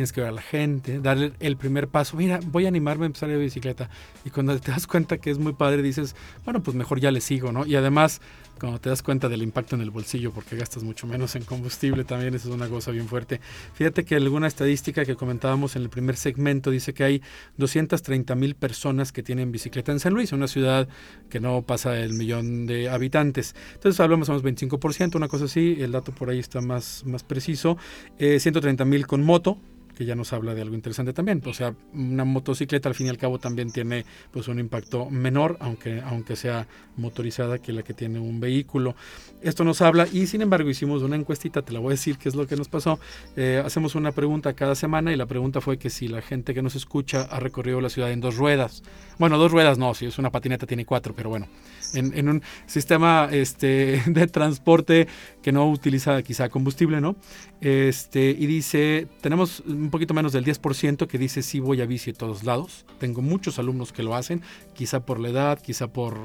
tienes 0.00 0.12
que 0.14 0.22
ver 0.22 0.30
a 0.30 0.32
la 0.32 0.40
gente, 0.40 0.98
darle 0.98 1.32
el 1.40 1.58
primer 1.58 1.86
paso. 1.86 2.16
Mira, 2.16 2.40
voy 2.46 2.64
a 2.64 2.68
animarme 2.68 3.04
a 3.04 3.08
empezar 3.08 3.28
a 3.28 3.36
bicicleta. 3.36 3.90
Y 4.24 4.30
cuando 4.30 4.58
te 4.58 4.70
das 4.70 4.86
cuenta 4.86 5.18
que 5.18 5.30
es 5.30 5.38
muy 5.38 5.52
padre, 5.52 5.82
dices, 5.82 6.16
bueno, 6.42 6.62
pues 6.62 6.74
mejor 6.74 7.00
ya 7.00 7.10
le 7.10 7.20
sigo, 7.20 7.52
¿no? 7.52 7.66
Y 7.66 7.76
además 7.76 8.22
cuando 8.60 8.78
te 8.78 8.90
das 8.90 9.02
cuenta 9.02 9.28
del 9.28 9.42
impacto 9.42 9.74
en 9.74 9.80
el 9.80 9.90
bolsillo 9.90 10.32
porque 10.32 10.54
gastas 10.54 10.82
mucho 10.82 11.06
menos 11.06 11.34
en 11.34 11.44
combustible 11.44 12.04
también 12.04 12.34
eso 12.34 12.50
es 12.50 12.54
una 12.54 12.68
cosa 12.68 12.90
bien 12.90 13.08
fuerte. 13.08 13.40
Fíjate 13.72 14.04
que 14.04 14.14
alguna 14.16 14.46
estadística 14.46 15.04
que 15.04 15.16
comentábamos 15.16 15.76
en 15.76 15.82
el 15.82 15.88
primer 15.88 16.16
segmento 16.16 16.70
dice 16.70 16.92
que 16.92 17.02
hay 17.02 17.22
230 17.56 18.34
mil 18.34 18.54
personas 18.54 19.12
que 19.12 19.22
tienen 19.22 19.50
bicicleta 19.50 19.92
en 19.92 19.98
San 19.98 20.12
Luis, 20.12 20.32
una 20.32 20.46
ciudad 20.46 20.88
que 21.30 21.40
no 21.40 21.62
pasa 21.62 21.98
el 21.98 22.12
millón 22.12 22.66
de 22.66 22.90
habitantes. 22.90 23.56
Entonces 23.74 23.98
hablamos 23.98 24.28
o 24.28 24.32
menos 24.32 24.44
25%, 24.44 25.16
una 25.16 25.28
cosa 25.28 25.46
así, 25.46 25.78
el 25.80 25.92
dato 25.92 26.12
por 26.12 26.28
ahí 26.28 26.38
está 26.38 26.60
más, 26.60 27.02
más 27.06 27.22
preciso. 27.22 27.78
130 28.18 28.82
eh, 28.82 28.86
mil 28.86 29.06
con 29.06 29.24
moto, 29.24 29.58
que 30.00 30.06
ya 30.06 30.14
nos 30.14 30.32
habla 30.32 30.54
de 30.54 30.62
algo 30.62 30.74
interesante 30.74 31.12
también. 31.12 31.42
O 31.44 31.52
sea, 31.52 31.74
una 31.92 32.24
motocicleta 32.24 32.88
al 32.88 32.94
fin 32.94 33.08
y 33.08 33.10
al 33.10 33.18
cabo 33.18 33.38
también 33.38 33.70
tiene 33.70 34.06
pues 34.30 34.48
un 34.48 34.58
impacto 34.58 35.10
menor, 35.10 35.58
aunque, 35.60 36.00
aunque 36.00 36.36
sea 36.36 36.66
motorizada 36.96 37.58
que 37.58 37.74
la 37.74 37.82
que 37.82 37.92
tiene 37.92 38.18
un 38.18 38.40
vehículo. 38.40 38.96
Esto 39.42 39.62
nos 39.62 39.82
habla 39.82 40.08
y 40.10 40.26
sin 40.26 40.40
embargo 40.40 40.70
hicimos 40.70 41.02
una 41.02 41.16
encuestita, 41.16 41.60
te 41.60 41.74
la 41.74 41.80
voy 41.80 41.88
a 41.88 41.90
decir 41.90 42.16
qué 42.16 42.30
es 42.30 42.34
lo 42.34 42.46
que 42.46 42.56
nos 42.56 42.70
pasó. 42.70 42.98
Eh, 43.36 43.62
hacemos 43.62 43.94
una 43.94 44.12
pregunta 44.12 44.54
cada 44.54 44.74
semana 44.74 45.12
y 45.12 45.16
la 45.16 45.26
pregunta 45.26 45.60
fue 45.60 45.76
que 45.76 45.90
si 45.90 46.08
la 46.08 46.22
gente 46.22 46.54
que 46.54 46.62
nos 46.62 46.76
escucha 46.76 47.28
ha 47.30 47.38
recorrido 47.38 47.82
la 47.82 47.90
ciudad 47.90 48.10
en 48.10 48.22
dos 48.22 48.38
ruedas. 48.38 48.82
Bueno, 49.18 49.36
dos 49.36 49.52
ruedas 49.52 49.76
no, 49.76 49.92
si 49.92 50.06
es 50.06 50.18
una 50.18 50.30
patineta 50.30 50.66
tiene 50.66 50.86
cuatro, 50.86 51.12
pero 51.14 51.28
bueno, 51.28 51.46
en, 51.92 52.16
en 52.16 52.26
un 52.30 52.42
sistema 52.64 53.28
este, 53.30 54.02
de 54.06 54.26
transporte 54.28 55.08
que 55.42 55.52
no 55.52 55.68
utiliza 55.70 56.22
quizá 56.22 56.48
combustible, 56.48 57.02
¿no? 57.02 57.16
Este, 57.60 58.30
y 58.30 58.46
dice, 58.46 59.06
tenemos 59.20 59.60
un 59.60 59.89
poquito 59.90 60.14
menos 60.14 60.32
del 60.32 60.44
10% 60.44 61.06
que 61.06 61.18
dice 61.18 61.42
sí 61.42 61.60
voy 61.60 61.80
a 61.80 61.86
bici 61.86 62.10
a 62.10 62.14
todos 62.14 62.44
lados. 62.44 62.84
Tengo 62.98 63.22
muchos 63.22 63.58
alumnos 63.58 63.92
que 63.92 64.02
lo 64.02 64.14
hacen, 64.14 64.42
quizá 64.74 65.00
por 65.00 65.20
la 65.20 65.28
edad, 65.28 65.60
quizá 65.60 65.88
por 65.88 66.16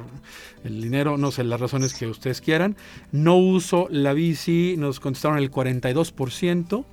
el 0.64 0.82
dinero, 0.82 1.18
no 1.18 1.32
sé, 1.32 1.44
las 1.44 1.60
razones 1.60 1.94
que 1.94 2.08
ustedes 2.08 2.42
quieran. 2.42 2.76
No 3.12 3.38
uso 3.38 3.88
la 3.90 4.14
bici, 4.14 4.76
nos 4.78 5.00
contestaron 5.00 5.38
el 5.38 5.52
42%. 5.52 6.86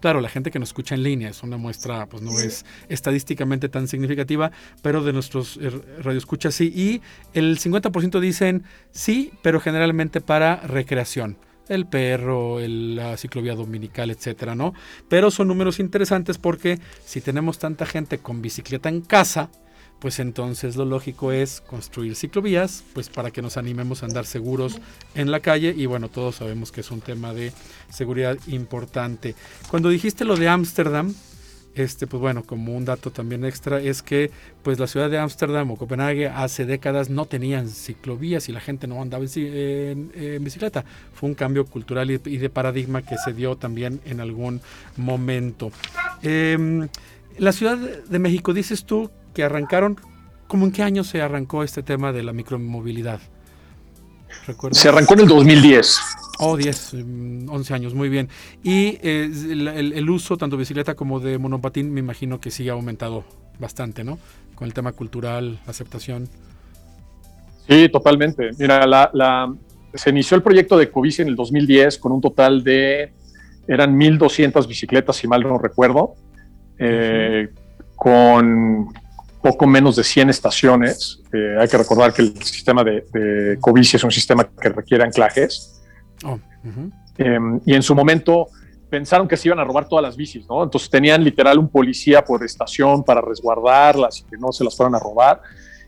Claro, 0.00 0.22
la 0.22 0.30
gente 0.30 0.50
que 0.50 0.58
nos 0.58 0.70
escucha 0.70 0.94
en 0.94 1.02
línea 1.02 1.28
es 1.28 1.42
una 1.42 1.58
muestra, 1.58 2.06
pues 2.06 2.22
no 2.22 2.38
es 2.38 2.64
estadísticamente 2.88 3.68
tan 3.68 3.86
significativa, 3.86 4.50
pero 4.80 5.02
de 5.04 5.12
nuestros 5.12 5.58
eh, 5.60 5.70
radioescuchas 6.02 6.54
sí. 6.54 6.72
Y 6.74 7.02
el 7.38 7.58
50% 7.58 8.18
dicen 8.18 8.64
sí, 8.92 9.32
pero 9.42 9.60
generalmente 9.60 10.22
para 10.22 10.56
recreación 10.56 11.36
el 11.70 11.86
perro, 11.86 12.58
la 12.60 13.16
ciclovía 13.16 13.54
dominical, 13.54 14.10
etcétera, 14.10 14.54
¿no? 14.54 14.74
Pero 15.08 15.30
son 15.30 15.48
números 15.48 15.78
interesantes 15.80 16.36
porque 16.36 16.78
si 17.04 17.20
tenemos 17.20 17.58
tanta 17.58 17.86
gente 17.86 18.18
con 18.18 18.42
bicicleta 18.42 18.88
en 18.88 19.00
casa, 19.00 19.50
pues 20.00 20.18
entonces 20.18 20.76
lo 20.76 20.84
lógico 20.84 21.30
es 21.30 21.60
construir 21.60 22.16
ciclovías, 22.16 22.82
pues 22.94 23.08
para 23.08 23.30
que 23.30 23.42
nos 23.42 23.56
animemos 23.56 24.02
a 24.02 24.06
andar 24.06 24.26
seguros 24.26 24.78
en 25.14 25.30
la 25.30 25.40
calle 25.40 25.74
y 25.76 25.86
bueno, 25.86 26.08
todos 26.08 26.36
sabemos 26.36 26.72
que 26.72 26.80
es 26.80 26.90
un 26.90 27.00
tema 27.00 27.34
de 27.34 27.52
seguridad 27.90 28.36
importante. 28.48 29.34
Cuando 29.70 29.90
dijiste 29.90 30.24
lo 30.24 30.36
de 30.36 30.48
Ámsterdam, 30.48 31.14
este, 31.74 32.06
pues 32.06 32.20
bueno, 32.20 32.42
como 32.42 32.76
un 32.76 32.84
dato 32.84 33.10
también 33.10 33.44
extra 33.44 33.80
es 33.80 34.02
que 34.02 34.30
pues 34.62 34.78
la 34.78 34.86
ciudad 34.86 35.08
de 35.08 35.18
Ámsterdam 35.18 35.70
o 35.70 35.76
Copenhague 35.76 36.28
hace 36.28 36.66
décadas 36.66 37.10
no 37.10 37.26
tenían 37.26 37.68
ciclovías 37.68 38.48
y 38.48 38.52
la 38.52 38.60
gente 38.60 38.86
no 38.86 39.00
andaba 39.00 39.24
en, 39.34 40.44
bicicleta. 40.44 40.84
Fue 41.14 41.28
un 41.28 41.34
cambio 41.34 41.64
cultural 41.66 42.10
y, 42.10 42.18
de 42.18 42.50
paradigma 42.50 43.02
que 43.02 43.16
se 43.24 43.32
dio 43.32 43.56
también 43.56 44.00
en 44.04 44.20
algún 44.20 44.60
momento. 44.96 45.70
Em, 46.22 46.88
la 47.38 47.52
Ciudad 47.52 47.78
de 47.78 48.18
México, 48.18 48.52
dices 48.52 48.84
tú 48.84 49.10
que 49.32 49.44
arrancaron, 49.44 49.96
¿cómo 50.48 50.66
en 50.66 50.72
qué 50.72 50.82
año 50.82 51.04
se 51.04 51.22
arrancó 51.22 51.62
este 51.62 51.82
tema 51.82 52.12
de 52.12 52.22
la 52.22 52.32
micromovilidad? 52.32 53.20
Se 54.72 54.88
arrancó 54.88 55.14
en 55.14 55.20
el 55.20 55.28
2010. 55.28 55.98
Oh, 56.42 56.56
10, 56.56 56.94
11 56.94 57.04
mm, 57.04 57.74
años, 57.74 57.94
muy 57.94 58.08
bien. 58.08 58.28
Y 58.62 58.98
eh, 59.02 59.30
el, 59.94 60.10
uso 60.10 60.36
tanto 60.38 60.56
de 60.56 60.60
bicicleta 60.60 60.94
como 60.94 61.20
de 61.20 61.36
monopatín 61.36 61.92
me 61.92 62.00
imagino 62.00 62.40
que 62.40 62.50
sí 62.50 62.68
ha 62.68 62.72
aumentado 62.72 63.24
bastante, 63.58 64.04
¿no? 64.04 64.18
Con 64.54 64.66
el 64.66 64.72
tema 64.72 64.92
cultural, 64.92 65.60
aceptación. 65.66 66.28
Sí, 67.68 67.88
totalmente. 67.90 68.50
Mira, 68.58 68.86
la, 68.86 69.52
se 69.92 70.10
inició 70.10 70.36
el 70.36 70.42
proyecto 70.42 70.78
de 70.78 70.90
Covici 70.90 71.22
en 71.22 71.28
el 71.28 71.36
2010 71.36 71.98
con 71.98 72.12
un 72.12 72.20
total 72.22 72.64
de, 72.64 73.12
eran 73.68 73.98
1.200 73.98 74.66
bicicletas, 74.66 75.16
si 75.16 75.28
mal 75.28 75.42
no 75.42 75.58
recuerdo, 75.58 76.14
eh, 76.78 77.48
con 77.96 78.88
poco 79.42 79.66
menos 79.66 79.96
de 79.96 80.04
100 80.04 80.30
estaciones. 80.30 81.20
Eh, 81.32 81.56
hay 81.58 81.68
que 81.68 81.78
recordar 81.78 82.12
que 82.12 82.22
el 82.22 82.42
sistema 82.42 82.84
de, 82.84 83.04
de 83.12 83.58
Covici 83.60 83.96
es 83.96 84.04
un 84.04 84.10
sistema 84.10 84.44
que 84.44 84.68
requiere 84.68 85.04
anclajes. 85.04 85.82
Oh, 86.24 86.38
em, 87.16 87.60
y 87.64 87.74
en 87.74 87.82
su 87.82 87.94
momento 87.94 88.48
pensaron 88.90 89.28
que 89.28 89.36
se 89.36 89.48
iban 89.48 89.58
a 89.58 89.64
robar 89.64 89.88
todas 89.88 90.02
las 90.02 90.16
bicis, 90.16 90.46
¿no? 90.48 90.62
Entonces 90.62 90.90
tenían 90.90 91.22
literal 91.24 91.58
un 91.58 91.68
policía 91.68 92.22
por 92.24 92.44
estación 92.44 93.04
para 93.04 93.20
resguardarlas 93.20 94.20
y 94.20 94.24
que 94.24 94.36
no 94.36 94.52
se 94.52 94.64
las 94.64 94.76
fueran 94.76 94.94
a 94.94 94.98
robar. 94.98 95.40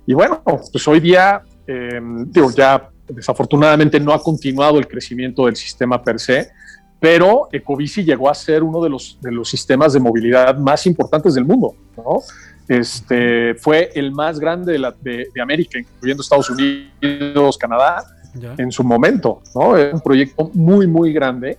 Y 0.06 0.14
bueno, 0.14 0.42
pues 0.44 0.88
hoy 0.88 1.00
día, 1.00 1.42
em, 1.66 2.30
digo, 2.30 2.50
ya 2.50 2.88
desafortunadamente 3.08 4.00
no 4.00 4.12
ha 4.12 4.22
continuado 4.22 4.78
el 4.78 4.88
crecimiento 4.88 5.46
del 5.46 5.56
sistema 5.56 6.02
per 6.02 6.18
se, 6.18 6.50
pero 6.98 7.48
Ecobici 7.50 8.04
llegó 8.04 8.30
a 8.30 8.34
ser 8.34 8.62
uno 8.62 8.80
de 8.80 8.88
los, 8.88 9.18
de 9.20 9.32
los 9.32 9.48
sistemas 9.50 9.92
de 9.92 10.00
movilidad 10.00 10.56
más 10.56 10.86
importantes 10.86 11.34
del 11.34 11.44
mundo, 11.44 11.74
¿no? 11.96 12.20
Este, 12.68 13.54
fue 13.54 13.90
el 13.94 14.12
más 14.12 14.38
grande 14.38 14.72
de, 14.72 14.78
la, 14.78 14.94
de, 15.00 15.28
América, 15.40 15.78
incluyendo 15.78 16.22
Estados 16.22 16.50
Unidos, 16.50 17.58
Canadá, 17.58 18.04
en 18.56 18.72
su 18.72 18.82
momento, 18.82 19.42
¿no? 19.54 19.76
Es 19.76 19.92
un 19.92 20.00
proyecto 20.00 20.50
muy, 20.54 20.86
muy 20.86 21.12
grande 21.12 21.58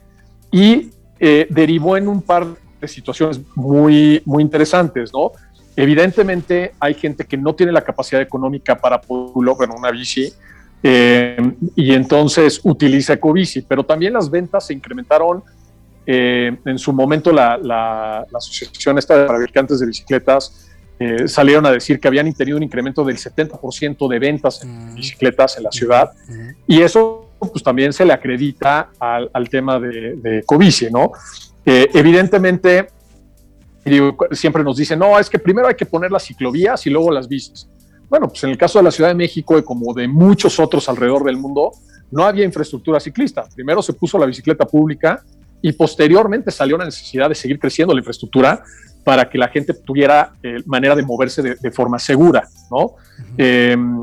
y 0.51 0.89
eh, 1.19 1.45
derivó 1.49 1.97
en 1.97 2.07
un 2.07 2.21
par 2.21 2.47
de 2.81 2.87
situaciones 2.87 3.39
muy, 3.55 4.21
muy 4.25 4.41
interesantes, 4.41 5.11
¿no? 5.13 5.31
Evidentemente 5.75 6.73
hay 6.79 6.93
gente 6.93 7.25
que 7.25 7.37
no 7.37 7.53
tiene 7.55 7.71
la 7.71 7.81
capacidad 7.81 8.21
económica 8.21 8.75
para 8.75 9.01
poder 9.01 9.69
una 9.75 9.91
bici 9.91 10.31
eh, 10.83 11.37
y 11.75 11.93
entonces 11.93 12.59
utiliza 12.63 13.13
Ecobici, 13.13 13.61
pero 13.61 13.83
también 13.83 14.13
las 14.13 14.29
ventas 14.29 14.67
se 14.67 14.73
incrementaron 14.73 15.41
eh, 16.05 16.55
en 16.65 16.77
su 16.77 16.91
momento 16.91 17.31
la, 17.31 17.57
la, 17.57 18.25
la, 18.29 18.37
asociación 18.37 18.97
esta 18.97 19.17
de 19.17 19.25
fabricantes 19.25 19.79
de 19.79 19.85
bicicletas 19.85 20.72
eh, 21.03 21.27
salieron 21.27 21.65
a 21.65 21.71
decir 21.71 21.99
que 21.99 22.07
habían 22.07 22.31
tenido 22.33 22.57
un 22.57 22.63
incremento 22.63 23.03
del 23.03 23.17
70% 23.17 24.07
de 24.07 24.19
ventas 24.19 24.63
en 24.63 24.91
mm. 24.91 24.95
bicicletas 24.95 25.57
en 25.57 25.63
la 25.63 25.71
ciudad 25.71 26.11
y 26.67 26.81
eso 26.81 27.29
pues 27.39 27.61
también 27.61 27.91
se 27.91 28.05
le 28.05 28.13
acredita 28.13 28.91
al, 28.99 29.49
tema 29.49 29.79
de, 29.79 30.15
de 30.15 30.43
Covici, 30.45 30.89
¿no? 30.89 31.11
Eh, 31.65 31.89
evidentemente, 31.93 32.87
siempre 34.31 34.63
nos 34.63 34.77
dicen, 34.77 34.99
no, 34.99 35.19
es 35.19 35.29
que 35.29 35.39
primero 35.39 35.67
hay 35.67 35.75
que 35.75 35.85
poner 35.85 36.11
las 36.11 36.23
ciclovías 36.23 36.85
y 36.85 36.89
luego 36.89 37.11
las 37.11 37.27
bicis. 37.27 37.67
Bueno, 38.09 38.27
pues 38.27 38.43
en 38.43 38.51
el 38.51 38.57
caso 38.57 38.79
de 38.79 38.83
la 38.83 38.91
Ciudad 38.91 39.09
de 39.09 39.15
México 39.15 39.57
y 39.57 39.63
como 39.63 39.93
de 39.93 40.07
muchos 40.07 40.59
otros 40.59 40.87
alrededor 40.87 41.23
del 41.23 41.37
mundo, 41.37 41.71
no 42.11 42.23
había 42.23 42.45
infraestructura 42.45 42.99
ciclista. 42.99 43.45
Primero 43.55 43.81
se 43.81 43.93
puso 43.93 44.17
la 44.17 44.25
bicicleta 44.25 44.65
pública 44.65 45.23
y 45.61 45.71
posteriormente 45.71 46.51
salió 46.51 46.77
la 46.77 46.85
necesidad 46.85 47.29
de 47.29 47.35
seguir 47.35 47.57
creciendo 47.57 47.93
la 47.93 48.01
infraestructura 48.01 48.63
para 49.03 49.29
que 49.29 49.37
la 49.37 49.49
gente 49.49 49.73
tuviera 49.73 50.33
eh, 50.41 50.57
manera 50.65 50.95
de 50.95 51.03
moverse 51.03 51.41
de, 51.41 51.71
forma 51.71 51.99
segura, 51.99 52.47
¿no? 52.71 52.95
Em, 53.37 54.01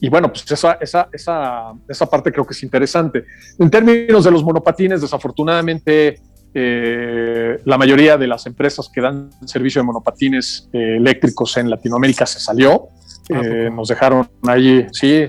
y 0.00 0.08
bueno, 0.08 0.28
pues 0.28 0.50
esa, 0.50 0.78
esa, 0.80 1.08
esa, 1.12 1.72
esa, 1.88 2.06
parte 2.06 2.32
creo 2.32 2.46
que 2.46 2.54
es 2.54 2.62
interesante. 2.62 3.24
En 3.58 3.68
términos 3.68 4.24
de 4.24 4.30
los 4.30 4.44
monopatines, 4.44 5.00
desafortunadamente, 5.00 6.20
eh, 6.54 7.58
la 7.64 7.76
mayoría 7.76 8.16
de 8.16 8.26
las 8.26 8.46
empresas 8.46 8.88
que 8.92 9.00
dan 9.00 9.30
servicio 9.44 9.80
de 9.80 9.86
monopatines 9.86 10.68
eh, 10.72 10.96
eléctricos 10.96 11.56
en 11.56 11.68
Latinoamérica 11.68 12.26
se 12.26 12.40
salió. 12.40 12.88
Ah, 13.30 13.68
nos 13.70 13.88
dejaron 13.88 14.26
ahí, 14.46 14.86
sí, 14.92 15.26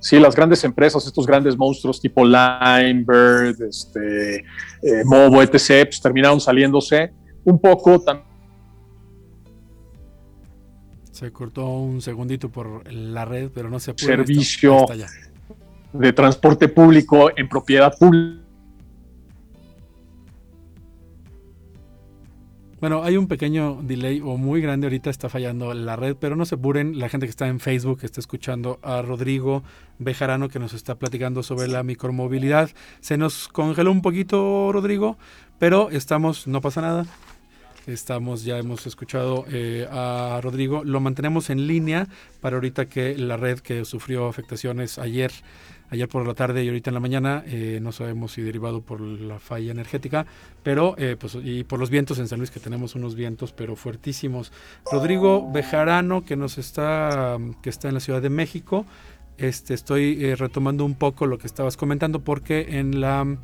sí, 0.00 0.18
las 0.18 0.34
grandes 0.34 0.64
empresas, 0.64 1.04
estos 1.04 1.26
grandes 1.26 1.58
monstruos 1.58 2.00
tipo 2.00 2.24
Limebird, 2.24 3.60
este, 3.60 4.44
Movo, 5.04 5.42
etc., 5.42 5.84
pues, 5.84 6.00
terminaron 6.00 6.40
saliéndose 6.40 7.12
un 7.44 7.60
poco 7.60 8.00
también. 8.00 8.33
Se 11.14 11.30
cortó 11.30 11.68
un 11.68 12.02
segundito 12.02 12.50
por 12.50 12.92
la 12.92 13.24
red, 13.24 13.48
pero 13.54 13.70
no 13.70 13.78
se 13.78 13.94
puede. 13.94 14.16
Servicio 14.16 14.84
de 15.92 16.12
transporte 16.12 16.66
público 16.66 17.30
en 17.36 17.48
propiedad 17.48 17.96
pública 17.96 18.44
Bueno, 22.80 23.02
hay 23.02 23.16
un 23.16 23.28
pequeño 23.28 23.78
delay 23.80 24.20
o 24.20 24.36
muy 24.36 24.60
grande 24.60 24.88
ahorita 24.88 25.08
está 25.08 25.30
fallando 25.30 25.72
la 25.72 25.96
red, 25.96 26.16
pero 26.16 26.36
no 26.36 26.44
se 26.44 26.56
apuren, 26.56 26.98
la 26.98 27.08
gente 27.08 27.26
que 27.26 27.30
está 27.30 27.48
en 27.48 27.58
Facebook 27.58 28.00
que 28.00 28.06
está 28.06 28.20
escuchando 28.20 28.78
a 28.82 29.00
Rodrigo 29.00 29.62
Bejarano 29.98 30.50
que 30.50 30.58
nos 30.58 30.74
está 30.74 30.96
platicando 30.96 31.42
sobre 31.42 31.68
la 31.68 31.82
micromovilidad. 31.82 32.68
Se 33.00 33.16
nos 33.16 33.48
congeló 33.48 33.90
un 33.90 34.02
poquito, 34.02 34.70
Rodrigo, 34.70 35.16
pero 35.58 35.88
estamos, 35.88 36.46
no 36.46 36.60
pasa 36.60 36.82
nada. 36.82 37.06
Estamos, 37.86 38.44
ya 38.44 38.58
hemos 38.58 38.86
escuchado 38.86 39.44
eh, 39.50 39.86
a 39.90 40.40
Rodrigo. 40.42 40.84
Lo 40.84 41.00
mantenemos 41.00 41.50
en 41.50 41.66
línea 41.66 42.08
para 42.40 42.56
ahorita 42.56 42.86
que 42.86 43.16
la 43.18 43.36
red 43.36 43.58
que 43.58 43.84
sufrió 43.84 44.26
afectaciones 44.26 44.98
ayer 44.98 45.30
ayer 45.90 46.08
por 46.08 46.26
la 46.26 46.34
tarde 46.34 46.64
y 46.64 46.68
ahorita 46.68 46.90
en 46.90 46.94
la 46.94 47.00
mañana, 47.00 47.44
eh, 47.46 47.78
no 47.80 47.92
sabemos 47.92 48.32
si 48.32 48.42
derivado 48.42 48.80
por 48.80 49.00
la 49.00 49.38
falla 49.38 49.70
energética, 49.70 50.26
pero 50.62 50.96
eh, 50.98 51.16
pues, 51.20 51.36
y 51.44 51.62
por 51.62 51.78
los 51.78 51.90
vientos 51.90 52.18
en 52.18 52.26
San 52.26 52.38
Luis, 52.38 52.50
que 52.50 52.58
tenemos 52.58 52.94
unos 52.96 53.14
vientos 53.14 53.52
pero 53.52 53.76
fuertísimos. 53.76 54.50
Rodrigo 54.90 55.52
Bejarano, 55.52 56.24
que 56.24 56.36
nos 56.36 56.58
está, 56.58 57.38
que 57.62 57.70
está 57.70 57.88
en 57.88 57.94
la 57.94 58.00
Ciudad 58.00 58.22
de 58.22 58.30
México, 58.30 58.86
este, 59.36 59.74
estoy 59.74 60.34
retomando 60.34 60.84
un 60.84 60.94
poco 60.94 61.26
lo 61.26 61.38
que 61.38 61.46
estabas 61.46 61.76
comentando, 61.76 62.20
porque 62.20 62.78
en 62.78 63.00
la 63.00 63.36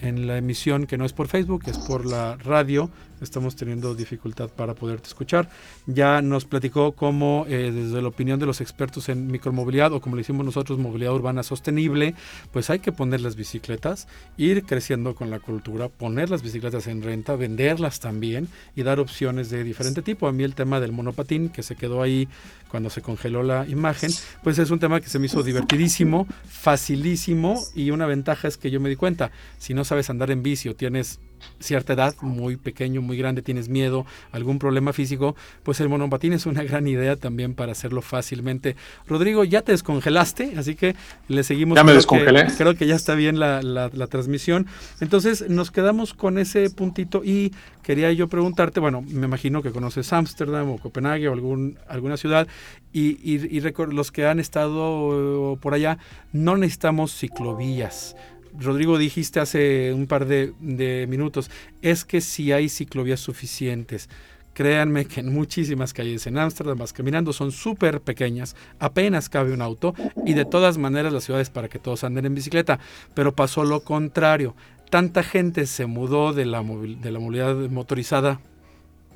en 0.00 0.26
la 0.26 0.36
emisión 0.36 0.86
que 0.86 0.98
no 0.98 1.04
es 1.04 1.12
por 1.12 1.28
Facebook, 1.28 1.62
es 1.66 1.78
por 1.78 2.04
la 2.04 2.36
radio, 2.36 2.90
estamos 3.20 3.56
teniendo 3.56 3.94
dificultad 3.94 4.50
para 4.50 4.74
poderte 4.74 5.08
escuchar. 5.08 5.48
Ya 5.86 6.22
nos 6.22 6.44
platicó 6.44 6.92
cómo 6.92 7.46
eh, 7.48 7.70
desde 7.74 8.02
la 8.02 8.08
opinión 8.08 8.38
de 8.38 8.46
los 8.46 8.60
expertos 8.60 9.08
en 9.08 9.26
micromovilidad 9.28 9.92
o 9.92 10.00
como 10.00 10.16
le 10.16 10.22
hicimos 10.22 10.44
nosotros, 10.44 10.78
movilidad 10.78 11.14
urbana 11.14 11.42
sostenible, 11.42 12.14
pues 12.52 12.70
hay 12.70 12.78
que 12.78 12.92
poner 12.92 13.20
las 13.20 13.36
bicicletas, 13.36 14.08
ir 14.36 14.64
creciendo 14.64 15.14
con 15.14 15.30
la 15.30 15.40
cultura, 15.40 15.88
poner 15.88 16.30
las 16.30 16.42
bicicletas 16.42 16.86
en 16.86 17.02
renta, 17.02 17.36
venderlas 17.36 18.00
también 18.00 18.48
y 18.74 18.82
dar 18.82 19.00
opciones 19.00 19.50
de 19.50 19.64
diferente 19.64 20.02
tipo. 20.02 20.28
A 20.28 20.32
mí 20.32 20.44
el 20.44 20.54
tema 20.54 20.80
del 20.80 20.92
monopatín 20.92 21.48
que 21.48 21.62
se 21.62 21.76
quedó 21.76 22.02
ahí 22.02 22.28
cuando 22.68 22.90
se 22.90 23.00
congeló 23.00 23.42
la 23.42 23.66
imagen, 23.66 24.10
pues 24.42 24.58
es 24.58 24.70
un 24.70 24.78
tema 24.78 25.00
que 25.00 25.08
se 25.08 25.18
me 25.18 25.26
hizo 25.26 25.42
divertidísimo, 25.42 26.26
facilísimo 26.48 27.62
y 27.74 27.90
una 27.90 28.06
ventaja 28.06 28.48
es 28.48 28.56
que 28.56 28.70
yo 28.70 28.80
me 28.80 28.88
di 28.88 28.96
cuenta, 28.96 29.30
si 29.58 29.72
no 29.72 29.84
sabes 29.84 30.10
andar 30.10 30.30
en 30.30 30.42
bici 30.42 30.68
o 30.68 30.74
tienes 30.74 31.20
cierta 31.60 31.92
edad, 31.92 32.14
muy 32.20 32.56
pequeño, 32.56 33.02
muy 33.02 33.16
grande, 33.16 33.42
tienes 33.42 33.68
miedo, 33.68 34.06
algún 34.32 34.58
problema 34.58 34.92
físico, 34.92 35.36
pues 35.62 35.80
el 35.80 35.88
monopatín 35.88 36.32
es 36.32 36.46
una 36.46 36.62
gran 36.62 36.86
idea 36.86 37.16
también 37.16 37.54
para 37.54 37.72
hacerlo 37.72 38.02
fácilmente. 38.02 38.76
Rodrigo, 39.06 39.44
ya 39.44 39.62
te 39.62 39.72
descongelaste, 39.72 40.54
así 40.56 40.74
que 40.74 40.94
le 41.28 41.42
seguimos. 41.42 41.76
Ya 41.76 41.84
me 41.84 41.92
descongelé. 41.92 42.46
creo 42.56 42.74
que 42.74 42.86
ya 42.86 42.94
está 42.94 43.14
bien 43.14 43.38
la, 43.38 43.62
la, 43.62 44.06
transmisión. 44.06 44.66
Entonces 45.00 45.48
nos 45.48 45.70
quedamos 45.70 46.14
con 46.14 46.38
ese 46.38 46.70
puntito 46.70 47.22
y 47.24 47.52
quería 47.82 48.12
yo 48.12 48.28
preguntarte, 48.28 48.80
bueno, 48.80 49.02
me 49.02 49.26
imagino 49.26 49.62
que 49.62 49.70
conoces 49.70 50.12
Ámsterdam 50.12 50.70
o 50.70 50.78
Copenhague 50.78 51.28
o 51.28 51.32
algún, 51.32 51.78
alguna 51.88 52.16
ciudad 52.16 52.46
y, 52.92 53.18
y, 53.22 53.56
y 53.56 53.60
los 53.60 54.12
que 54.12 54.26
han 54.26 54.40
estado 54.40 55.58
por 55.60 55.74
allá, 55.74 55.98
no 56.32 56.56
necesitamos 56.56 57.16
ciclovías 57.16 58.16
Rodrigo, 58.58 58.98
dijiste 58.98 59.40
hace 59.40 59.92
un 59.92 60.06
par 60.06 60.26
de, 60.26 61.06
minutos, 61.08 61.50
es 61.82 62.04
que 62.04 62.20
si 62.20 62.52
hay 62.52 62.68
ciclovías 62.68 63.20
suficientes. 63.20 64.08
Créanme 64.54 65.04
que 65.04 65.20
en 65.20 65.34
muchísimas 65.34 65.92
calles 65.92 66.26
en 66.26 66.38
Ámsterdam 66.38 66.78
vas 66.78 66.94
caminando, 66.94 67.34
son 67.34 67.52
súper 67.52 68.00
pequeñas, 68.00 68.56
apenas 68.78 69.28
cabe 69.28 69.52
un 69.52 69.60
auto 69.60 69.94
y 70.24 70.32
de 70.32 70.46
todas 70.46 70.78
maneras 70.78 71.12
la 71.12 71.20
ciudad 71.20 71.42
es 71.42 71.50
para 71.50 71.68
que 71.68 71.78
todos 71.78 72.04
anden 72.04 72.24
en 72.24 72.34
bicicleta. 72.34 72.78
Pero 73.12 73.34
pasó 73.34 73.64
lo 73.64 73.80
contrario. 73.80 74.56
Tanta 74.88 75.22
gente 75.22 75.66
se 75.66 75.84
mudó 75.84 76.32
de 76.32 76.46
la, 76.46 76.62
de 76.62 77.10
la 77.10 77.18
movilidad 77.18 77.54
motorizada, 77.68 78.40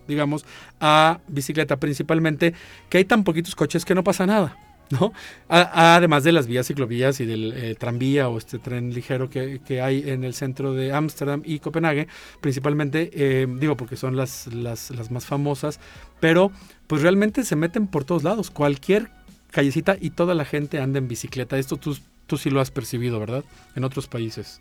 digamos, 0.07 0.45
a 0.79 1.21
bicicleta 1.27 1.79
principalmente, 1.79 2.53
que 2.91 2.99
hay 2.99 3.07
tan 3.07 3.25
poquitos 3.25 3.55
coches 3.55 3.87
que 3.87 3.95
no 3.95 4.05
pasa 4.05 4.27
nada. 4.27 4.59
¿no? 5.01 5.13
además 5.49 6.25
de 6.25 6.33
las 6.33 6.47
vías 6.47 6.67
ciclovías 6.67 7.21
y 7.21 7.27
del 7.27 7.53
eh, 7.53 7.75
tranvía 7.77 8.29
o 8.29 8.39
este 8.39 8.59
tren 8.59 8.93
ligero 8.93 9.31
que, 9.31 9.61
hay 9.81 10.09
en 10.11 10.25
el 10.25 10.35
centro 10.35 10.75
de 10.75 10.93
Ámsterdam 10.93 11.43
y 11.45 11.61
Copenhague, 11.61 12.09
principalmente, 12.41 13.11
eh, 13.15 13.47
digo 13.49 13.77
porque 13.77 13.97
son 13.97 14.17
las, 14.17 14.49
las, 14.53 14.91
más 15.11 15.27
famosas, 15.27 15.81
pero 16.19 16.51
pues 16.87 17.03
realmente 17.03 17.45
se 17.45 17.57
meten 17.57 17.87
por 17.87 18.05
todos 18.05 18.25
lados, 18.25 18.51
cualquier 18.51 19.11
callecita 19.51 19.97
y 20.01 20.11
toda 20.11 20.35
la 20.35 20.45
gente 20.45 20.81
anda 20.81 20.99
en 20.99 21.09
bicicleta. 21.09 21.59
Esto 21.59 21.77
tú, 21.77 21.97
tú 22.27 22.37
sí 22.37 22.51
lo 22.51 22.61
has 22.61 22.71
percibido, 22.71 23.19
¿verdad? 23.19 23.45
En 23.75 23.85
otros 23.85 24.07
países. 24.07 24.61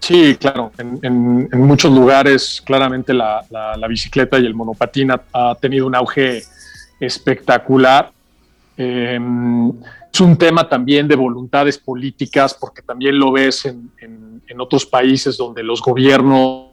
Sí, 0.00 0.36
claro. 0.36 0.72
En, 0.78 1.48
muchos 1.52 1.92
lugares, 1.92 2.62
claramente 2.64 3.12
la, 3.12 3.42
bicicleta 3.88 4.38
y 4.38 4.46
el 4.46 4.54
monopatín 4.54 5.10
ha, 5.10 5.54
tenido 5.60 5.86
un 5.86 5.94
auge 5.94 6.42
espectacular. 7.00 8.12
Em, 8.76 9.70
es 10.12 10.20
un 10.20 10.36
tema 10.36 10.68
también 10.68 11.08
de 11.08 11.16
voluntades 11.16 11.78
políticas, 11.78 12.54
porque 12.54 12.82
también 12.82 13.18
lo 13.18 13.32
ves 13.32 13.66
en, 13.66 13.90
otros 14.58 14.86
países 14.86 15.36
donde 15.36 15.62
los 15.62 15.82
gobiernos 15.82 16.70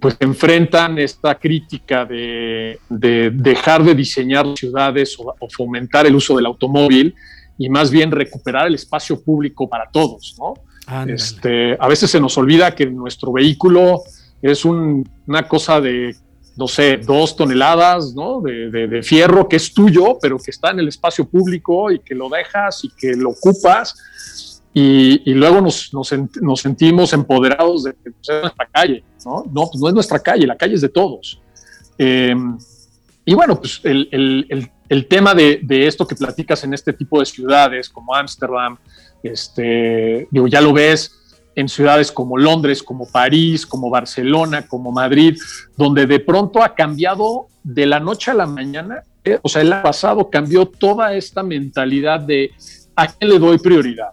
pues 0.00 0.16
enfrentan 0.20 0.98
esta 1.00 1.34
crítica 1.34 2.04
de, 2.04 2.78
dejar 2.88 3.82
de 3.82 3.92
diseñar 3.92 4.46
ciudades 4.56 5.16
o, 5.18 5.34
fomentar 5.48 6.06
el 6.06 6.14
uso 6.14 6.36
del 6.36 6.46
automóvil 6.46 7.12
y 7.58 7.68
más 7.68 7.90
bien 7.90 8.12
recuperar 8.12 8.68
el 8.68 8.76
espacio 8.76 9.20
público 9.20 9.68
para 9.68 9.90
todos, 9.90 10.36
¿no? 10.38 10.54
Este, 11.08 11.76
a 11.80 11.88
veces 11.88 12.10
se 12.10 12.20
nos 12.20 12.38
olvida 12.38 12.74
que 12.74 12.86
nuestro 12.86 13.32
vehículo 13.32 14.02
es 14.40 14.64
una 14.64 15.48
cosa 15.48 15.80
de 15.80 16.14
no 16.56 16.68
sé, 16.68 16.98
dos 16.98 17.36
toneladas 17.36 18.14
¿no? 18.14 18.40
de, 18.40 19.02
fierro 19.02 19.48
que 19.48 19.56
es 19.56 19.72
tuyo, 19.72 20.18
pero 20.20 20.38
que 20.38 20.50
está 20.50 20.70
en 20.70 20.80
el 20.80 20.88
espacio 20.88 21.24
público 21.28 21.90
y 21.90 21.98
que 21.98 22.14
lo 22.14 22.28
dejas 22.28 22.84
y 22.84 22.90
que 22.90 23.14
lo 23.14 23.30
ocupas. 23.30 24.60
Y, 24.72 25.32
luego 25.34 25.60
nos, 25.60 25.92
nos, 25.92 26.60
sentimos 26.60 27.12
empoderados 27.12 27.84
de 27.84 27.92
que 27.92 28.10
pues, 28.10 28.28
es 28.28 28.42
nuestra 28.42 28.68
calle. 28.72 29.04
No, 29.24 29.44
no, 29.50 29.68
pues 29.70 29.80
no 29.80 29.88
es 29.88 29.94
nuestra 29.94 30.18
calle, 30.18 30.46
la 30.46 30.56
calle 30.56 30.74
es 30.74 30.80
de 30.80 30.88
todos. 30.88 31.40
Em, 31.98 32.58
y 33.24 33.34
bueno, 33.34 33.58
pues 33.58 33.80
el, 33.84 34.08
el, 34.10 34.70
el, 34.88 35.06
tema 35.06 35.34
de, 35.34 35.60
de, 35.62 35.86
esto 35.86 36.06
que 36.06 36.14
platicas 36.14 36.62
en 36.64 36.74
este 36.74 36.92
tipo 36.92 37.20
de 37.20 37.26
ciudades 37.26 37.88
como 37.88 38.14
Ámsterdam, 38.14 38.76
este, 39.22 40.28
ya 40.30 40.60
lo 40.60 40.72
ves 40.72 41.23
en 41.56 41.68
ciudades 41.68 42.10
como 42.10 42.36
Londres, 42.36 42.82
como 42.82 43.06
París, 43.10 43.66
como 43.66 43.90
Barcelona, 43.90 44.66
como 44.66 44.92
Madrid, 44.92 45.38
donde 45.76 46.06
de 46.06 46.20
pronto 46.20 46.62
ha 46.62 46.74
cambiado 46.74 47.48
de 47.62 47.86
la 47.86 48.00
noche 48.00 48.30
a 48.30 48.34
la 48.34 48.46
mañana. 48.46 49.02
Eh, 49.24 49.38
o 49.42 49.48
sea, 49.48 49.62
el 49.62 49.70
pasado 49.82 50.28
cambió 50.30 50.66
toda 50.66 51.14
esta 51.14 51.42
mentalidad 51.42 52.20
de 52.20 52.52
a 52.96 53.06
quién 53.08 53.30
le 53.30 53.38
doy 53.38 53.58
prioridad. 53.58 54.10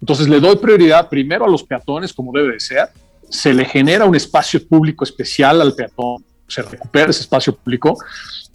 Entonces 0.00 0.28
le 0.28 0.40
doy 0.40 0.56
prioridad 0.56 1.08
primero 1.08 1.44
a 1.44 1.48
los 1.48 1.62
peatones, 1.62 2.12
como 2.12 2.32
debe 2.32 2.54
de 2.54 2.60
ser. 2.60 2.88
Se 3.28 3.52
le 3.52 3.64
genera 3.64 4.04
un 4.04 4.16
espacio 4.16 4.66
público 4.66 5.04
especial 5.04 5.60
al 5.60 5.74
peatón, 5.74 6.24
se 6.48 6.62
recupera 6.62 7.10
ese 7.10 7.20
espacio 7.20 7.54
público 7.54 7.96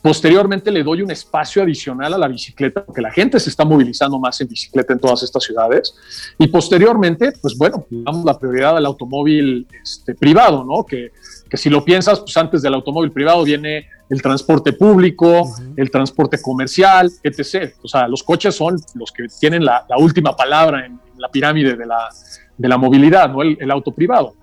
Posteriormente 0.06 0.70
le 0.70 0.84
doy 0.84 1.02
un 1.02 1.10
espacio 1.10 1.64
adicional 1.64 2.14
a 2.14 2.18
la 2.20 2.28
bicicleta, 2.28 2.86
porque 2.86 3.02
la 3.02 3.10
gente 3.10 3.40
se 3.40 3.50
está 3.50 3.66
movilizando 3.66 4.20
más 4.20 4.40
en 4.40 4.48
bicicleta 4.48 4.94
en 4.94 5.00
todas 5.00 5.24
estas 5.24 5.44
ciudades. 5.44 5.96
Y 6.38 6.46
posteriormente, 6.46 7.34
pues 7.42 7.58
bueno, 7.58 7.88
damos 7.90 8.24
la 8.24 8.38
prioridad 8.38 8.78
al 8.78 8.86
automóvil 8.86 9.66
este, 9.82 10.14
privado, 10.14 10.64
¿no? 10.64 10.86
Que, 10.86 11.12
que, 11.50 11.58
si 11.58 11.72
lo 11.72 11.84
piensas, 11.84 12.20
pues 12.20 12.38
antes 12.38 12.62
del 12.62 12.76
automóvil 12.76 13.12
privado 13.12 13.44
viene 13.44 13.88
el 14.08 14.22
transporte 14.22 14.74
público, 14.74 15.52
el 15.76 15.90
transporte 15.90 16.40
comercial, 16.40 17.12
etc. 17.24 17.74
O 17.82 17.88
sea, 17.88 18.08
los 18.08 18.22
coches 18.22 18.54
son 18.54 18.76
los 18.94 19.12
que 19.12 19.26
tienen 19.40 19.66
la, 19.66 19.88
última 19.98 20.36
palabra 20.36 20.86
en, 20.86 21.00
la 21.18 21.30
pirámide 21.30 21.76
de 21.76 21.86
la, 21.88 22.10
de 22.56 22.70
la 22.70 22.78
movilidad, 22.78 23.32
¿no? 23.32 23.42
El, 23.42 23.72
auto 23.72 23.92
privado. 23.92 24.36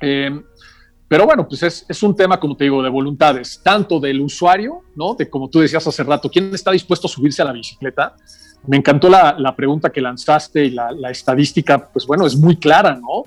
Eh, 0.00 0.30
pero 1.08 1.24
bueno, 1.24 1.48
pues 1.48 1.62
es, 1.62 2.02
un 2.02 2.14
tema, 2.14 2.38
como 2.38 2.56
te 2.56 2.64
digo, 2.64 2.82
de 2.82 2.90
voluntades, 2.90 3.60
tanto 3.62 3.98
del 3.98 4.20
usuario, 4.20 4.82
¿no? 4.94 5.14
De 5.14 5.28
como 5.28 5.48
tú 5.48 5.60
decías 5.60 5.86
hace 5.86 6.04
rato, 6.04 6.30
¿quién 6.30 6.54
está 6.54 6.70
dispuesto 6.70 7.06
a 7.06 7.10
subirse 7.10 7.40
a 7.40 7.46
la 7.46 7.52
bicicleta? 7.52 8.14
Me 8.66 8.76
encantó 8.76 9.08
la, 9.08 9.54
pregunta 9.56 9.90
que 9.90 10.02
lanzaste 10.02 10.66
y 10.66 10.70
la, 10.70 11.10
estadística, 11.10 11.88
pues 11.88 12.06
bueno, 12.06 12.26
es 12.26 12.36
muy 12.36 12.56
clara, 12.56 12.94
¿no? 12.94 13.24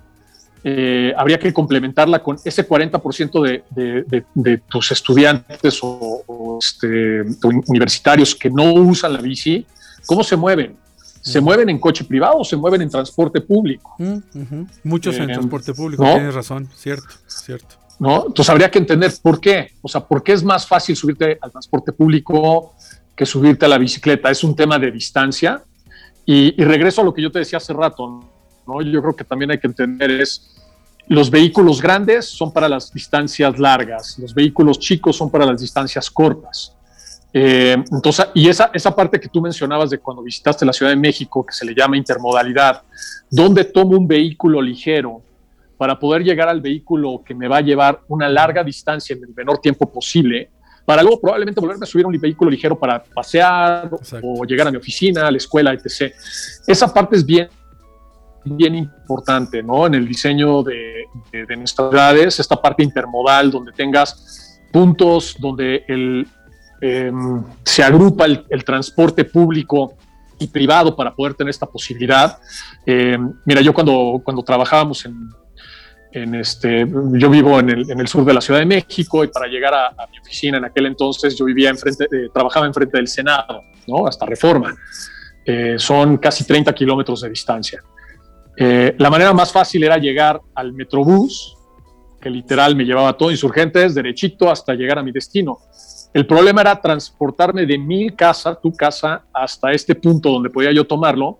eh, 0.63 1.13
habría 1.17 1.39
que 1.39 1.51
complementarla 1.53 2.21
con 2.21 2.37
ese 2.43 2.67
40% 2.67 3.63
de, 3.73 4.23
de, 4.33 4.57
tus 4.69 4.91
estudiantes 4.91 5.79
o, 5.81 6.59
este, 6.59 7.23
universitarios 7.67 8.35
que 8.35 8.49
no 8.49 8.73
usan 8.73 9.13
la 9.13 9.21
bici, 9.21 9.65
¿cómo 10.05 10.23
se 10.23 10.35
mueven? 10.35 10.77
¿Se 11.21 11.39
mueven 11.39 11.69
en 11.69 11.79
coche 11.79 12.03
privado 12.03 12.39
o 12.39 12.43
se 12.43 12.55
mueven 12.55 12.81
en 12.81 12.89
transporte 12.89 13.41
público? 13.41 13.95
Muchos 14.83 15.15
en 15.17 15.29
eh, 15.29 15.33
transporte 15.33 15.73
público, 15.73 16.03
tienes 16.03 16.33
razón, 16.33 16.67
cierto, 16.75 17.07
¿no? 17.99 18.27
Entonces 18.27 18.49
habría 18.49 18.71
que 18.71 18.79
entender 18.79 19.11
por 19.21 19.39
qué. 19.39 19.73
O 19.81 19.87
sea, 19.87 20.01
¿por 20.01 20.23
qué 20.23 20.33
es 20.33 20.43
más 20.43 20.65
fácil 20.65 20.95
subirte 20.95 21.37
al 21.39 21.51
transporte 21.51 21.91
público 21.91 22.73
que 23.15 23.25
subirte 23.25 23.65
a 23.65 23.69
la 23.69 23.77
bicicleta? 23.77 24.31
Es 24.31 24.43
un 24.43 24.55
tema 24.55 24.79
de 24.79 24.91
distancia. 24.91 25.63
Y, 26.25 26.51
regreso 26.63 27.01
a 27.01 27.03
lo 27.03 27.13
que 27.13 27.21
yo 27.21 27.31
te 27.31 27.39
decía 27.39 27.57
hace 27.57 27.73
rato, 27.73 28.23
¿no? 28.67 28.81
Yo 28.81 29.01
creo 29.01 29.15
que 29.15 29.23
también 29.23 29.51
hay 29.51 29.59
que 29.59 29.67
entender 29.67 30.09
es, 30.11 30.55
los 31.07 31.29
vehículos 31.29 31.81
grandes 31.81 32.25
son 32.25 32.53
para 32.53 32.69
las 32.69 32.93
distancias 32.93 33.59
largas, 33.59 34.17
los 34.17 34.33
vehículos 34.33 34.79
chicos 34.79 35.17
son 35.17 35.29
para 35.29 35.45
las 35.45 35.59
distancias 35.59 36.09
cortas. 36.09 36.75
Eh, 37.33 37.75
entonces, 37.91 38.27
y 38.33 38.47
esa, 38.49 38.71
esa 38.73 38.95
parte 38.95 39.19
que 39.19 39.29
tú 39.29 39.41
mencionabas 39.41 39.89
de 39.89 39.97
cuando 39.99 40.23
visitaste 40.23 40.65
la 40.65 40.73
Ciudad 40.73 40.91
de 40.91 40.97
México, 40.97 41.45
que 41.45 41.53
se 41.53 41.65
le 41.65 41.73
llama 41.73 41.97
intermodalidad, 41.97 42.81
donde 43.29 43.65
tomo 43.65 43.97
un 43.97 44.07
vehículo 44.07 44.61
ligero 44.61 45.21
para 45.81 45.97
poder 45.97 46.23
llegar 46.23 46.47
al 46.47 46.61
vehículo 46.61 47.23
que 47.25 47.33
me 47.33 47.47
va 47.47 47.57
a 47.57 47.61
llevar 47.61 48.01
una 48.07 48.29
larga 48.29 48.63
distancia 48.63 49.15
en 49.15 49.23
el 49.23 49.33
menor 49.33 49.57
tiempo 49.57 49.91
posible, 49.91 50.51
para 50.85 51.01
luego 51.01 51.19
probablemente 51.19 51.59
volverme 51.59 51.85
a 51.85 51.87
subir 51.87 52.05
a 52.05 52.07
un 52.07 52.19
vehículo 52.19 52.51
ligero 52.51 52.77
para 52.77 53.01
pasear 53.01 53.89
o 54.21 54.45
llegar 54.45 54.67
a 54.67 54.71
mi 54.71 54.77
oficina, 54.77 55.25
a 55.25 55.31
la 55.31 55.37
escuela, 55.37 55.73
etc. 55.73 56.13
Esa 56.67 56.93
parte 56.93 57.15
es 57.15 57.25
bien, 57.25 57.49
bien 58.45 58.75
importante, 58.75 59.63
¿no? 59.63 59.87
En 59.87 59.95
el 59.95 60.07
diseño 60.07 60.61
de, 60.61 61.05
de, 61.31 61.57
nuestras 61.57 61.89
ciudades, 61.89 62.39
esta 62.39 62.61
parte 62.61 62.83
intermodal 62.83 63.49
donde 63.49 63.71
tengas 63.71 64.61
puntos 64.71 65.35
donde 65.39 65.83
el, 65.87 66.27
em, 66.79 67.43
se 67.65 67.81
agrupa 67.81 68.25
el, 68.25 68.63
transporte 68.63 69.25
público 69.25 69.95
y 70.37 70.45
privado 70.45 70.95
para 70.95 71.11
poder 71.15 71.33
tener 71.33 71.49
esta 71.49 71.65
posibilidad. 71.65 72.37
Em, 72.85 73.33
mira, 73.45 73.61
yo 73.61 73.73
cuando, 73.73 74.21
cuando 74.23 74.43
trabajábamos 74.43 75.05
en, 75.05 75.40
en 76.11 76.35
este, 76.35 76.85
yo 77.13 77.29
vivo 77.29 77.59
en 77.59 77.69
el, 77.69 77.89
en 77.89 77.99
el, 77.99 78.07
sur 78.07 78.25
de 78.25 78.33
la 78.33 78.41
Ciudad 78.41 78.59
de 78.59 78.65
México 78.65 79.23
y 79.23 79.27
para 79.27 79.47
llegar 79.47 79.73
a, 79.73 80.07
mi 80.11 80.19
oficina 80.19 80.57
en 80.57 80.65
aquel 80.65 80.87
entonces 80.87 81.37
yo 81.37 81.45
vivía 81.45 81.69
enfrente, 81.69 82.05
eh, 82.05 82.29
trabajaba 82.33 82.65
enfrente 82.65 82.97
del 82.97 83.07
Senado, 83.07 83.61
¿no? 83.87 84.05
Hasta 84.05 84.25
Reforma. 84.25 84.75
Eh, 85.45 85.75
son 85.77 86.17
casi 86.17 86.43
30 86.43 86.73
kilómetros 86.73 87.21
de 87.21 87.29
distancia. 87.29 87.81
Eh, 88.57 88.93
la 88.97 89.09
manera 89.09 89.33
más 89.33 89.51
fácil 89.51 89.83
era 89.83 89.97
llegar 89.97 90.41
al 90.53 90.73
Metrobús, 90.73 91.57
que 92.19 92.29
literal 92.29 92.75
me 92.75 92.83
llevaba 92.83 93.13
todo 93.13 93.31
insurgentes, 93.31 93.95
derechito 93.95 94.51
hasta 94.51 94.73
llegar 94.73 94.99
a 94.99 95.03
mi 95.03 95.11
destino. 95.11 95.59
El 96.13 96.27
problema 96.27 96.61
era 96.61 96.79
transportarme 96.79 97.65
de 97.65 97.77
mi 97.77 98.09
casa, 98.09 98.53
tu 98.53 98.73
casa, 98.73 99.23
hasta 99.33 99.71
este 99.71 99.95
punto 99.95 100.29
donde 100.29 100.49
podía 100.49 100.73
yo 100.73 100.85
tomarlo 100.85 101.39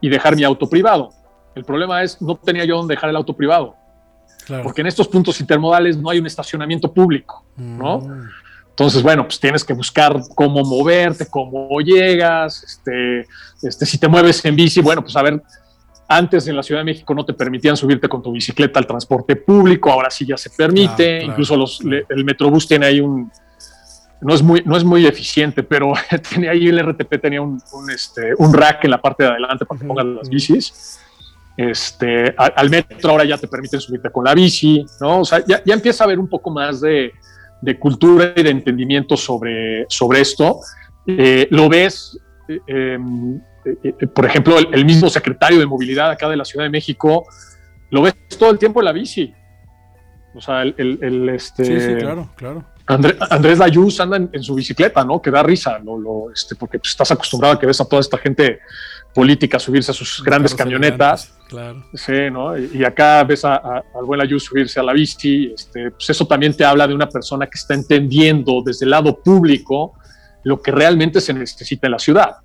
y 0.00 0.10
dejar 0.10 0.36
mi 0.36 0.44
auto 0.44 0.68
privado. 0.68 1.10
El 1.54 1.64
problema 1.64 2.02
es, 2.02 2.20
no 2.20 2.36
tenía 2.36 2.64
yo 2.64 2.76
dónde 2.76 2.94
dejar 2.94 3.10
el 3.10 3.16
auto 3.16 3.34
privado 3.34 3.79
porque 4.62 4.80
en 4.80 4.86
estos 4.86 5.08
puntos 5.08 5.40
intermodales 5.40 5.96
no 5.96 6.10
hay 6.10 6.18
un 6.18 6.26
estacionamiento 6.26 6.92
público, 6.92 7.44
¿no? 7.56 8.00
Mm. 8.00 8.28
Entonces, 8.70 9.02
bueno, 9.02 9.24
pues 9.24 9.38
tienes 9.38 9.64
que 9.64 9.74
buscar 9.74 10.16
cómo 10.34 10.62
moverte, 10.64 11.26
cómo 11.28 11.68
llegas, 11.80 12.62
este, 12.62 13.26
este, 13.62 13.84
si 13.84 13.98
te 13.98 14.08
mueves 14.08 14.42
en 14.44 14.56
bici, 14.56 14.80
bueno, 14.80 15.02
pues 15.02 15.14
a 15.16 15.22
ver, 15.22 15.42
antes 16.08 16.46
en 16.48 16.56
la 16.56 16.62
Ciudad 16.62 16.80
de 16.80 16.86
México 16.86 17.14
no 17.14 17.24
te 17.24 17.34
permitían 17.34 17.76
subirte 17.76 18.08
con 18.08 18.22
tu 18.22 18.32
bicicleta 18.32 18.78
al 18.78 18.86
transporte 18.86 19.36
público, 19.36 19.92
ahora 19.92 20.10
sí 20.10 20.24
ya 20.26 20.36
se 20.36 20.50
permite, 20.50 21.22
incluso 21.22 21.56
los, 21.56 21.80
el 21.82 22.24
Metrobús 22.24 22.66
tiene 22.66 22.86
ahí 22.86 23.00
un, 23.00 23.30
no 24.20 24.34
es 24.34 24.42
muy, 24.42 24.62
no 24.64 24.76
es 24.76 24.84
muy 24.84 25.06
eficiente, 25.06 25.62
pero 25.62 25.92
tenía 26.32 26.52
ahí 26.52 26.68
el 26.68 26.80
RTP 26.82 27.20
tenía 27.20 27.42
un, 27.42 27.60
este, 27.92 28.34
un 28.38 28.52
rack 28.52 28.84
en 28.84 28.90
la 28.90 29.00
parte 29.00 29.24
de 29.24 29.30
adelante 29.30 29.64
para 29.66 29.80
que 29.80 29.86
pongas 29.86 30.06
las 30.06 30.28
bicis 30.28 31.00
este, 31.60 32.34
al 32.36 32.70
metro 32.70 33.10
ahora 33.10 33.24
ya 33.24 33.36
te 33.36 33.46
permiten 33.46 33.80
subirte 33.80 34.10
con 34.10 34.24
la 34.24 34.34
bici, 34.34 34.82
¿no? 34.98 35.20
O 35.20 35.24
sea, 35.26 35.44
ya, 35.46 35.60
empieza 35.66 36.04
a 36.04 36.06
haber 36.06 36.18
un 36.18 36.26
poco 36.26 36.50
más 36.50 36.80
de, 36.80 37.12
cultura 37.78 38.32
y 38.34 38.42
de 38.42 38.48
entendimiento 38.48 39.14
sobre, 39.14 39.84
sobre 39.88 40.22
esto. 40.22 40.60
Eh, 41.06 41.48
lo 41.50 41.68
ves, 41.68 42.18
eh, 42.48 42.60
em, 42.66 43.38
eh, 43.64 44.06
por 44.06 44.24
ejemplo, 44.24 44.56
el, 44.58 44.84
mismo 44.86 45.10
secretario 45.10 45.58
de 45.58 45.66
movilidad 45.66 46.10
acá 46.10 46.30
de 46.30 46.36
la 46.38 46.46
Ciudad 46.46 46.64
de 46.64 46.70
México, 46.70 47.26
lo 47.90 48.02
ves 48.02 48.14
todo 48.38 48.50
el 48.50 48.58
tiempo 48.58 48.80
en 48.80 48.84
la 48.86 48.92
bici. 48.92 49.34
O 50.34 50.40
sea, 50.40 50.62
el, 50.62 51.28
este, 51.28 51.64
sí, 51.64 51.78
sí, 51.78 51.94
claro, 51.96 52.30
claro. 52.36 52.64
Andrés 52.86 53.58
Dayús 53.58 54.00
anda 54.00 54.16
en, 54.16 54.42
su 54.42 54.54
bicicleta, 54.54 55.04
¿no? 55.04 55.20
Que 55.20 55.30
da 55.30 55.42
risa, 55.42 55.78
lo, 55.78 56.30
este, 56.32 56.54
porque 56.54 56.78
pues, 56.78 56.92
estás 56.92 57.10
acostumbrado 57.10 57.54
a 57.54 57.58
que 57.60 57.66
ves 57.66 57.80
a 57.80 57.84
toda 57.84 58.00
esta 58.00 58.16
gente 58.16 58.60
política 59.14 59.58
subirse 59.58 59.90
a 59.90 59.94
sus 59.94 60.22
grandes 60.24 60.54
camionetas. 60.54 61.34
Claro. 61.50 61.84
Sí, 61.94 62.30
¿no? 62.30 62.56
Y, 62.56 62.84
acá 62.84 63.24
ves 63.24 63.44
a, 63.44 63.56
al 63.56 64.04
buen 64.06 64.20
Ayú 64.20 64.38
subirse 64.38 64.78
a 64.78 64.84
la 64.84 64.92
bici. 64.92 65.52
Este, 65.52 65.90
pues 65.90 66.08
eso 66.08 66.24
también 66.24 66.56
te 66.56 66.64
habla 66.64 66.86
de 66.86 66.94
una 66.94 67.08
persona 67.08 67.46
que 67.46 67.58
está 67.58 67.74
entendiendo 67.74 68.62
desde 68.64 68.84
el 68.84 68.90
lado 68.90 69.20
público 69.20 69.94
lo 70.44 70.62
que 70.62 70.70
realmente 70.70 71.20
se 71.20 71.34
necesita 71.34 71.88
en 71.88 71.90
la 71.90 71.98
ciudad. 71.98 72.36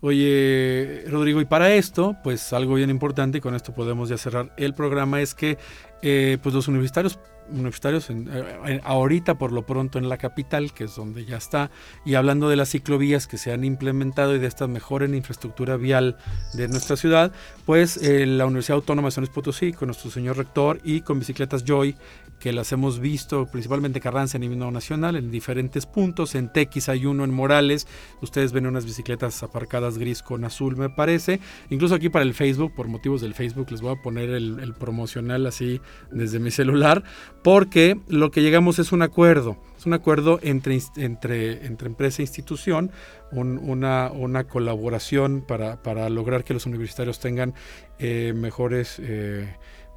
Oye, 0.00 1.04
Rodrigo, 1.08 1.40
y 1.40 1.44
para 1.44 1.74
esto, 1.74 2.16
pues 2.22 2.52
algo 2.52 2.74
bien 2.74 2.90
importante, 2.90 3.38
y 3.38 3.40
con 3.40 3.54
esto 3.54 3.74
podemos 3.74 4.08
ya 4.08 4.16
cerrar 4.16 4.52
el 4.56 4.74
programa, 4.74 5.20
es 5.20 5.34
que 5.34 5.58
eh, 6.02 6.38
pues 6.42 6.54
los 6.54 6.68
universitarios 6.68 7.18
universitarios 7.50 8.10
en, 8.10 8.28
eh, 8.30 8.80
ahorita 8.84 9.36
por 9.36 9.52
lo 9.52 9.64
pronto 9.64 9.98
en 9.98 10.08
la 10.08 10.18
capital, 10.18 10.72
que 10.72 10.84
es 10.84 10.96
donde 10.96 11.24
ya 11.24 11.36
está, 11.36 11.70
y 12.04 12.14
hablando 12.14 12.48
de 12.48 12.56
las 12.56 12.70
ciclovías 12.70 13.26
que 13.26 13.38
se 13.38 13.52
han 13.52 13.64
implementado 13.64 14.36
y 14.36 14.38
de 14.38 14.46
esta 14.46 14.66
mejora 14.66 15.04
en 15.04 15.14
infraestructura 15.14 15.76
vial 15.76 16.16
de 16.54 16.68
nuestra 16.68 16.96
ciudad, 16.96 17.32
pues 17.64 17.96
eh, 18.02 18.26
la 18.26 18.46
Universidad 18.46 18.76
Autónoma 18.76 19.08
de 19.08 19.12
San 19.12 19.26
Potosí, 19.26 19.72
con 19.72 19.88
nuestro 19.88 20.10
señor 20.10 20.36
rector 20.36 20.80
y 20.84 21.00
con 21.00 21.18
bicicletas 21.18 21.64
Joy, 21.64 21.96
que 22.38 22.52
las 22.52 22.72
hemos 22.72 23.00
visto 23.00 23.46
principalmente 23.46 24.00
Carranza 24.00 24.36
en 24.36 24.42
nivel 24.42 24.58
nacional, 24.72 25.16
en 25.16 25.30
diferentes 25.30 25.86
puntos, 25.86 26.34
en 26.34 26.52
Tequis 26.52 26.88
hay 26.88 27.06
uno 27.06 27.24
en 27.24 27.32
Morales, 27.32 27.86
ustedes 28.20 28.52
ven 28.52 28.66
unas 28.66 28.84
bicicletas 28.84 29.42
aparcadas 29.42 29.98
gris 29.98 30.22
con 30.22 30.44
azul 30.44 30.76
me 30.76 30.90
parece, 30.90 31.40
incluso 31.70 31.94
aquí 31.94 32.08
para 32.08 32.24
el 32.24 32.34
Facebook, 32.34 32.74
por 32.74 32.88
motivos 32.88 33.20
del 33.20 33.34
Facebook 33.34 33.70
les 33.70 33.80
voy 33.80 33.94
a 33.94 34.02
poner 34.02 34.30
el, 34.30 34.60
el 34.60 34.74
promocional 34.74 35.46
así 35.46 35.80
desde 36.10 36.38
mi 36.38 36.50
celular, 36.50 37.02
porque 37.42 37.98
lo 38.08 38.30
que 38.30 38.42
llegamos 38.42 38.78
es 38.78 38.92
un 38.92 39.02
acuerdo, 39.02 39.56
es 39.76 39.86
un 39.86 39.94
acuerdo 39.94 40.40
entre, 40.42 40.78
entre, 40.96 41.66
entre 41.66 41.88
empresa 41.88 42.22
e 42.22 42.24
institución, 42.24 42.90
una, 43.30 44.10
una, 44.10 44.44
colaboración 44.44 45.44
para, 45.46 45.82
para, 45.82 46.08
lograr 46.08 46.44
que 46.44 46.54
los 46.54 46.66
universitarios 46.66 47.20
tengan 47.20 47.54
eh, 47.98 48.32
mejores... 48.34 48.96
Eh, 48.98 49.48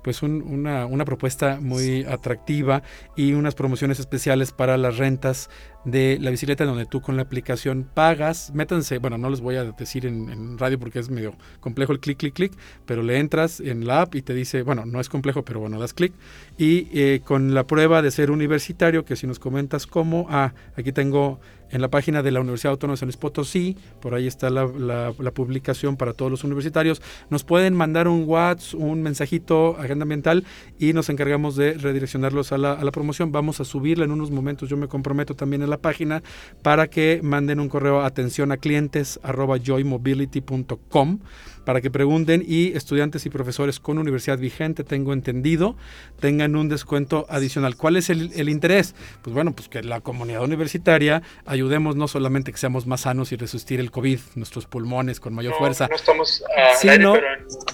pues 0.04 0.24
una, 0.24 0.86
una, 0.86 1.06
propuesta 1.06 1.60
muy 1.62 2.04
atractiva 2.06 2.84
y 3.16 3.34
unas 3.34 3.56
promociones 3.56 4.00
especiales 4.00 4.52
para 4.52 4.78
las 4.78 4.98
rentas 4.98 5.50
de 5.86 6.18
la 6.22 6.30
bicicleta 6.30 6.66
donde 6.66 6.86
tú 6.86 7.02
con 7.02 7.16
la 7.16 7.24
aplicación 7.24 7.88
pagas, 7.92 8.52
métanse, 8.54 9.00
bueno, 9.00 9.18
no 9.18 9.30
les 9.30 9.42
voy 9.42 9.56
a 9.56 9.64
decir 9.64 10.06
en, 10.06 10.58
radio 10.58 10.80
porque 10.80 11.00
es 11.00 11.10
medio 11.10 11.36
complejo 11.60 11.92
el 11.92 12.00
clic, 12.00 12.18
clic, 12.18 12.34
clic, 12.34 12.54
pero 12.86 13.02
le 13.04 13.18
entras 13.18 13.60
en 13.60 13.88
la 13.88 14.02
app 14.02 14.16
y 14.16 14.22
te 14.22 14.34
dice, 14.34 14.62
bueno, 14.62 14.86
no 14.86 15.00
es 15.00 15.10
complejo, 15.10 15.44
pero 15.44 15.60
bueno, 15.60 15.80
das 15.80 15.94
clic. 15.94 16.14
Y 16.58 16.88
eh, 16.94 17.22
con 17.24 17.54
la 17.54 17.66
prueba 17.66 18.02
de 18.02 18.12
ser 18.12 18.32
universitario, 18.32 19.06
que 19.06 19.16
si 19.16 19.28
nos 19.28 19.40
comentas 19.40 19.88
cómo, 19.88 20.28
ah, 20.30 20.54
aquí 20.76 20.92
tengo 20.92 21.40
en 21.72 21.82
la 21.82 21.90
página 21.90 22.22
de 22.22 22.32
la 22.32 22.42
Universidad 22.42 22.72
Autónoma 22.72 22.94
de 22.94 23.00
San 23.00 23.08
Luis 23.08 23.18
Potosí, 23.18 23.78
por 24.02 24.14
ahí 24.14 24.28
está 24.28 24.50
la, 24.50 25.12
publicación 25.34 25.96
para 25.98 26.14
todos 26.14 26.30
los 26.30 26.44
universitarios. 26.44 27.02
Nos 27.30 27.44
pueden 27.44 27.74
mandar 27.74 28.08
un 28.08 28.26
WhatsApp, 28.28 28.80
un 28.80 29.02
mensajito, 29.02 29.78
agenda 29.78 30.04
ambiental, 30.04 30.44
y 30.78 30.94
nos 30.94 31.10
encargamos 31.10 31.56
de 31.56 31.74
redireccionarlos 31.74 32.52
a 32.52 32.58
la, 32.58 32.74
a 32.74 32.84
la, 32.84 32.92
promoción. 32.92 33.32
Vamos 33.32 33.60
a 33.62 33.66
subirla 33.66 34.06
en 34.06 34.12
unos 34.12 34.32
momentos, 34.32 34.70
yo 34.70 34.78
me 34.78 34.88
comprometo 34.88 35.36
también 35.36 35.62
en 35.62 35.70
la 35.70 35.78
página, 35.78 36.22
para 36.62 36.88
que 36.88 37.22
manden 37.24 37.60
un 37.60 37.70
correo 37.70 38.02
atención 38.02 38.52
a 38.52 38.58
clientes 38.58 39.20
arroba 39.24 39.58
para 41.66 41.82
que 41.82 41.92
pregunten 41.92 42.44
y 42.46 42.76
estudiantes 42.76 43.26
y 43.26 43.30
profesores 43.30 43.80
con 43.80 43.98
universidad 43.98 44.38
vigente, 44.38 44.84
tengo 44.84 45.14
entendido, 45.14 45.76
tengan 46.20 46.56
un 46.56 46.70
descuento 46.70 47.26
adicional. 47.30 47.76
¿Cuál 47.76 47.98
es 47.98 48.10
el, 48.10 48.50
interés? 48.50 48.96
Pues 49.22 49.34
bueno, 49.34 49.54
pues 49.54 49.70
que 49.70 49.84
la 49.84 50.02
comunidad 50.02 50.44
universitaria 50.44 51.22
ayudemos 51.46 51.96
no 51.96 52.08
solamente 52.08 52.52
que 52.52 52.58
seamos 52.58 52.88
más 52.88 53.02
sanos 53.02 53.32
y 53.32 53.36
resistir 53.36 53.80
el 53.80 53.92
COVID, 53.92 54.20
nuestros 54.36 54.66
pulmones 54.66 55.20
con 55.20 55.34
mayor 55.34 55.54
fuerza, 55.56 55.88
no 55.88 55.96
estamos 55.96 56.44
sino, 56.80 57.16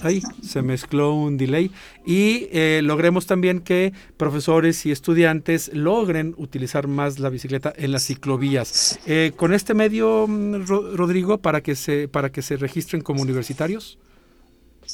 ahí 0.02 0.22
se 0.42 0.62
mezcló 0.62 1.14
un 1.14 1.36
delay, 1.36 1.70
y 2.08 2.48
eh, 2.52 2.80
logremos 2.82 3.26
también 3.26 3.60
que 3.60 3.92
profesores 4.16 4.86
y 4.86 4.92
estudiantes 4.92 5.70
logren 5.74 6.34
utilizar 6.38 6.88
más 6.88 7.18
la 7.18 7.28
bicicleta 7.28 7.70
en 7.76 7.92
las 7.92 8.06
ciclovías. 8.06 8.98
Eh, 9.04 9.32
con 9.36 9.52
este 9.52 9.74
medio, 9.74 10.24
mm, 10.26 10.64
Rodrigo, 10.66 11.36
para 11.36 11.60
que 11.60 11.74
se, 11.74 12.08
para 12.08 12.32
que 12.32 12.40
se 12.40 12.56
registren 12.56 13.02
como 13.02 13.20
universitarios 13.20 13.98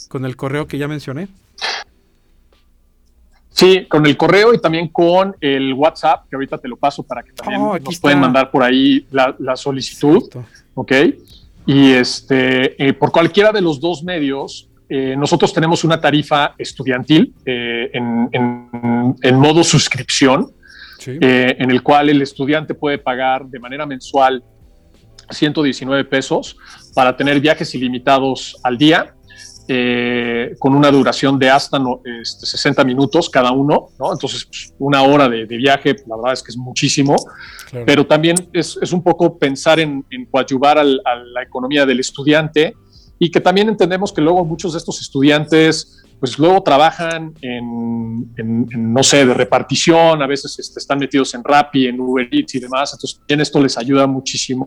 con 0.08 0.24
el 0.24 0.34
correo 0.34 0.66
que 0.66 0.76
ya 0.76 0.88
mencioné? 0.88 1.28
Sí, 3.50 3.86
con 3.86 4.04
el 4.06 4.16
correo 4.16 4.52
y 4.52 4.58
también 4.58 4.88
con 4.88 5.36
el 5.40 5.72
WhatsApp, 5.72 6.28
que 6.28 6.34
ahorita 6.34 6.58
te 6.58 6.66
lo 6.66 6.76
paso 6.76 7.04
para 7.04 7.22
que 7.22 7.30
también 7.30 7.60
Oh, 7.60 7.78
nos 7.78 8.00
pueden 8.00 8.18
mandar 8.18 8.50
por 8.50 8.64
ahí 8.64 9.06
la, 9.12 9.36
la 9.38 9.54
solicitud. 9.54 10.16
Exacto. 10.16 10.44
¿ok? 10.74 10.92
Y 11.64 11.92
este, 11.92 12.84
eh, 12.84 12.92
por 12.92 13.12
cualquiera 13.12 13.52
de 13.52 13.60
los 13.60 13.78
dos 13.78 14.02
medios, 14.02 14.68
eh, 14.88 15.14
nosotros 15.16 15.52
tenemos 15.52 15.82
una 15.84 16.00
tarifa 16.00 16.54
estudiantil 16.58 17.34
eh, 17.46 17.90
en, 17.92 18.28
en- 18.32 19.14
en 19.22 19.36
modo 19.38 19.62
suscripción, 19.64 20.50
Sí. 20.98 21.18
eh, 21.20 21.56
en 21.58 21.70
el 21.70 21.82
cual 21.82 22.08
el 22.08 22.22
estudiante 22.22 22.72
puede 22.74 22.98
pagar 22.98 23.46
de 23.46 23.58
manera 23.58 23.84
mensual 23.84 24.42
119 25.30 26.04
pesos 26.04 26.56
para 26.94 27.16
tener 27.16 27.40
viajes 27.40 27.74
ilimitados 27.74 28.56
al 28.62 28.78
día. 28.78 29.14
con 30.58 30.74
una 30.74 30.90
duración 30.90 31.38
de 31.38 31.48
hasta 31.48 31.78
no- 31.78 32.02
este, 32.20 32.44
60 32.44 32.84
minutos 32.84 33.30
cada 33.30 33.50
uno, 33.50 33.86
¿no? 33.98 34.12
Entonces, 34.12 34.44
pues, 34.44 34.74
una 34.78 35.00
hora 35.02 35.26
de, 35.26 35.46
de 35.46 35.56
viaje, 35.56 35.96
la 36.06 36.16
verdad 36.16 36.34
es 36.34 36.42
que 36.42 36.50
es 36.50 36.56
muchísimo 36.58 37.16
claro. 37.70 37.86
pero 37.86 38.06
también 38.06 38.36
es, 38.52 38.78
es 38.82 38.92
un 38.92 39.02
poco 39.02 39.38
pensar 39.38 39.80
en, 39.80 40.04
en 40.10 40.26
coadyuvar 40.26 40.76
al- 40.76 41.00
a 41.06 41.14
la 41.16 41.42
economía 41.42 41.86
del 41.86 41.98
estudiante 42.00 42.74
y 43.18 43.30
que 43.30 43.40
también 43.40 43.68
entendemos 43.68 44.12
que 44.12 44.20
luego 44.20 44.44
muchos 44.44 44.72
de 44.72 44.78
estos 44.78 45.00
estudiantes 45.00 46.00
pues 46.20 46.38
luego 46.38 46.62
trabajan 46.62 47.34
en, 47.42 48.92
no 48.94 49.02
sé, 49.02 49.26
de 49.26 49.34
repartición, 49.34 50.22
a 50.22 50.26
veces 50.26 50.58
este, 50.58 50.78
están 50.80 50.98
metidos 50.98 51.34
en 51.34 51.44
Rappi, 51.44 51.86
en 51.86 52.00
Uber 52.00 52.26
Eats 52.30 52.54
y 52.54 52.60
demás, 52.60 52.94
entonces 52.94 53.18
también 53.18 53.40
esto 53.40 53.60
les 53.60 53.76
ayuda 53.76 54.06
muchísimo 54.06 54.66